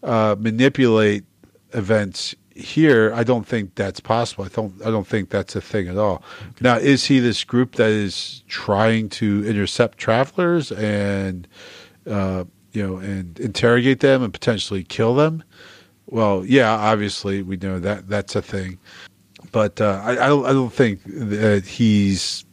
uh, 0.02 0.36
manipulate 0.38 1.24
events 1.74 2.34
here, 2.54 3.12
I 3.14 3.24
don't 3.24 3.46
think 3.46 3.74
that's 3.74 4.00
possible. 4.00 4.44
I 4.44 4.48
don't. 4.48 4.74
I 4.86 4.90
don't 4.90 5.06
think 5.06 5.30
that's 5.30 5.56
a 5.56 5.60
thing 5.60 5.88
at 5.88 5.96
all. 5.96 6.22
Okay. 6.40 6.52
Now, 6.60 6.76
is 6.76 7.04
he 7.04 7.18
this 7.18 7.44
group 7.44 7.76
that 7.76 7.90
is 7.90 8.42
trying 8.48 9.08
to 9.10 9.44
intercept 9.46 9.98
travelers 9.98 10.72
and, 10.72 11.48
uh, 12.06 12.44
you 12.72 12.86
know, 12.86 12.96
and 12.96 13.38
interrogate 13.40 14.00
them 14.00 14.22
and 14.22 14.32
potentially 14.32 14.84
kill 14.84 15.14
them? 15.14 15.42
Well, 16.06 16.44
yeah, 16.44 16.70
obviously 16.70 17.42
we 17.42 17.56
know 17.56 17.78
that 17.80 18.08
that's 18.08 18.36
a 18.36 18.42
thing, 18.42 18.78
but 19.50 19.80
uh, 19.80 20.00
I, 20.04 20.12
I 20.12 20.28
don't. 20.28 20.72
Think 20.72 21.00
that 21.04 21.64
he's 21.64 22.44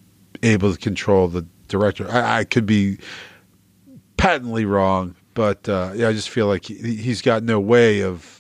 able 0.44 0.72
to 0.74 0.80
control 0.80 1.28
the 1.28 1.46
director. 1.68 2.10
I, 2.10 2.40
I 2.40 2.44
could 2.46 2.66
be 2.66 3.00
patently 4.18 4.66
wrong, 4.66 5.16
but 5.34 5.68
uh, 5.68 5.92
yeah, 5.96 6.08
I 6.10 6.14
just 6.14 6.30
feel 6.30 6.48
like 6.48 6.66
he, 6.66 6.96
he's 6.96 7.22
got 7.22 7.44
no 7.44 7.60
way 7.60 8.02
of 8.02 8.39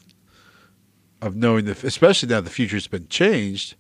of 1.22 1.36
knowing 1.36 1.65
the, 1.65 1.72
especially 1.84 2.30
now 2.30 2.41
the 2.41 2.49
future's 2.49 2.88
been 2.88 3.07
changed. 3.07 3.76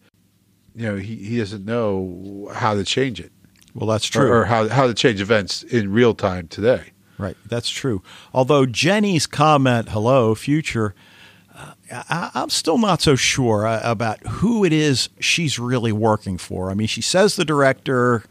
You 0.75 0.83
know, 0.83 0.95
he, 0.97 1.15
he 1.15 1.37
doesn't 1.37 1.65
know 1.65 2.49
how 2.53 2.73
to 2.73 2.83
change 2.83 3.19
it. 3.19 3.31
Well, 3.73 3.87
that's 3.87 4.05
true. 4.05 4.27
Or, 4.27 4.41
or 4.41 4.45
how 4.45 4.67
how 4.67 4.87
to 4.87 4.93
change 4.93 5.21
events 5.21 5.63
in 5.63 5.91
real 5.91 6.13
time 6.13 6.47
today. 6.47 6.91
Right, 7.17 7.37
that's 7.45 7.69
true. 7.69 8.01
Although 8.33 8.65
Jenny's 8.65 9.27
comment, 9.27 9.89
"Hello, 9.89 10.33
future," 10.35 10.95
uh, 11.55 11.73
I, 11.91 12.31
am 12.33 12.49
still 12.49 12.77
not 12.77 13.01
so 13.01 13.15
sure 13.15 13.67
uh, 13.67 13.81
about 13.83 14.25
who 14.25 14.63
it 14.63 14.73
is 14.73 15.09
she's 15.19 15.59
really 15.59 15.91
working 15.91 16.37
for. 16.37 16.71
I 16.71 16.73
mean, 16.73 16.87
she 16.87 17.01
says 17.01 17.35
the 17.35 17.45
director. 17.45 18.23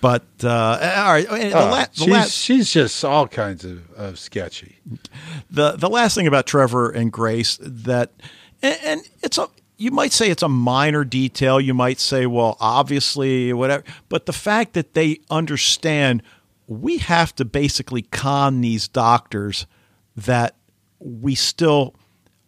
But 0.00 0.24
uh, 0.42 0.48
all 0.48 1.12
right, 1.12 1.28
the 1.28 1.58
uh, 1.58 1.70
la- 1.70 1.84
she's, 1.92 2.08
la- 2.08 2.22
she's 2.22 2.72
just 2.72 3.04
all 3.04 3.28
kinds 3.28 3.64
of, 3.64 3.90
of, 3.92 4.18
sketchy. 4.18 4.78
The 5.50 5.72
the 5.72 5.90
last 5.90 6.14
thing 6.14 6.26
about 6.26 6.46
Trevor 6.46 6.90
and 6.90 7.12
Grace 7.12 7.58
that, 7.60 8.12
and, 8.62 8.78
and, 8.82 9.08
it's 9.22 9.36
a 9.36 9.48
you 9.76 9.90
might 9.90 10.12
say 10.12 10.30
it's 10.30 10.42
a 10.42 10.48
minor 10.48 11.04
detail. 11.04 11.60
You 11.60 11.74
might 11.74 12.00
say, 12.00 12.26
well, 12.26 12.56
obviously, 12.60 13.52
whatever. 13.52 13.84
But 14.08 14.26
the 14.26 14.32
fact 14.32 14.74
that 14.74 14.94
they 14.94 15.20
understand 15.30 16.22
we 16.70 16.98
have 16.98 17.34
to 17.34 17.44
basically 17.44 18.02
con 18.02 18.60
these 18.60 18.86
doctors 18.86 19.66
that 20.16 20.54
we 21.00 21.34
still 21.34 21.96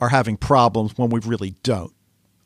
are 0.01 0.11
having 0.11 0.37
problems 0.37 0.97
when 0.97 1.11
we 1.11 1.21
really 1.21 1.55
don't. 1.65 1.93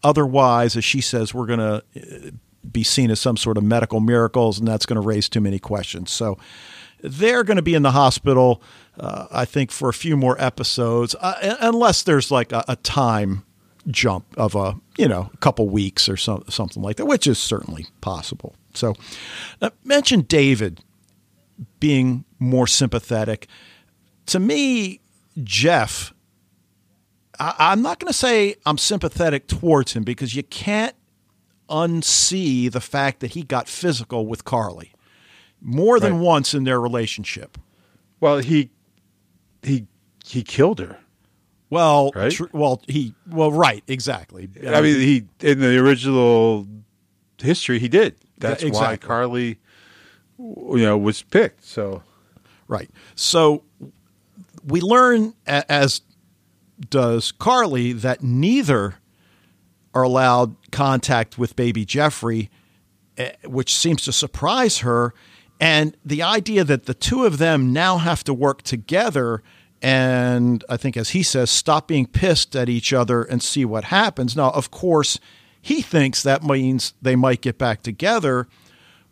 Otherwise, 0.03 0.77
as 0.77 0.85
she 0.85 1.01
says, 1.01 1.35
we're 1.35 1.47
going 1.47 1.59
to 1.59 1.85
uh, 1.97 2.31
be 2.73 2.83
seen 2.83 3.11
as 3.11 3.21
some 3.21 3.37
sort 3.37 3.59
of 3.59 3.65
medical 3.65 4.01
miracles, 4.01 4.59
and 4.59 4.67
that's 4.67 4.87
going 4.87 5.01
to 5.01 5.07
raise 5.07 5.29
too 5.29 5.41
many 5.41 5.59
questions. 5.59 6.11
So 6.11 6.39
they're 7.01 7.45
going 7.45 7.57
to 7.57 7.63
be 7.63 7.75
in 7.75 7.83
the 7.83 7.93
hospital, 7.93 8.63
uh, 8.99 9.27
I 9.31 9.45
think, 9.45 9.71
for 9.71 9.89
a 9.89 9.95
few 9.95 10.17
more 10.17 10.41
episodes, 10.43 11.15
uh, 11.21 11.57
unless 11.61 12.03
there's 12.03 12.31
like 12.31 12.53
a, 12.53 12.65
a, 12.69 12.77
time 12.77 13.45
jump 13.89 14.27
of 14.37 14.57
a 14.57 14.75
you 14.99 15.07
know 15.07 15.31
a 15.33 15.37
couple 15.37 15.69
weeks 15.69 16.09
or 16.09 16.17
so, 16.17 16.43
something 16.49 16.83
like 16.83 16.97
that, 16.97 17.07
which 17.07 17.27
is 17.27 17.39
certainly 17.39 17.87
possible. 18.01 18.55
So, 18.75 18.95
uh, 19.63 19.71
mention 19.85 20.23
David 20.23 20.81
being 21.81 22.25
more 22.39 22.67
sympathetic. 22.67 23.47
To 24.27 24.41
me, 24.41 25.01
Jeff, 25.43 26.13
I, 27.39 27.55
I'm 27.59 27.83
not 27.83 27.99
going 27.99 28.09
to 28.09 28.19
say 28.19 28.57
I'm 28.65 28.79
sympathetic 28.79 29.47
towards 29.47 29.93
him 29.93 30.03
because 30.03 30.35
you 30.35 30.43
can't 30.43 30.97
unsee 31.69 32.71
the 32.71 32.81
fact 32.81 33.21
that 33.21 33.33
he 33.33 33.43
got 33.43 33.69
physical 33.69 34.27
with 34.27 34.45
Carly 34.45 34.93
more 35.61 35.99
than 35.99 36.15
right. 36.15 36.23
once 36.23 36.55
in 36.55 36.65
their 36.65 36.81
relationship. 36.81 37.59
Well, 38.21 38.39
he 38.39 38.71
he 39.63 39.87
he 40.25 40.43
killed 40.43 40.79
her. 40.79 40.99
Well, 41.71 42.13
right? 42.15 42.31
Tr- 42.31 42.45
well, 42.53 42.83
he 42.87 43.15
well, 43.29 43.53
right, 43.53 43.83
exactly. 43.89 44.49
I 44.67 44.81
mean, 44.81 45.01
he 45.01 45.25
in 45.41 45.61
the 45.61 45.79
original 45.79 46.67
history 47.39 47.79
he 47.79 47.89
did. 47.89 48.17
That's 48.39 48.63
exactly. 48.63 48.87
why 48.87 48.97
Carly, 48.97 49.59
you 50.39 50.85
know, 50.85 50.97
was 50.97 51.23
picked. 51.23 51.65
So, 51.65 52.03
right. 52.69 52.91
So 53.15 53.65
we 54.65 54.81
learn, 54.81 55.35
as 55.47 56.03
does 56.91 57.33
Carly, 57.33 57.93
that 57.93 58.23
neither 58.23 58.97
are 59.97 60.03
allowed 60.03 60.55
contact 60.71 61.39
with 61.39 61.57
baby 61.57 61.87
Jeffrey, 61.87 62.51
eh, 63.17 63.33
which 63.45 63.75
seems 63.75 64.05
to 64.05 64.13
surprise 64.13 64.79
her. 64.79 65.15
And 65.59 65.97
the 66.05 66.23
idea 66.23 66.65
that 66.65 66.85
the 66.85 66.93
two 66.93 67.25
of 67.25 67.39
them 67.39 67.73
now 67.73 67.97
have 67.97 68.23
to 68.25 68.35
work 68.35 68.61
together 68.61 69.43
and 69.83 70.65
I 70.69 70.77
think, 70.77 70.97
as 70.97 71.11
he 71.11 71.23
says, 71.23 71.51
stop 71.51 71.87
being 71.87 72.07
pissed 72.07 72.57
at 72.57 72.69
each 72.69 72.93
other 72.93 73.23
and 73.23 73.43
see 73.43 73.65
what 73.65 73.85
happens. 73.85 74.35
Now, 74.35 74.51
of 74.51 74.71
course, 74.71 75.21
he 75.61 75.83
thinks 75.83 76.23
that 76.23 76.43
means 76.43 76.95
they 77.03 77.15
might 77.15 77.43
get 77.43 77.59
back 77.59 77.83
together, 77.83 78.49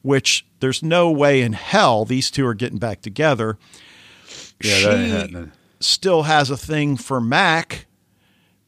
which 0.02 0.46
there's 0.60 0.82
no 0.82 1.10
way 1.10 1.42
in 1.42 1.52
hell 1.52 2.04
these 2.04 2.30
two 2.30 2.46
are 2.46 2.54
getting 2.54 2.78
back 2.78 3.02
together. 3.02 3.58
Yeah, 4.62 4.74
she 4.74 4.84
that 4.84 4.98
ain't 4.98 5.12
happening. 5.12 5.52
still 5.80 6.22
has 6.22 6.48
a 6.48 6.56
thing 6.56 6.96
for 6.96 7.20
Mac, 7.20 7.86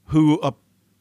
who 0.06 0.38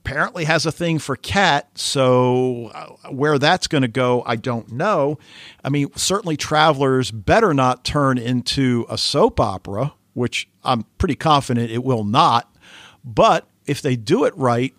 apparently 0.05 0.45
has 0.45 0.67
a 0.67 0.71
thing 0.71 0.99
for 0.99 1.15
Kat. 1.15 1.67
So 1.73 2.67
uh, 2.75 3.09
where 3.09 3.39
that's 3.39 3.65
going 3.65 3.81
to 3.81 3.87
go, 3.87 4.21
I 4.25 4.35
don't 4.35 4.71
know. 4.71 5.17
I 5.63 5.69
mean, 5.69 5.89
certainly 5.95 6.37
Travelers 6.37 7.09
better 7.09 7.55
not 7.55 7.83
turn 7.83 8.19
into 8.19 8.85
a 8.87 8.99
soap 8.99 9.39
opera, 9.39 9.93
which 10.13 10.47
I'm 10.63 10.83
pretty 10.99 11.15
confident 11.15 11.71
it 11.71 11.83
will 11.83 12.03
not. 12.03 12.55
But 13.03 13.47
if 13.65 13.81
they 13.81 13.95
do 13.95 14.25
it 14.25 14.37
right, 14.37 14.75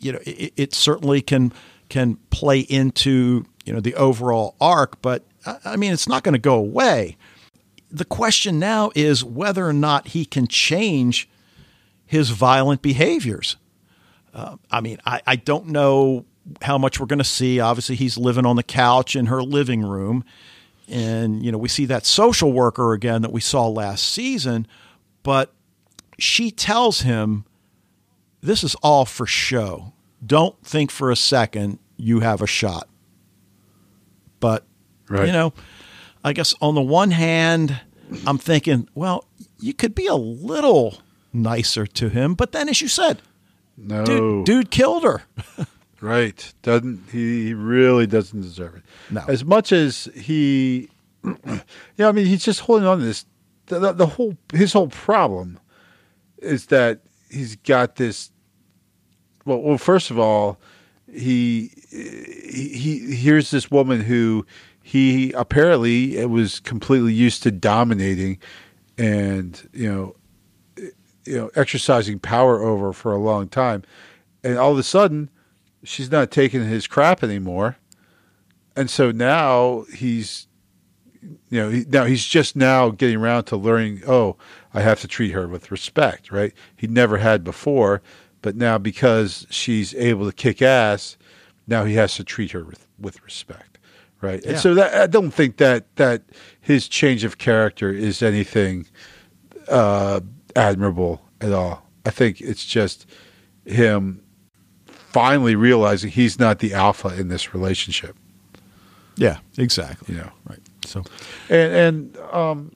you 0.00 0.12
know, 0.12 0.20
it, 0.26 0.52
it 0.56 0.74
certainly 0.74 1.22
can 1.22 1.52
can 1.88 2.16
play 2.28 2.60
into 2.60 3.46
you 3.64 3.72
know 3.72 3.80
the 3.80 3.94
overall 3.94 4.56
arc. 4.60 5.00
But 5.00 5.24
I 5.64 5.76
mean, 5.76 5.92
it's 5.92 6.08
not 6.08 6.22
going 6.22 6.34
to 6.34 6.38
go 6.38 6.56
away. 6.56 7.16
The 7.90 8.04
question 8.04 8.58
now 8.58 8.90
is 8.94 9.24
whether 9.24 9.66
or 9.66 9.72
not 9.72 10.08
he 10.08 10.26
can 10.26 10.48
change 10.48 11.28
his 12.04 12.30
violent 12.30 12.82
behaviors. 12.82 13.56
Uh, 14.34 14.56
I 14.70 14.80
mean, 14.80 14.98
I, 15.06 15.22
I 15.26 15.36
don't 15.36 15.68
know 15.68 16.24
how 16.60 16.76
much 16.76 16.98
we're 16.98 17.06
going 17.06 17.20
to 17.20 17.24
see. 17.24 17.60
Obviously, 17.60 17.94
he's 17.94 18.18
living 18.18 18.44
on 18.44 18.56
the 18.56 18.62
couch 18.62 19.14
in 19.16 19.26
her 19.26 19.42
living 19.42 19.82
room. 19.82 20.24
And, 20.88 21.44
you 21.44 21.52
know, 21.52 21.58
we 21.58 21.68
see 21.68 21.86
that 21.86 22.04
social 22.04 22.52
worker 22.52 22.92
again 22.92 23.22
that 23.22 23.32
we 23.32 23.40
saw 23.40 23.68
last 23.68 24.04
season, 24.04 24.66
but 25.22 25.52
she 26.18 26.50
tells 26.50 27.00
him, 27.00 27.44
This 28.42 28.62
is 28.62 28.74
all 28.76 29.06
for 29.06 29.26
show. 29.26 29.92
Don't 30.24 30.60
think 30.62 30.90
for 30.90 31.10
a 31.10 31.16
second 31.16 31.78
you 31.96 32.20
have 32.20 32.42
a 32.42 32.46
shot. 32.46 32.88
But, 34.40 34.66
right. 35.08 35.26
you 35.26 35.32
know, 35.32 35.54
I 36.22 36.32
guess 36.34 36.54
on 36.60 36.74
the 36.74 36.82
one 36.82 37.12
hand, 37.12 37.80
I'm 38.26 38.38
thinking, 38.38 38.88
well, 38.94 39.26
you 39.60 39.72
could 39.72 39.94
be 39.94 40.06
a 40.06 40.14
little 40.14 40.98
nicer 41.32 41.86
to 41.86 42.08
him. 42.08 42.34
But 42.34 42.52
then, 42.52 42.68
as 42.68 42.82
you 42.82 42.88
said, 42.88 43.22
no. 43.76 44.04
Dude, 44.04 44.44
dude 44.46 44.70
killed 44.70 45.04
her. 45.04 45.22
right. 46.00 46.52
Doesn't 46.62 47.10
he 47.10 47.54
really 47.54 48.06
doesn't 48.06 48.40
deserve 48.40 48.76
it. 48.76 48.82
No. 49.10 49.24
As 49.28 49.44
much 49.44 49.72
as 49.72 50.08
he 50.14 50.88
yeah, 51.96 52.08
I 52.08 52.12
mean 52.12 52.26
he's 52.26 52.44
just 52.44 52.60
holding 52.60 52.86
on 52.86 52.98
to 52.98 53.04
this 53.04 53.26
the, 53.66 53.78
the, 53.78 53.92
the 53.92 54.06
whole 54.06 54.36
his 54.52 54.72
whole 54.72 54.88
problem 54.88 55.58
is 56.38 56.66
that 56.66 57.00
he's 57.30 57.56
got 57.56 57.96
this 57.96 58.30
well 59.44 59.60
well 59.60 59.78
first 59.78 60.10
of 60.10 60.18
all 60.18 60.58
he 61.10 61.70
he, 61.90 62.68
he 62.68 63.14
here's 63.14 63.50
this 63.50 63.70
woman 63.70 64.00
who 64.00 64.44
he 64.82 65.32
apparently 65.32 66.24
was 66.26 66.60
completely 66.60 67.14
used 67.14 67.42
to 67.42 67.50
dominating 67.50 68.38
and 68.98 69.68
you 69.72 69.90
know 69.90 70.14
you 71.24 71.36
know 71.36 71.50
exercising 71.54 72.18
power 72.18 72.62
over 72.62 72.92
for 72.92 73.12
a 73.12 73.18
long 73.18 73.48
time, 73.48 73.82
and 74.42 74.58
all 74.58 74.72
of 74.72 74.78
a 74.78 74.82
sudden 74.82 75.30
she's 75.82 76.10
not 76.10 76.30
taking 76.30 76.64
his 76.64 76.86
crap 76.86 77.22
anymore, 77.22 77.76
and 78.76 78.90
so 78.90 79.10
now 79.10 79.84
he's 79.94 80.48
you 81.22 81.60
know 81.60 81.70
he, 81.70 81.84
now 81.88 82.04
he's 82.04 82.24
just 82.24 82.56
now 82.56 82.90
getting 82.90 83.16
around 83.16 83.44
to 83.44 83.56
learning. 83.56 84.02
Oh, 84.06 84.36
I 84.72 84.80
have 84.80 85.00
to 85.00 85.08
treat 85.08 85.32
her 85.32 85.48
with 85.48 85.70
respect, 85.70 86.30
right? 86.30 86.52
He 86.76 86.86
never 86.86 87.18
had 87.18 87.44
before, 87.44 88.02
but 88.42 88.56
now 88.56 88.78
because 88.78 89.46
she's 89.50 89.94
able 89.94 90.26
to 90.26 90.32
kick 90.32 90.62
ass, 90.62 91.16
now 91.66 91.84
he 91.84 91.94
has 91.94 92.16
to 92.16 92.24
treat 92.24 92.52
her 92.52 92.64
with 92.64 92.86
with 92.98 93.22
respect 93.22 93.74
right? 94.24 94.40
Yeah. 94.42 94.52
And 94.52 94.58
so 94.58 94.74
that, 94.74 94.94
I 94.94 95.06
don't 95.06 95.30
think 95.30 95.58
that 95.58 95.94
that 95.96 96.22
his 96.60 96.88
change 96.88 97.24
of 97.24 97.38
character 97.38 97.90
is 97.90 98.22
anything 98.22 98.86
uh, 99.68 100.20
admirable 100.56 101.22
at 101.40 101.52
all. 101.52 101.86
I 102.06 102.10
think 102.10 102.40
it's 102.40 102.64
just 102.64 103.06
him 103.64 104.22
finally 104.86 105.54
realizing 105.54 106.10
he's 106.10 106.38
not 106.38 106.58
the 106.58 106.74
alpha 106.74 107.08
in 107.18 107.28
this 107.28 107.54
relationship. 107.54 108.16
Yeah, 109.16 109.38
exactly. 109.56 110.14
You 110.14 110.22
know, 110.22 110.30
right. 110.48 110.60
So, 110.84 111.04
and 111.48 111.72
and 111.72 112.16
um, 112.32 112.72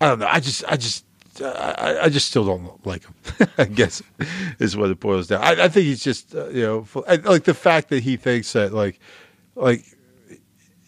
I 0.00 0.08
don't 0.08 0.18
know. 0.18 0.26
I 0.26 0.40
just 0.40 0.64
I 0.66 0.76
just 0.76 1.04
I, 1.40 1.98
I 2.02 2.08
just 2.08 2.28
still 2.28 2.44
don't 2.44 2.84
like 2.84 3.04
him. 3.04 3.48
I 3.58 3.64
guess 3.64 4.02
is 4.58 4.76
what 4.76 4.90
it 4.90 5.00
boils 5.00 5.28
down. 5.28 5.42
I, 5.42 5.64
I 5.64 5.68
think 5.68 5.86
he's 5.86 6.02
just 6.02 6.34
uh, 6.34 6.48
you 6.48 6.62
know 6.62 6.86
like 7.06 7.44
the 7.44 7.54
fact 7.54 7.88
that 7.90 8.02
he 8.02 8.16
thinks 8.16 8.52
that 8.52 8.72
like 8.72 8.98
like 9.54 9.84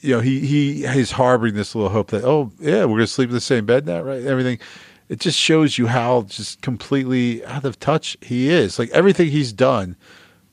you 0.01 0.15
know 0.15 0.21
he 0.21 0.41
he 0.41 0.85
is 0.85 1.13
harboring 1.13 1.55
this 1.55 1.75
little 1.75 1.91
hope 1.91 2.11
that 2.11 2.25
oh 2.25 2.53
yeah 2.59 2.85
we're 2.85 2.97
gonna 2.97 3.07
sleep 3.07 3.29
in 3.29 3.35
the 3.35 3.41
same 3.41 3.65
bed 3.65 3.87
now 3.87 4.03
right 4.03 4.25
everything 4.25 4.59
it 5.09 5.21
just 5.21 5.39
shows 5.39 5.79
you 5.79 5.87
how 5.87 6.23
just 6.23 6.63
completely 6.63 7.45
out 7.47 7.65
of 7.65 7.79
touch 7.79 8.17
he 8.21 8.49
is. 8.49 8.79
Like 8.79 8.91
everything 8.91 9.31
he's 9.31 9.53
done, 9.53 9.97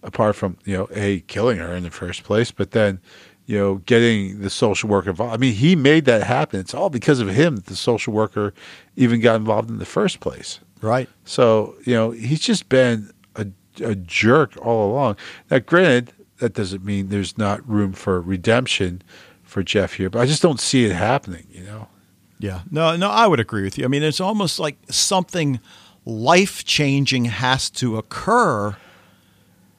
apart 0.04 0.36
from 0.36 0.58
you 0.66 0.76
know 0.76 0.88
a 0.93 1.22
killing 1.22 1.58
her 1.58 1.74
in 1.74 1.84
the 1.84 1.91
first 1.91 2.24
place, 2.24 2.52
but 2.52 2.72
then 2.72 2.99
you 3.45 3.58
know 3.58 3.76
getting 3.76 4.41
the 4.41 4.49
social 4.49 4.89
worker 4.89 5.10
involved. 5.10 5.34
I 5.34 5.38
mean, 5.38 5.54
he 5.54 5.76
made 5.76 6.06
that 6.06 6.24
happen. 6.24 6.60
It's 6.60 6.74
all 6.74 6.89
because 6.89 7.20
of 7.20 7.30
him 7.30 7.56
that 7.56 7.68
the 7.68 7.76
social 7.76 8.14
worker 8.14 8.54
even 8.95 9.22
got 9.22 9.36
involved 9.36 9.70
in 9.70 9.80
the 9.80 9.86
first 9.86 10.20
place. 10.20 10.60
Right. 10.82 11.08
So 11.26 11.76
you 11.86 11.93
know 11.93 12.12
he's 12.12 12.41
just 12.41 12.68
been 12.70 13.12
a, 13.36 13.47
a 13.84 13.95
jerk 13.95 14.58
all 14.58 14.91
along. 14.91 15.18
Now, 15.49 15.60
granted, 15.60 16.12
that 16.39 16.54
doesn't 16.54 16.84
mean 16.84 17.08
there's 17.10 17.38
not 17.38 17.68
room 17.68 17.93
for 17.93 18.20
redemption 18.20 19.02
for 19.43 19.64
Jeff 19.64 19.93
here, 19.93 20.10
but 20.10 20.20
I 20.20 20.26
just 20.26 20.41
don't 20.41 20.60
see 20.60 20.86
it 20.86 20.91
happening. 20.91 21.47
You 21.52 21.64
know. 21.64 21.88
Yeah. 22.42 22.62
No, 22.72 22.96
no, 22.96 23.10
I 23.10 23.28
would 23.28 23.39
agree 23.39 23.64
with 23.64 23.78
you. 23.78 23.86
I 23.86 23.88
mean, 23.88 24.04
it's 24.04 24.20
almost 24.20 24.60
like 24.60 24.78
something 24.89 25.60
life 26.06 26.66
changing 26.66 27.26
has 27.26 27.70
to 27.70 27.98
occur 27.98 28.76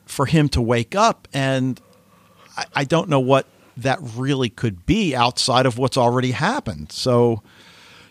for 0.06 0.26
him 0.26 0.48
to 0.50 0.62
wake 0.62 0.94
up. 0.94 1.26
And 1.32 1.80
I, 2.56 2.64
I, 2.74 2.84
don't 2.84 3.08
know 3.08 3.18
what 3.18 3.46
that 3.78 3.98
really 4.00 4.48
could 4.48 4.86
be 4.86 5.16
outside 5.16 5.66
of 5.66 5.78
what's 5.78 5.96
already 5.96 6.30
happened. 6.30 6.92
So, 6.92 7.42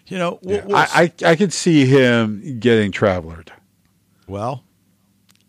you 0.08 0.18
know, 0.18 0.40
we'll, 0.42 0.58
yeah, 0.58 0.66
we'll, 0.66 0.76
I, 0.76 0.88
I, 0.94 1.14
I 1.26 1.36
could 1.36 1.54
see 1.54 1.86
him 1.86 2.60
getting 2.60 2.92
traveled. 2.92 3.54
Well, 4.28 4.64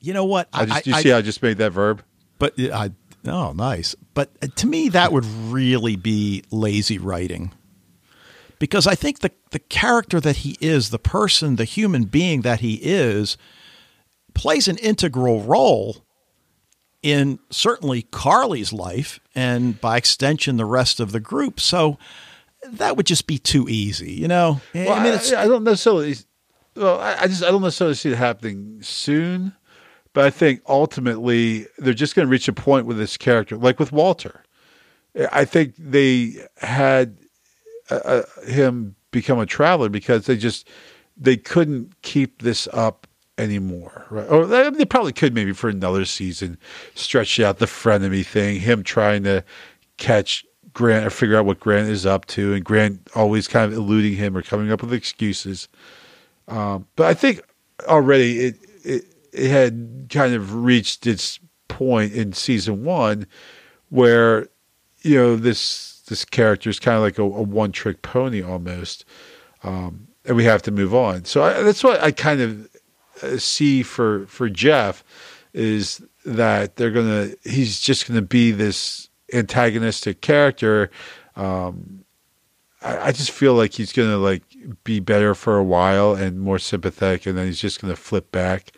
you 0.01 0.13
know 0.13 0.25
what? 0.25 0.49
I 0.53 0.67
just, 0.67 0.87
you 0.87 0.95
see, 0.95 1.13
I 1.13 1.23
just 1.23 1.43
made 1.43 1.59
that 1.59 1.71
verb. 1.71 2.05
But 2.39 2.55
I, 2.59 2.91
oh, 3.27 3.53
nice. 3.53 3.97
But 4.15 4.31
uh, 4.43 4.49
to 4.57 4.67
me, 4.67 4.91
that 4.91 5.13
would 5.13 5.25
really 5.25 5.97
be 5.97 6.45
lazy 6.51 6.99
writing 6.99 7.53
because 8.63 8.87
I 8.87 8.95
think 8.95 9.19
the 9.19 9.33
the 9.51 9.59
character 9.59 10.21
that 10.21 10.37
he 10.37 10.57
is, 10.61 10.91
the 10.91 10.99
person, 11.01 11.57
the 11.57 11.65
human 11.65 12.05
being 12.05 12.43
that 12.43 12.61
he 12.61 12.75
is, 12.75 13.37
plays 14.35 14.69
an 14.69 14.77
integral 14.77 15.41
role 15.41 16.05
in 17.03 17.41
certainly 17.51 18.03
Carly's 18.03 18.73
life 18.73 19.19
and 19.35 19.81
by 19.81 19.97
extension 19.97 20.59
the 20.59 20.65
rest 20.65 21.01
of 21.01 21.11
the 21.11 21.19
group. 21.19 21.59
So 21.59 21.99
that 22.65 22.97
would 22.97 23.07
just 23.07 23.27
be 23.27 23.37
too 23.37 23.69
easy, 23.69 24.13
you 24.13 24.29
know. 24.29 24.61
Well, 24.73 24.93
I 24.93 25.03
mean, 25.03 25.15
I, 25.15 25.43
I, 25.43 25.49
don't 25.49 25.65
necessarily. 25.65 26.15
Well, 26.77 27.01
I, 27.01 27.23
I 27.23 27.27
just 27.27 27.43
I 27.43 27.51
don't 27.51 27.63
necessarily 27.63 27.97
see 27.97 28.13
it 28.13 28.17
happening 28.17 28.81
soon, 28.81 29.55
but 30.13 30.25
I 30.25 30.31
think 30.31 30.63
ultimately 30.69 31.67
they're 31.79 31.95
just 31.95 32.15
going 32.15 32.29
to 32.29 32.31
reach 32.31 32.47
a 32.47 32.53
point 32.53 32.87
with 32.87 32.97
this 32.97 33.17
character, 33.17 33.57
like 33.57 33.81
with 33.81 33.91
Walter. 33.91 34.45
I 35.33 35.47
think 35.47 35.75
they 35.77 36.47
had 36.59 37.22
uh, 37.93 38.22
uh, 38.22 38.43
him 38.47 38.95
become 39.11 39.38
a 39.38 39.47
traveler 39.47 39.88
because 39.88 40.26
they 40.26 40.36
just 40.36 40.68
they 41.16 41.36
couldn't 41.36 42.01
keep 42.03 42.43
this 42.43 42.68
up 42.72 43.07
anymore, 43.38 44.07
right? 44.11 44.26
Or 44.26 44.47
they 44.47 44.84
probably 44.84 45.12
could 45.12 45.34
maybe 45.34 45.53
for 45.53 45.68
another 45.68 46.05
season, 46.05 46.59
stretch 46.95 47.38
out 47.40 47.59
the 47.59 47.66
frenemy 47.66 48.24
thing, 48.24 48.61
him 48.61 48.82
trying 48.82 49.24
to 49.24 49.45
catch 49.97 50.45
Grant 50.74 51.07
or 51.07 51.11
figure 51.11 51.36
out 51.36 51.45
what 51.45 51.61
Grant 51.61 51.88
is 51.88 52.07
up 52.07 52.24
to, 52.26 52.55
and 52.55 52.64
Grant 52.64 53.11
always 53.14 53.47
kind 53.47 53.70
of 53.70 53.76
eluding 53.76 54.16
him 54.16 54.36
or 54.36 54.43
coming 54.43 54.72
up 54.72 54.80
with 54.80 54.93
excuses. 54.93 55.68
Um, 56.49 56.86
but 56.97 57.07
I 57.07 57.14
think 57.14 57.43
already 57.86 58.40
it, 58.40 58.57
it 58.82 59.05
it 59.32 59.51
had 59.51 60.07
kind 60.11 60.34
of 60.34 60.55
reached 60.55 61.07
its 61.07 61.38
point 61.68 62.12
in 62.12 62.32
season 62.32 62.84
one 62.84 63.26
where 63.90 64.49
you 65.03 65.16
know 65.16 65.36
this 65.36 65.91
this 66.13 66.27
character 66.27 66.69
is 66.69 66.79
kind 66.79 66.95
of 66.95 67.03
like 67.03 67.19
a, 67.19 67.23
a 67.23 67.43
one 67.43 67.73
trick 67.73 68.03
pony 68.03 68.43
almost, 68.43 69.07
um, 69.65 70.07
and 70.27 70.37
we 70.37 70.45
have 70.45 70.61
to 70.61 70.71
move 70.71 70.95
on. 70.95 71.25
So 71.25 71.43
I, 71.43 71.63
that's 71.63 71.83
what 71.83 72.03
I 72.03 72.11
kind 72.11 72.43
of 72.43 72.69
uh, 73.23 73.39
see 73.39 73.83
for 73.83 74.27
for 74.27 74.51
Jeff 74.51 75.03
is 75.55 76.03
that 76.27 76.77
they're 76.77 76.91
gonna 76.91 77.31
he's 77.45 77.81
just 77.81 78.07
gonna 78.07 78.21
be 78.21 78.51
this 78.51 79.09
antagonistic 79.33 80.21
character. 80.21 80.91
Um, 81.35 82.05
I, 82.83 83.09
I 83.09 83.13
just 83.13 83.31
feel 83.31 83.55
like 83.55 83.73
he's 83.73 83.95
gonna 83.95 84.19
like 84.19 84.43
be 84.85 85.01
better 85.01 85.35
for 85.35 85.57
a 85.57 85.65
while 85.65 86.15
and 86.15 86.39
more 86.39 86.59
sympathetic, 86.59 87.25
and 87.25 87.39
then 87.39 87.47
he's 87.47 87.61
just 87.61 87.81
gonna 87.81 87.97
flip 87.97 88.31
back. 88.31 88.73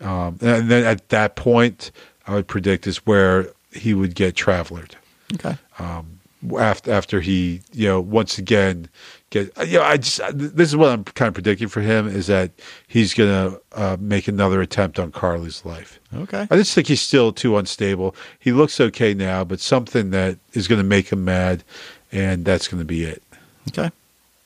Um, 0.00 0.38
and 0.40 0.70
then 0.70 0.84
at 0.84 1.08
that 1.08 1.34
point, 1.34 1.90
I 2.28 2.34
would 2.34 2.46
predict 2.46 2.86
is 2.86 2.98
where 2.98 3.48
he 3.72 3.92
would 3.92 4.14
get 4.14 4.36
travelered. 4.36 4.94
Okay. 5.34 5.56
Um, 5.80 6.19
after 6.58 6.90
after 6.90 7.20
he 7.20 7.60
you 7.72 7.86
know 7.86 8.00
once 8.00 8.38
again 8.38 8.88
get 9.30 9.52
you 9.66 9.78
know 9.78 9.84
I 9.84 9.98
just 9.98 10.20
this 10.32 10.68
is 10.68 10.76
what 10.76 10.90
I'm 10.90 11.04
kind 11.04 11.28
of 11.28 11.34
predicting 11.34 11.68
for 11.68 11.80
him 11.80 12.08
is 12.08 12.26
that 12.28 12.50
he's 12.86 13.14
gonna 13.14 13.58
uh, 13.72 13.96
make 14.00 14.28
another 14.28 14.60
attempt 14.60 14.98
on 14.98 15.12
Carly's 15.12 15.64
life. 15.64 16.00
Okay, 16.14 16.46
I 16.50 16.56
just 16.56 16.74
think 16.74 16.88
he's 16.88 17.02
still 17.02 17.32
too 17.32 17.56
unstable. 17.56 18.14
He 18.38 18.52
looks 18.52 18.80
okay 18.80 19.14
now, 19.14 19.44
but 19.44 19.60
something 19.60 20.10
that 20.10 20.38
is 20.52 20.66
going 20.66 20.80
to 20.80 20.84
make 20.84 21.12
him 21.12 21.24
mad, 21.24 21.62
and 22.10 22.44
that's 22.44 22.68
going 22.68 22.80
to 22.80 22.86
be 22.86 23.04
it. 23.04 23.22
Okay, 23.68 23.90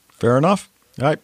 fair 0.09 0.37
enough. 0.37 0.69
All 1.01 1.07
right. 1.07 1.19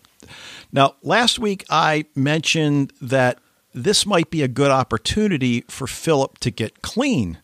Now, 0.72 0.96
last 1.04 1.38
week 1.38 1.66
I 1.70 2.06
mentioned 2.16 2.94
that 3.02 3.40
this 3.74 4.06
might 4.06 4.30
be 4.30 4.42
a 4.42 4.48
good 4.48 4.72
opportunity 4.72 5.62
for 5.62 5.88
Philip 5.88 6.38
to 6.40 6.52
get 6.52 6.82
clean 6.82 7.38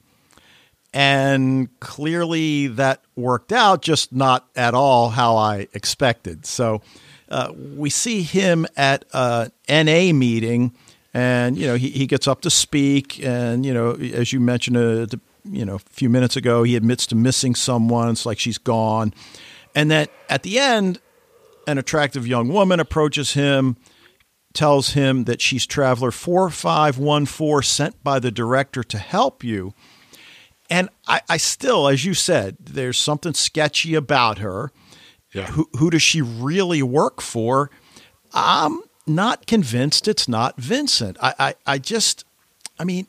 and 0.98 1.80
clearly 1.80 2.66
that 2.66 3.04
worked 3.16 3.54
out, 3.54 3.84
just 3.84 4.12
not 4.12 4.48
at 4.56 4.74
all 4.74 5.10
how 5.10 5.38
I 5.38 5.68
expected. 5.72 6.48
So 6.48 6.82
uh, 7.30 7.54
we 7.56 7.92
see 7.92 8.24
him 8.24 8.66
at 8.76 9.06
a 9.14 9.52
NA 9.70 10.12
meeting, 10.12 10.74
and 11.14 11.56
you 11.56 11.68
know 11.68 11.76
he, 11.76 11.92
he 11.92 12.08
gets 12.08 12.28
up 12.28 12.42
to 12.42 12.50
speak, 12.50 13.24
and 13.24 13.64
you 13.64 13.76
know 13.76 13.92
as 13.92 14.34
you 14.34 14.40
mentioned 14.40 14.76
a 14.76 15.04
uh, 15.04 15.08
you 15.44 15.66
know 15.66 15.76
a 15.76 15.80
few 15.80 16.10
minutes 16.10 16.36
ago, 16.36 16.64
he 16.64 16.76
admits 16.76 17.06
to 17.08 17.16
missing 17.16 17.54
someone. 17.54 18.10
It's 18.10 18.26
like 18.26 18.40
she's 18.40 18.58
gone, 18.58 19.14
and 19.76 19.92
then 19.92 20.08
at 20.30 20.42
the 20.42 20.58
end, 20.58 21.00
an 21.68 21.78
attractive 21.78 22.26
young 22.26 22.48
woman 22.48 22.80
approaches 22.80 23.36
him. 23.36 23.78
Tells 24.54 24.94
him 24.94 25.26
that 25.26 25.40
she's 25.40 25.68
Traveler 25.68 26.10
4514 26.10 27.62
sent 27.62 28.04
by 28.04 28.18
the 28.18 28.32
director 28.32 28.84
to 28.84 28.98
help 28.98 29.44
you 29.44 29.76
and 30.70 30.90
I, 31.08 31.22
I 31.30 31.38
still, 31.38 31.88
as 31.88 32.06
you 32.06 32.14
said, 32.14 32.58
there's 32.60 32.98
something 32.98 33.34
sketchy 33.34 33.96
about 33.96 34.40
her. 34.40 34.72
Yeah. 35.34 35.48
Who, 35.48 35.70
who 35.78 35.90
does 35.90 36.02
she 36.02 36.22
really 36.22 36.82
work 36.82 37.22
for? 37.22 37.70
I'm 38.34 38.82
not 39.06 39.48
convinced 39.48 40.08
it's 40.08 40.28
not 40.28 40.60
Vincent. 40.60 41.18
I, 41.22 41.34
I, 41.40 41.56
I 41.66 41.78
just, 41.78 42.26
I 42.80 42.84
mean, 42.84 43.08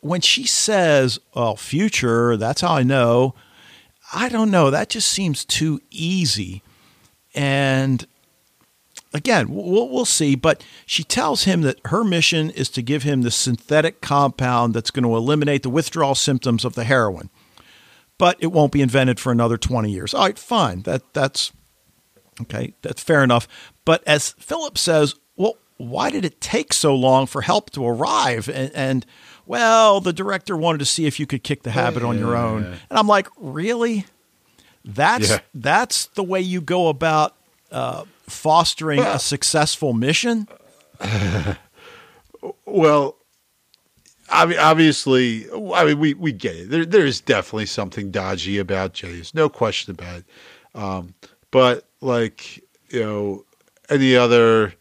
when 0.00 0.20
she 0.20 0.46
says, 0.46 1.18
"Oh, 1.34 1.56
future," 1.56 2.36
that's 2.36 2.60
how 2.62 2.74
I 2.74 2.82
know. 2.82 3.34
I 4.12 4.28
don't 4.28 4.50
know. 4.50 4.70
That 4.70 4.88
just 4.88 5.08
seems 5.08 5.44
too 5.44 5.80
easy. 5.90 6.62
And 7.34 8.06
again, 9.12 9.48
we'll, 9.50 9.88
we'll 9.88 10.04
see. 10.04 10.34
But 10.34 10.64
she 10.86 11.04
tells 11.04 11.44
him 11.44 11.62
that 11.62 11.80
her 11.86 12.04
mission 12.04 12.50
is 12.50 12.68
to 12.70 12.82
give 12.82 13.02
him 13.02 13.22
the 13.22 13.30
synthetic 13.30 14.00
compound 14.00 14.74
that's 14.74 14.90
going 14.90 15.04
to 15.04 15.16
eliminate 15.16 15.62
the 15.62 15.70
withdrawal 15.70 16.14
symptoms 16.14 16.64
of 16.64 16.74
the 16.74 16.84
heroin. 16.84 17.30
But 18.18 18.36
it 18.40 18.48
won't 18.48 18.72
be 18.72 18.82
invented 18.82 19.18
for 19.18 19.32
another 19.32 19.56
20 19.56 19.90
years. 19.90 20.12
All 20.12 20.26
right, 20.26 20.38
fine. 20.38 20.82
That 20.82 21.14
that's 21.14 21.52
okay. 22.42 22.74
That's 22.82 23.02
fair 23.02 23.24
enough. 23.24 23.48
But 23.84 24.02
as 24.06 24.32
Philip 24.32 24.76
says, 24.76 25.14
well, 25.36 25.56
why 25.78 26.10
did 26.10 26.26
it 26.26 26.40
take 26.40 26.74
so 26.74 26.94
long 26.94 27.26
for 27.26 27.40
help 27.40 27.70
to 27.70 27.86
arrive? 27.86 28.48
And, 28.48 28.70
and 28.74 29.06
well, 29.46 30.00
the 30.00 30.12
director 30.12 30.54
wanted 30.54 30.78
to 30.78 30.84
see 30.84 31.06
if 31.06 31.18
you 31.18 31.26
could 31.26 31.42
kick 31.42 31.62
the 31.62 31.70
habit 31.70 32.02
on 32.02 32.18
your 32.18 32.36
own. 32.36 32.64
And 32.64 32.98
I'm 32.98 33.08
like, 33.08 33.26
really? 33.38 34.04
That's 34.84 35.30
yeah. 35.30 35.38
that's 35.54 36.06
the 36.06 36.22
way 36.22 36.40
you 36.40 36.60
go 36.60 36.88
about 36.88 37.36
uh, 37.70 38.04
fostering 38.22 38.98
well, 38.98 39.16
a 39.16 39.18
successful 39.18 39.92
mission? 39.92 40.48
well, 42.64 43.16
I 44.30 44.46
mean, 44.46 44.58
obviously, 44.58 45.46
I 45.50 45.84
mean, 45.84 45.98
we, 45.98 46.14
we 46.14 46.32
get 46.32 46.56
it. 46.56 46.70
There, 46.70 46.84
there 46.84 47.06
is 47.06 47.20
definitely 47.20 47.66
something 47.66 48.10
dodgy 48.10 48.58
about 48.58 48.92
Jay. 48.92 49.12
There's 49.12 49.34
no 49.34 49.48
question 49.48 49.92
about 49.92 50.18
it. 50.18 50.24
Um, 50.74 51.14
but 51.50 51.88
like, 52.00 52.62
you 52.90 53.00
know, 53.00 53.44
any 53.88 54.16
other 54.16 54.74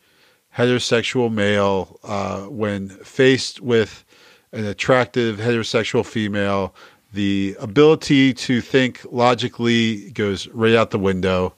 heterosexual 0.56 1.32
male, 1.32 2.00
uh, 2.04 2.42
when 2.44 2.90
faced 2.90 3.62
with 3.62 4.04
an 4.52 4.66
attractive 4.66 5.38
heterosexual 5.38 6.06
female, 6.06 6.76
the 7.14 7.56
ability 7.60 8.34
to 8.34 8.62
think 8.62 9.02
logically 9.12 10.12
goes 10.12 10.48
right 10.50 10.76
out 10.76 10.92
the 10.92 11.00
window 11.00 11.56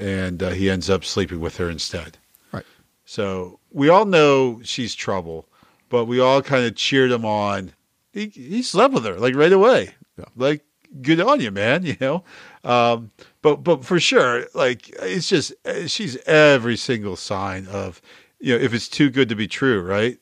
and 0.00 0.42
uh, 0.42 0.50
he 0.50 0.70
ends 0.70 0.88
up 0.88 1.04
sleeping 1.04 1.40
with 1.40 1.56
her 1.58 1.68
instead. 1.68 2.18
Right. 2.52 2.64
So 3.04 3.60
we 3.70 3.88
all 3.88 4.06
know 4.06 4.60
she's 4.64 4.94
trouble, 4.94 5.46
but 5.88 6.06
we 6.06 6.20
all 6.20 6.42
kind 6.42 6.64
of 6.64 6.74
cheered 6.74 7.10
him 7.10 7.24
on. 7.24 7.72
He 8.12 8.28
he 8.28 8.62
slept 8.62 8.94
with 8.94 9.04
her 9.04 9.18
like 9.18 9.34
right 9.36 9.52
away. 9.52 9.90
Yeah. 10.18 10.24
Like 10.36 10.64
good 11.02 11.20
on 11.20 11.40
you, 11.40 11.50
man. 11.50 11.84
You 11.86 11.96
know. 12.00 12.24
Um, 12.64 13.10
but 13.42 13.62
but 13.62 13.84
for 13.84 14.00
sure, 14.00 14.46
like 14.54 14.88
it's 15.00 15.28
just 15.28 15.52
she's 15.86 16.16
every 16.26 16.76
single 16.76 17.16
sign 17.16 17.66
of 17.68 18.00
you 18.40 18.56
know 18.56 18.62
if 18.62 18.74
it's 18.74 18.88
too 18.88 19.10
good 19.10 19.28
to 19.28 19.34
be 19.34 19.46
true, 19.46 19.82
right? 19.82 20.18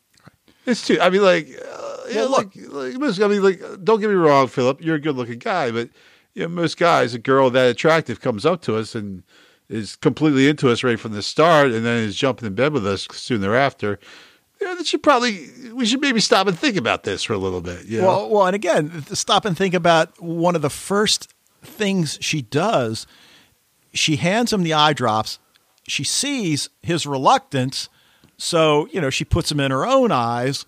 It's 0.67 0.87
too. 0.87 1.01
I 1.01 1.09
mean, 1.09 1.23
like, 1.23 1.49
uh, 1.49 1.97
yeah, 2.11 2.25
look, 2.25 2.55
like, 2.55 2.95
like, 2.99 3.21
I 3.21 3.27
mean, 3.27 3.43
like, 3.43 3.63
don't 3.83 4.01
get 4.01 4.11
me 4.11 4.17
wrong, 4.17 4.49
Philip. 4.49 4.83
You're 4.83 4.97
a 4.97 5.01
good-looking 5.01 5.39
guy, 5.39 5.71
but 5.71 5.89
you 6.35 6.43
know, 6.43 6.49
most 6.49 6.77
guys, 6.77 7.15
a 7.15 7.19
girl 7.19 7.49
that 7.51 7.71
attractive 7.71 8.21
comes 8.21 8.45
up 8.45 8.61
to 8.63 8.77
us 8.77 8.95
and 8.95 9.23
is 9.69 9.97
completely 9.97 10.49
into 10.49 10.71
us 10.71 10.83
right 10.83 10.99
from 10.99 11.13
the 11.13 11.23
start 11.23 11.71
and 11.71 11.85
then 11.85 12.03
is 12.05 12.17
jumping 12.17 12.47
in 12.47 12.55
bed 12.55 12.73
with 12.73 12.87
us 12.87 13.07
soon 13.13 13.41
thereafter, 13.41 13.99
you 14.61 14.67
know, 14.67 14.77
that 14.77 14.87
should 14.87 15.03
probably 15.03 15.49
we 15.73 15.87
should 15.87 16.01
maybe 16.01 16.21
stop 16.21 16.47
and 16.47 16.59
think 16.59 16.77
about 16.77 17.05
this 17.05 17.23
for 17.23 17.33
a 17.33 17.39
little 17.39 17.61
bit. 17.61 17.87
You 17.87 18.01
know? 18.01 18.07
Well, 18.07 18.31
well, 18.31 18.47
and 18.47 18.57
again, 18.57 19.05
stop 19.15 19.45
and 19.45 19.57
think 19.57 19.75
about 19.75 20.21
one 20.21 20.57
of 20.57 20.63
the 20.63 20.71
first 20.71 21.33
things 21.63 22.19
she 22.21 22.43
does. 22.43 23.07
She 23.93 24.17
hands 24.17 24.53
him 24.53 24.63
the 24.63 24.75
eye 24.75 24.93
drops. 24.93 25.39
She 25.87 26.05
sees 26.05 26.69
his 26.83 27.07
reluctance, 27.07 27.89
so 28.37 28.89
you 28.93 29.01
know 29.01 29.11
she 29.11 29.25
puts 29.25 29.49
them 29.49 29.61
in 29.61 29.71
her 29.71 29.87
own 29.87 30.11
eyes, 30.13 30.67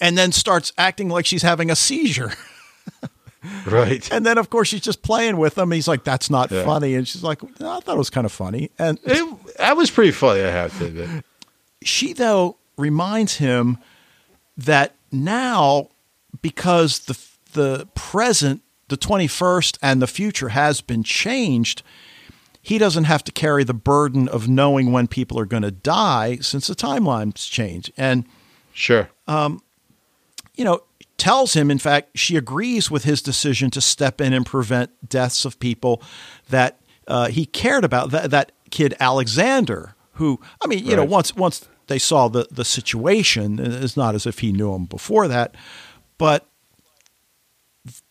and 0.00 0.16
then 0.16 0.32
starts 0.32 0.72
acting 0.78 1.08
like 1.08 1.26
she's 1.26 1.42
having 1.42 1.70
a 1.70 1.76
seizure. 1.76 2.32
Right. 3.66 4.10
And 4.12 4.24
then, 4.24 4.38
of 4.38 4.50
course, 4.50 4.68
she's 4.68 4.80
just 4.80 5.02
playing 5.02 5.36
with 5.36 5.56
him. 5.56 5.70
He's 5.70 5.88
like, 5.88 6.04
that's 6.04 6.30
not 6.30 6.50
yeah. 6.50 6.64
funny. 6.64 6.94
And 6.94 7.06
she's 7.06 7.22
like, 7.22 7.42
no, 7.60 7.70
I 7.76 7.80
thought 7.80 7.94
it 7.94 7.98
was 7.98 8.10
kind 8.10 8.24
of 8.24 8.32
funny. 8.32 8.70
And 8.78 8.98
it, 9.04 9.56
that 9.58 9.76
was 9.76 9.90
pretty 9.90 10.12
funny, 10.12 10.40
I 10.42 10.50
have 10.50 10.76
to 10.78 10.86
admit. 10.86 11.24
She, 11.82 12.12
though, 12.12 12.56
reminds 12.76 13.36
him 13.36 13.78
that 14.56 14.94
now, 15.12 15.88
because 16.42 17.00
the, 17.00 17.18
the 17.52 17.88
present, 17.94 18.62
the 18.88 18.96
21st, 18.96 19.78
and 19.82 20.00
the 20.02 20.06
future 20.06 20.50
has 20.50 20.80
been 20.80 21.02
changed, 21.02 21.82
he 22.62 22.78
doesn't 22.78 23.04
have 23.04 23.22
to 23.24 23.32
carry 23.32 23.64
the 23.64 23.74
burden 23.74 24.28
of 24.28 24.48
knowing 24.48 24.92
when 24.92 25.06
people 25.06 25.38
are 25.38 25.46
going 25.46 25.62
to 25.62 25.70
die 25.70 26.36
since 26.36 26.66
the 26.66 26.74
timelines 26.74 27.50
change. 27.50 27.92
And 27.96 28.24
Sure. 28.72 29.08
um, 29.28 29.62
you 30.54 30.64
know, 30.64 30.80
tells 31.16 31.54
him, 31.54 31.70
in 31.70 31.78
fact, 31.78 32.18
she 32.18 32.36
agrees 32.36 32.90
with 32.90 33.04
his 33.04 33.22
decision 33.22 33.70
to 33.70 33.80
step 33.80 34.20
in 34.20 34.32
and 34.32 34.44
prevent 34.44 35.08
deaths 35.08 35.44
of 35.44 35.58
people 35.58 36.02
that 36.50 36.80
uh, 37.06 37.28
he 37.28 37.46
cared 37.46 37.84
about. 37.84 38.10
That, 38.10 38.30
that 38.30 38.52
kid 38.70 38.94
Alexander, 39.00 39.94
who, 40.14 40.40
I 40.62 40.66
mean, 40.66 40.84
you 40.84 40.96
know, 40.96 41.04
once 41.04 41.34
once 41.36 41.68
they 41.86 41.98
saw 41.98 42.28
the 42.28 42.46
the 42.50 42.64
situation, 42.64 43.58
it's 43.58 43.96
not 43.96 44.14
as 44.14 44.26
if 44.26 44.40
he 44.40 44.52
knew 44.52 44.74
him 44.74 44.86
before 44.86 45.28
that, 45.28 45.54
but 46.18 46.46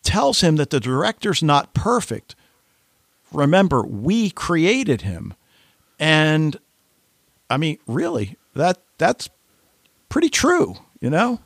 tells 0.02 0.40
him 0.40 0.56
that 0.56 0.70
the 0.70 0.80
director's 0.80 1.42
not 1.42 1.74
perfect. 1.74 2.34
Remember, 3.32 3.82
we 3.82 4.30
created 4.30 5.02
him, 5.02 5.34
and 5.98 6.56
I 7.50 7.56
mean, 7.56 7.78
really, 7.86 8.36
that 8.54 8.78
that's 8.98 9.28
pretty 10.08 10.28
true, 10.28 10.76
you 11.00 11.10
know. 11.10 11.40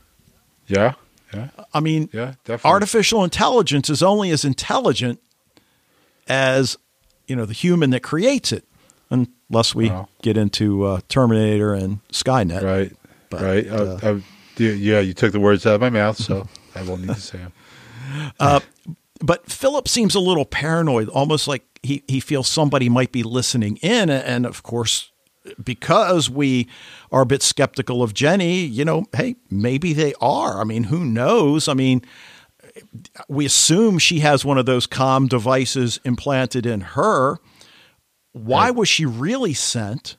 yeah. 0.66 0.94
Yeah. 1.34 1.48
I 1.74 1.80
mean, 1.80 2.08
Yeah, 2.12 2.34
definitely. 2.44 2.70
artificial 2.70 3.22
intelligence 3.24 3.90
is 3.90 4.02
only 4.02 4.30
as 4.30 4.44
intelligent 4.44 5.20
as 6.26 6.76
you 7.26 7.36
know 7.36 7.44
the 7.44 7.52
human 7.54 7.90
that 7.90 8.02
creates 8.02 8.52
it, 8.52 8.64
unless 9.10 9.74
we 9.74 9.90
Wow. 9.90 10.08
get 10.22 10.36
into 10.36 10.84
uh, 10.84 11.00
Terminator 11.08 11.74
and 11.74 12.00
Skynet. 12.12 12.62
Right. 12.62 12.96
But, 13.30 13.40
right. 13.42 13.68
uh, 13.68 13.74
Uh, 13.74 13.98
uh, 14.02 14.20
yeah, 14.56 15.00
you 15.00 15.12
took 15.14 15.32
the 15.32 15.40
words 15.40 15.66
out 15.66 15.74
of 15.74 15.80
my 15.80 15.90
mouth, 15.90 16.16
so 16.16 16.48
I 16.74 16.82
won't 16.82 17.02
need 17.02 17.14
to 17.14 17.20
say 17.20 17.38
them. 17.38 17.52
But 19.20 19.50
Philip 19.50 19.88
seems 19.88 20.14
a 20.14 20.20
little 20.20 20.44
paranoid, 20.44 21.08
almost 21.08 21.48
like 21.48 21.64
he, 21.82 22.04
he 22.06 22.20
feels 22.20 22.46
somebody 22.46 22.88
might 22.88 23.10
be 23.10 23.24
listening 23.24 23.76
in. 23.78 24.10
And 24.10 24.46
of 24.46 24.62
course, 24.62 25.10
because 25.62 26.28
we 26.30 26.68
are 27.12 27.22
a 27.22 27.26
bit 27.26 27.42
skeptical 27.42 28.02
of 28.02 28.14
Jenny, 28.14 28.60
you 28.60 28.84
know, 28.84 29.04
hey, 29.14 29.36
maybe 29.50 29.92
they 29.92 30.14
are. 30.20 30.60
I 30.60 30.64
mean, 30.64 30.84
who 30.84 31.04
knows? 31.04 31.68
I 31.68 31.74
mean, 31.74 32.02
we 33.28 33.44
assume 33.46 33.98
she 33.98 34.20
has 34.20 34.44
one 34.44 34.58
of 34.58 34.66
those 34.66 34.86
comm 34.86 35.28
devices 35.28 36.00
implanted 36.04 36.66
in 36.66 36.80
her. 36.80 37.38
Why 38.32 38.66
Right. 38.66 38.74
was 38.76 38.88
she 38.88 39.04
really 39.06 39.54
sent? 39.54 40.16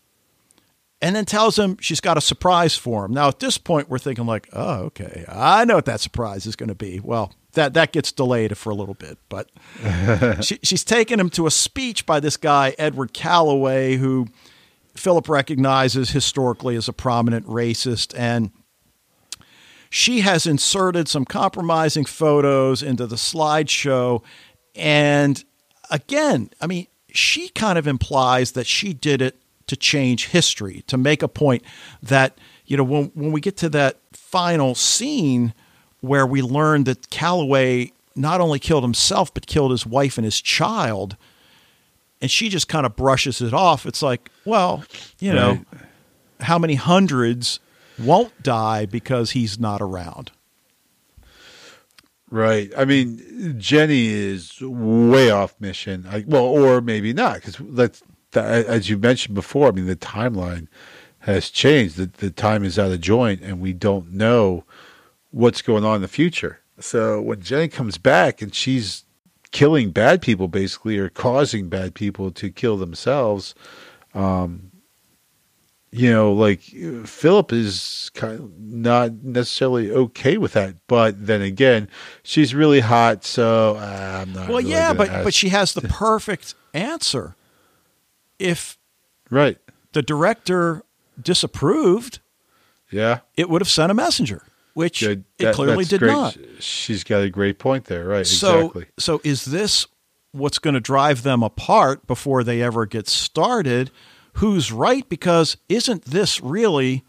And 1.01 1.15
then 1.15 1.23
tells 1.23 1.57
him 1.57 1.77
she's 1.79 2.01
got 2.01 2.17
a 2.17 2.21
surprise 2.21 2.75
for 2.75 3.05
him. 3.05 3.13
Now, 3.13 3.29
at 3.29 3.39
this 3.39 3.57
point, 3.57 3.89
we're 3.89 3.99
thinking 3.99 4.25
like, 4.25 4.49
oh, 4.51 4.79
okay, 4.87 5.23
I 5.29 5.63
know 5.63 5.75
what 5.75 5.85
that 5.85 6.01
surprise 6.01 6.45
is 6.45 6.57
going 6.57 6.67
to 6.67 6.75
be. 6.75 6.99
Well, 6.99 7.31
that 7.53 7.73
that 7.75 7.93
gets 7.93 8.11
delayed 8.11 8.57
for 8.57 8.69
a 8.69 8.75
little 8.75 8.95
bit, 8.95 9.17
but 9.29 9.49
she, 10.43 10.59
she's 10.61 10.83
taken 10.83 11.17
him 11.17 11.29
to 11.31 11.47
a 11.47 11.51
speech 11.51 12.05
by 12.05 12.19
this 12.19 12.35
guy 12.35 12.75
Edward 12.77 13.13
Calloway, 13.13 13.95
who 13.95 14.27
Philip 14.99 15.29
recognizes 15.29 16.11
historically 16.11 16.75
as 16.75 16.87
a 16.87 16.93
prominent 16.93 17.45
racist, 17.47 18.13
and 18.17 18.51
she 19.89 20.21
has 20.21 20.45
inserted 20.45 21.07
some 21.07 21.25
compromising 21.25 22.05
photos 22.05 22.83
into 22.83 23.07
the 23.07 23.15
slideshow. 23.15 24.21
And 24.75 25.43
again, 25.89 26.51
I 26.61 26.67
mean, 26.67 26.87
she 27.11 27.49
kind 27.49 27.77
of 27.77 27.87
implies 27.87 28.51
that 28.51 28.67
she 28.67 28.93
did 28.93 29.21
it 29.21 29.41
to 29.67 29.75
change 29.75 30.27
history, 30.27 30.83
to 30.87 30.97
make 30.97 31.23
a 31.23 31.27
point 31.27 31.63
that, 32.03 32.37
you 32.65 32.75
know, 32.75 32.83
when, 32.83 33.05
when 33.13 33.31
we 33.31 33.41
get 33.41 33.57
to 33.57 33.69
that 33.69 33.99
final 34.13 34.75
scene 34.75 35.53
where 36.01 36.27
we 36.27 36.41
learn 36.41 36.83
that 36.83 37.09
Calloway 37.09 37.91
not 38.15 38.41
only 38.41 38.59
killed 38.59 38.83
himself, 38.83 39.33
but 39.33 39.47
killed 39.47 39.71
his 39.71 39.85
wife 39.85 40.17
and 40.17 40.25
his 40.25 40.41
child, 40.41 41.15
and 42.21 42.29
she 42.29 42.49
just 42.49 42.67
kind 42.67 42.85
of 42.85 42.95
brushes 42.95 43.41
it 43.41 43.53
off. 43.53 43.85
It's 43.85 44.01
like, 44.01 44.29
well, 44.45 44.83
you 45.19 45.33
know, 45.33 45.49
Right. 45.71 45.81
how 46.41 46.59
many 46.59 46.75
hundreds 46.75 47.59
won't 47.97 48.43
die 48.43 48.85
because 48.85 49.31
he's 49.31 49.59
not 49.59 49.81
around? 49.81 50.31
Right. 52.31 52.71
I 52.77 52.85
mean, 52.85 53.55
Jenny 53.57 54.05
is 54.07 54.61
way 54.61 55.31
off 55.31 55.55
mission. 55.59 56.05
I, 56.09 56.23
well, 56.27 56.43
or 56.43 56.79
maybe 56.81 57.11
not, 57.13 57.35
because 57.35 57.55
that's 57.59 58.03
as 58.35 58.87
you 58.89 58.97
mentioned 58.99 59.33
before. 59.33 59.67
I 59.67 59.71
mean, 59.71 59.87
the 59.87 59.95
timeline 59.95 60.67
has 61.19 61.49
changed. 61.49 61.97
The, 61.97 62.05
the 62.05 62.29
time 62.29 62.63
is 62.63 62.77
out 62.77 62.91
of 62.91 63.01
joint, 63.01 63.41
and 63.41 63.59
we 63.59 63.73
don't 63.73 64.11
know 64.13 64.63
what's 65.31 65.63
going 65.63 65.83
on 65.83 65.95
in 65.97 66.01
the 66.03 66.07
future. 66.07 66.59
So 66.79 67.19
when 67.21 67.41
Jenny 67.41 67.67
comes 67.67 67.97
back 67.97 68.41
and 68.41 68.53
she's 68.53 69.03
killing 69.51 69.91
bad 69.91 70.21
people, 70.21 70.47
basically, 70.47 70.97
or 70.97 71.09
causing 71.09 71.69
bad 71.69 71.95
people 71.95 72.31
to 72.31 72.49
kill 72.49 72.77
themselves, 72.77 73.55
um, 74.13 74.69
you 75.91 76.11
know, 76.11 76.31
like 76.31 76.61
Philip 77.05 77.51
is 77.51 78.11
kind 78.13 78.39
of 78.39 78.59
not 78.59 79.23
necessarily 79.23 79.91
okay 79.91 80.37
with 80.37 80.53
that. 80.53 80.75
But 80.87 81.25
then 81.25 81.41
again, 81.41 81.89
she's 82.21 82.53
really 82.53 82.81
hot, 82.81 83.23
so 83.23 83.75
uh, 83.75 84.19
I'm 84.21 84.33
not. 84.33 84.49
Well, 84.49 84.59
really 84.59 84.71
yeah, 84.71 84.93
but 84.93 85.09
ask. 85.09 85.23
but 85.23 85.33
she 85.33 85.49
has 85.49 85.73
the 85.73 85.81
perfect 85.89 86.53
answer. 86.73 87.35
If 88.37 88.77
right, 89.31 89.57
the 89.93 90.03
director 90.03 90.83
disapproved, 91.19 92.19
yeah, 92.91 93.21
it 93.35 93.49
would 93.49 93.61
have 93.61 93.69
sent 93.69 93.91
a 93.91 93.95
messenger, 93.95 94.43
which 94.73 95.01
Good. 95.01 95.23
it 95.37 95.45
That- 95.45 95.55
clearly 95.55 95.85
did 95.85 95.99
great. 95.99 96.11
not. 96.11 96.37
She's 96.59 97.03
got 97.03 97.21
a 97.23 97.29
great 97.29 97.59
point 97.59 97.85
there. 97.85 98.05
Right, 98.07 98.25
So, 98.27 98.59
exactly. 98.59 98.85
so 98.97 99.21
is 99.23 99.45
this 99.45 99.87
what's 100.31 100.59
going 100.59 100.75
to 100.75 100.79
drive 100.79 101.23
them 101.23 101.41
apart 101.43 102.05
before 102.07 102.43
they 102.43 102.61
ever 102.61 102.85
get 102.85 103.07
started? 103.07 103.91
Who's 104.33 104.71
right? 104.71 105.07
Because 105.09 105.57
isn't 105.67 106.05
this 106.05 106.39
really 106.41 107.03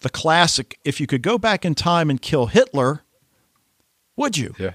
the 0.00 0.08
classic? 0.10 0.78
If 0.84 1.00
you 1.00 1.06
could 1.06 1.22
go 1.22 1.38
back 1.38 1.64
in 1.64 1.74
time 1.74 2.08
and 2.08 2.20
kill 2.22 2.46
Hitler, 2.46 3.02
would 4.16 4.36
you? 4.38 4.54
Yeah, 4.58 4.74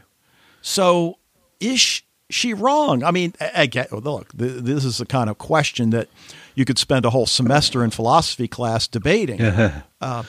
So 0.62 1.18
is 1.60 1.80
sh- 1.80 2.02
she 2.30 2.54
wrong? 2.54 3.04
I 3.04 3.12
mean, 3.12 3.34
again, 3.40 3.88
look, 3.92 4.32
this 4.34 4.84
is 4.84 4.98
the 4.98 5.06
kind 5.06 5.30
of 5.30 5.38
question 5.38 5.92
that 5.92 6.10
you 6.56 6.66
could 6.66 6.78
spend 6.78 7.06
a 7.06 7.10
whole 7.12 7.26
semester 7.26 7.84
in 7.84 7.90
philosophy 7.92 8.48
class 8.48 8.88
debating. 8.88 9.42
uh, 10.02 10.24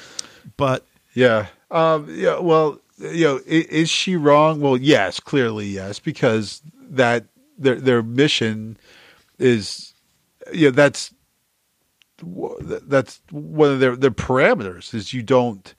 but 0.56 0.86
yeah, 1.18 1.46
um, 1.70 2.06
yeah. 2.08 2.38
Well, 2.38 2.80
you 2.98 3.24
know, 3.24 3.40
is, 3.46 3.64
is 3.66 3.88
she 3.90 4.14
wrong? 4.16 4.60
Well, 4.60 4.76
yes, 4.76 5.18
clearly 5.20 5.66
yes, 5.66 5.98
because 5.98 6.62
that 6.90 7.26
their 7.58 7.74
their 7.74 8.02
mission 8.02 8.76
is, 9.38 9.94
you 10.52 10.66
know, 10.66 10.70
that's 10.70 11.12
that's 12.20 13.20
one 13.30 13.72
of 13.72 13.80
their 13.80 13.96
their 13.96 14.10
parameters 14.10 14.94
is 14.94 15.12
you 15.12 15.22
don't, 15.22 15.74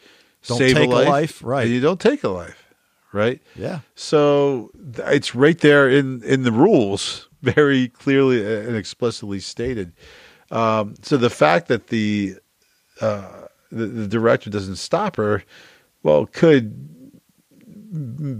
Don't 0.46 0.58
save 0.58 0.76
take 0.76 0.90
a 0.90 0.94
a 0.94 0.96
life, 0.96 1.08
life, 1.08 1.44
right. 1.44 1.68
You 1.68 1.82
don't 1.82 2.00
take 2.00 2.24
a 2.24 2.30
life, 2.30 2.74
right? 3.14 3.42
yeah, 3.56 3.80
So 3.96 4.72
it's 4.76 5.36
right 5.36 5.60
there 5.60 5.90
in 5.90 6.22
in 6.24 6.44
the 6.44 6.52
rules, 6.52 7.28
very 7.42 7.90
clearly 7.90 8.44
and 8.68 8.76
explicitly 8.76 9.40
stated. 9.40 9.94
Um, 10.52 10.96
so 11.02 11.16
the 11.18 11.30
fact 11.30 11.68
that 11.68 11.88
the, 11.88 12.36
uh, 13.02 13.39
the 13.70 13.86
the 13.86 14.08
director 14.08 14.50
doesn't 14.50 14.78
stop 14.78 15.16
her, 15.18 15.44
well, 16.04 16.26
could 16.26 16.88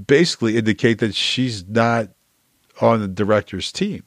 basically 0.08 0.58
indicate 0.58 1.00
that 1.00 1.16
she's 1.16 1.68
not 1.68 2.10
on 2.82 3.02
the 3.02 3.08
director's 3.08 3.72
team. 3.72 4.04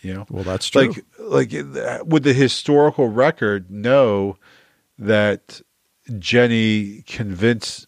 You 0.00 0.14
know, 0.14 0.26
well, 0.30 0.44
that's 0.44 0.68
true. 0.68 0.92
like 1.18 1.50
like 1.52 1.52
would 2.04 2.22
the 2.22 2.32
historical 2.32 3.08
record 3.08 3.70
know 3.70 4.36
that 4.98 5.60
Jenny 6.18 7.02
convinced 7.06 7.86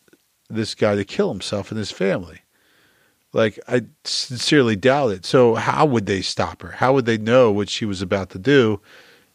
this 0.48 0.74
guy 0.74 0.96
to 0.96 1.04
kill 1.04 1.30
himself 1.30 1.70
and 1.70 1.78
his 1.78 1.92
family? 1.92 2.40
Like 3.32 3.60
I 3.68 3.82
sincerely 4.04 4.74
doubt 4.74 5.12
it. 5.12 5.24
So 5.24 5.54
how 5.54 5.86
would 5.86 6.06
they 6.06 6.20
stop 6.20 6.62
her? 6.62 6.72
How 6.72 6.92
would 6.92 7.06
they 7.06 7.18
know 7.18 7.52
what 7.52 7.68
she 7.68 7.84
was 7.84 8.02
about 8.02 8.30
to 8.30 8.38
do 8.38 8.80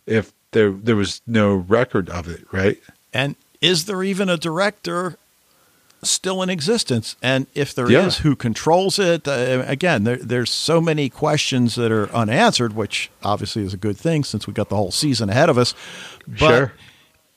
if 0.05 0.33
there 0.51 0.71
there 0.71 0.97
was 0.97 1.21
no 1.25 1.55
record 1.55 2.09
of 2.09 2.27
it, 2.27 2.45
right? 2.51 2.81
And 3.15 3.35
is 3.61 3.85
there 3.85 4.03
even 4.03 4.29
a 4.29 4.37
director 4.37 5.17
still 6.03 6.41
in 6.43 6.49
existence? 6.49 7.15
And 7.23 7.47
if 7.55 7.73
there 7.73 7.85
is, 7.85 7.91
Yeah. 7.91 8.09
who 8.23 8.35
controls 8.35 8.99
it? 8.99 9.27
Uh, 9.27 9.63
again, 9.65 10.03
there, 10.03 10.17
there's 10.17 10.51
so 10.51 10.81
many 10.81 11.09
questions 11.09 11.75
that 11.75 11.91
are 11.91 12.11
unanswered, 12.13 12.75
which 12.75 13.09
obviously 13.23 13.63
is 13.63 13.73
a 13.73 13.77
good 13.77 13.97
thing 13.97 14.23
since 14.23 14.45
we've 14.45 14.53
got 14.53 14.69
the 14.69 14.75
whole 14.75 14.91
season 14.91 15.29
ahead 15.29 15.49
of 15.49 15.57
us. 15.57 15.73
But 16.27 16.37
Sure. 16.37 16.73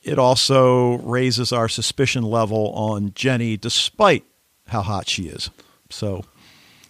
it 0.02 0.18
also 0.18 0.98
raises 0.98 1.52
our 1.52 1.68
suspicion 1.68 2.24
level 2.24 2.72
on 2.74 3.12
Jenny, 3.14 3.56
despite 3.56 4.24
how 4.66 4.82
hot 4.82 5.08
she 5.08 5.28
is. 5.28 5.48
So, 5.90 6.24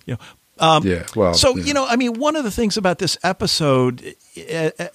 you 0.07 0.15
know. 0.15 0.21
Um, 0.61 0.85
Yeah, 0.85 1.05
well, 1.15 1.35
so 1.35 1.57
yeah. 1.57 1.65
you 1.67 1.75
know, 1.75 1.87
I 1.87 1.95
mean, 1.95 2.15
one 2.19 2.35
of 2.35 2.43
the 2.43 2.51
things 2.51 2.77
about 2.77 2.99
this 2.99 3.17
episode, 3.23 4.15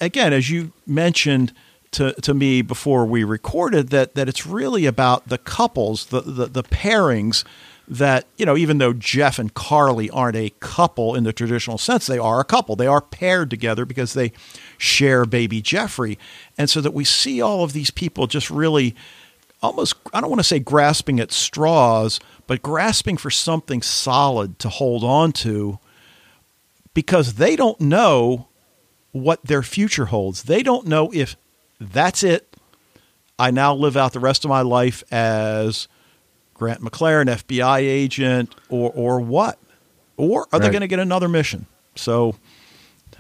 again, 0.02 0.34
as 0.34 0.50
you 0.50 0.74
mentioned 0.86 1.54
to 1.94 2.14
to 2.14 2.34
me 2.34 2.62
before 2.62 3.06
we 3.06 3.24
recorded, 3.24 3.90
that 3.90 4.16
that 4.16 4.30
it's 4.30 4.46
really 4.46 4.86
about 4.86 5.28
the 5.28 5.38
couples, 5.38 6.08
the 6.08 6.22
the, 6.22 6.46
the 6.48 6.64
pairings 6.64 7.44
that, 7.88 8.26
you 8.38 8.46
know, 8.46 8.56
even 8.56 8.78
though 8.78 8.94
Jeff 8.94 9.38
and 9.40 9.54
Carly 9.54 10.10
aren't 10.10 10.38
a 10.38 10.52
couple 10.60 11.16
in 11.16 11.24
the 11.24 11.34
traditional 11.34 11.78
sense, 11.78 12.08
they 12.08 12.18
are 12.18 12.40
a 12.40 12.46
couple. 12.46 12.76
They 12.76 12.88
are 12.88 13.02
paired 13.02 13.50
together 13.50 13.86
because 13.86 14.14
they 14.14 14.32
share 14.78 15.26
baby 15.26 15.62
Jeffrey. 15.62 16.18
And 16.58 16.70
so 16.70 16.80
that 16.82 16.94
we 16.94 17.04
see 17.04 17.42
all 17.42 17.64
of 17.64 17.74
these 17.74 17.92
people 17.92 18.28
just 18.28 18.50
really 18.50 18.96
almost, 19.62 19.96
I 20.14 20.22
don't 20.22 20.30
want 20.30 20.40
to 20.40 20.46
say 20.46 20.60
grasping 20.60 21.20
at 21.20 21.32
straws, 21.32 22.20
but 22.48 22.62
grasping 22.62 23.18
for 23.18 23.30
something 23.30 23.82
solid 23.82 24.60
to 24.60 24.70
hold 24.70 25.04
on 25.04 25.32
to 25.34 25.80
because 26.94 27.36
they 27.36 27.56
don't 27.56 27.80
know 27.82 28.48
what 29.12 29.44
their 29.46 29.64
future 29.64 30.06
holds. 30.06 30.44
They 30.44 30.64
don't 30.64 30.88
know 30.88 31.12
if 31.14 31.36
that's 31.92 32.24
it. 32.24 32.48
I 33.40 33.52
now 33.52 33.74
live 33.74 33.98
out 33.98 34.14
the 34.14 34.20
rest 34.20 34.46
of 34.46 34.50
my 34.50 34.62
life 34.62 35.04
as 35.12 35.88
Grant 36.54 36.82
MacLaren, 36.82 37.26
FBI 37.26 37.80
agent, 37.80 38.54
or 38.70 38.92
or 38.94 39.20
what? 39.20 39.60
Or 40.18 40.42
are 40.42 40.48
right. 40.54 40.62
they 40.62 40.70
going 40.70 40.82
to 40.82 40.88
get 40.88 41.00
another 41.00 41.28
mission? 41.28 41.66
So, 41.96 42.36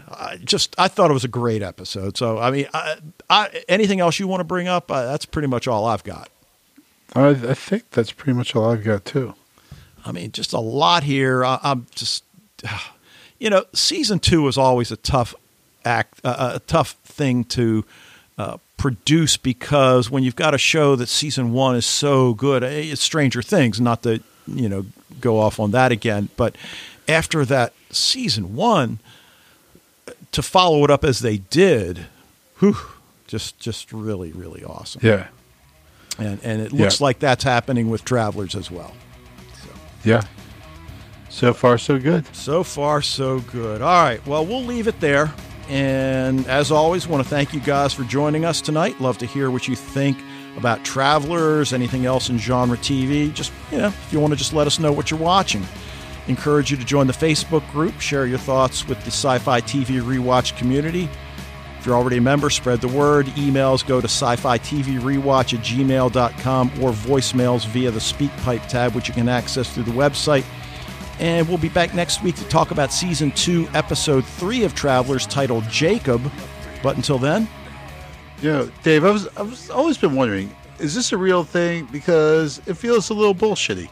I 0.09 0.37
just 0.37 0.75
I 0.77 0.87
thought 0.87 1.09
it 1.09 1.13
was 1.13 1.23
a 1.23 1.29
great 1.29 1.61
episode. 1.61 2.17
So, 2.17 2.37
I 2.37 2.51
mean, 2.51 2.67
I, 2.73 2.97
I, 3.29 3.63
anything 3.67 3.99
else 3.99 4.19
you 4.19 4.27
want 4.27 4.41
to 4.41 4.45
bring 4.45 4.67
up? 4.67 4.91
Uh, 4.91 5.05
that's 5.05 5.25
pretty 5.25 5.47
much 5.47 5.67
all 5.67 5.85
I've 5.85 6.03
got. 6.03 6.29
I, 7.15 7.29
I, 7.29 7.53
think 7.53 7.91
that's 7.91 8.11
pretty 8.11 8.35
much 8.35 8.55
all 8.55 8.71
I've 8.71 8.83
got 8.83 9.05
too. 9.05 9.35
I 10.05 10.11
mean, 10.11 10.31
just 10.31 10.53
a 10.53 10.59
lot 10.59 11.03
here. 11.03 11.45
I, 11.45 11.59
am 11.63 11.87
just, 11.93 12.23
you 13.39 13.49
know, 13.49 13.65
season 13.73 14.19
two 14.19 14.47
is 14.47 14.57
always 14.57 14.91
a 14.91 14.97
tough 14.97 15.35
act, 15.85 16.21
uh, 16.23 16.53
a 16.55 16.59
tough 16.59 16.91
thing 17.03 17.43
to 17.45 17.85
uh, 18.37 18.57
produce 18.77 19.37
because 19.37 20.09
when 20.09 20.23
you've 20.23 20.35
got 20.35 20.53
a 20.53 20.57
show 20.57 20.95
that 20.95 21.07
season 21.07 21.53
one 21.53 21.75
is 21.75 21.85
so 21.85 22.33
good, 22.33 22.63
eh, 22.63 22.91
it's 22.91 23.01
Stranger 23.01 23.41
Things. 23.41 23.79
Not 23.79 24.03
to 24.03 24.21
you 24.47 24.69
know 24.69 24.85
go 25.21 25.39
off 25.39 25.59
on 25.59 25.71
that 25.71 25.91
again, 25.91 26.29
but 26.35 26.55
after 27.07 27.45
that 27.45 27.73
season 27.91 28.55
one, 28.55 28.99
to 30.31 30.41
follow 30.41 30.83
it 30.83 30.91
up 30.91 31.03
as 31.03 31.19
they 31.19 31.37
did, 31.37 32.07
whew, 32.59 32.77
just 33.27 33.59
just 33.59 33.91
really 33.93 34.31
really 34.31 34.63
awesome. 34.63 35.01
Yeah, 35.03 35.27
and 36.17 36.39
and 36.43 36.61
it 36.61 36.71
looks 36.71 36.99
yeah. 36.99 37.05
like 37.05 37.19
that's 37.19 37.43
happening 37.43 37.89
with 37.89 38.03
Travelers 38.03 38.55
as 38.55 38.71
well. 38.71 38.93
So. 39.61 39.69
Yeah. 40.03 40.23
So 41.29 41.51
far, 41.51 41.79
so 41.79 41.97
good. 41.97 42.27
So 42.35 42.63
far, 42.63 43.01
so 43.01 43.39
good. 43.39 43.81
All 43.81 44.03
right. 44.03 44.23
Well, 44.27 44.45
we'll 44.45 44.63
leave 44.63 44.87
it 44.87 44.99
there. 44.99 45.33
And 45.69 46.45
as 46.47 46.71
always, 46.71 47.07
want 47.07 47.23
to 47.23 47.29
thank 47.29 47.53
you 47.53 47.59
guys 47.59 47.93
for 47.93 48.03
joining 48.03 48.45
us 48.45 48.61
tonight. 48.61 48.99
Love 48.99 49.17
to 49.19 49.25
hear 49.25 49.49
what 49.49 49.67
you 49.67 49.75
think 49.75 50.17
about 50.57 50.83
Travelers, 50.83 51.73
anything 51.73 52.05
else 52.05 52.29
in 52.29 52.37
genre 52.37 52.77
TV. 52.77 53.33
Just, 53.33 53.51
you 53.71 53.77
know, 53.77 53.87
if 53.87 54.13
you 54.13 54.19
want 54.19 54.33
to 54.33 54.37
just 54.37 54.53
let 54.53 54.67
us 54.67 54.79
know 54.79 54.91
what 54.91 55.09
you're 55.09 55.19
watching. 55.19 55.65
Encourage 56.27 56.71
you 56.71 56.77
to 56.77 56.85
join 56.85 57.07
the 57.07 57.13
Facebook 57.13 57.69
group, 57.71 57.99
share 57.99 58.25
your 58.25 58.37
thoughts 58.37 58.87
with 58.87 58.99
the 58.99 59.11
Sci 59.11 59.37
Fi 59.39 59.61
TV 59.61 60.01
Rewatch 60.01 60.57
community. 60.57 61.09
If 61.83 61.87
you're 61.87 61.97
already 61.97 62.15
a 62.15 62.21
member, 62.21 62.49
spread 62.49 62.79
the 62.79 62.87
word. 62.87 63.25
Emails 63.35 63.85
go 63.85 63.99
to 63.99 64.07
sci 64.07 64.37
fi 64.37 64.57
TV 64.57 65.01
rewatch 65.01 65.53
at 65.53 65.65
gmail.com 65.65 66.67
or 66.81 66.91
voicemails 66.91 67.67
via 67.67 67.91
the 67.91 67.99
SpeakPipe 67.99 68.65
tab, 68.69 68.95
which 68.95 69.09
you 69.09 69.13
can 69.13 69.27
access 69.27 69.69
through 69.69 69.83
the 69.83 69.91
website. 69.91 70.45
And 71.19 71.47
we'll 71.47 71.57
be 71.57 71.69
back 71.69 71.93
next 71.93 72.23
week 72.23 72.35
to 72.35 72.45
talk 72.45 72.71
about 72.71 72.91
season 72.91 73.31
two, 73.31 73.67
episode 73.73 74.25
three 74.25 74.63
of 74.63 74.73
Travelers 74.73 75.27
titled 75.27 75.63
Jacob. 75.69 76.21
But 76.81 76.95
until 76.95 77.17
then. 77.17 77.47
You 78.41 78.51
know, 78.51 78.71
Dave, 78.83 79.05
I 79.05 79.11
was, 79.11 79.27
I 79.37 79.41
was 79.41 79.69
always 79.69 79.97
been 79.97 80.15
wondering 80.15 80.53
is 80.79 80.95
this 80.95 81.11
a 81.13 81.17
real 81.17 81.43
thing? 81.43 81.87
Because 81.91 82.61
it 82.65 82.73
feels 82.75 83.09
a 83.09 83.13
little 83.13 83.35
bullshitty. 83.35 83.89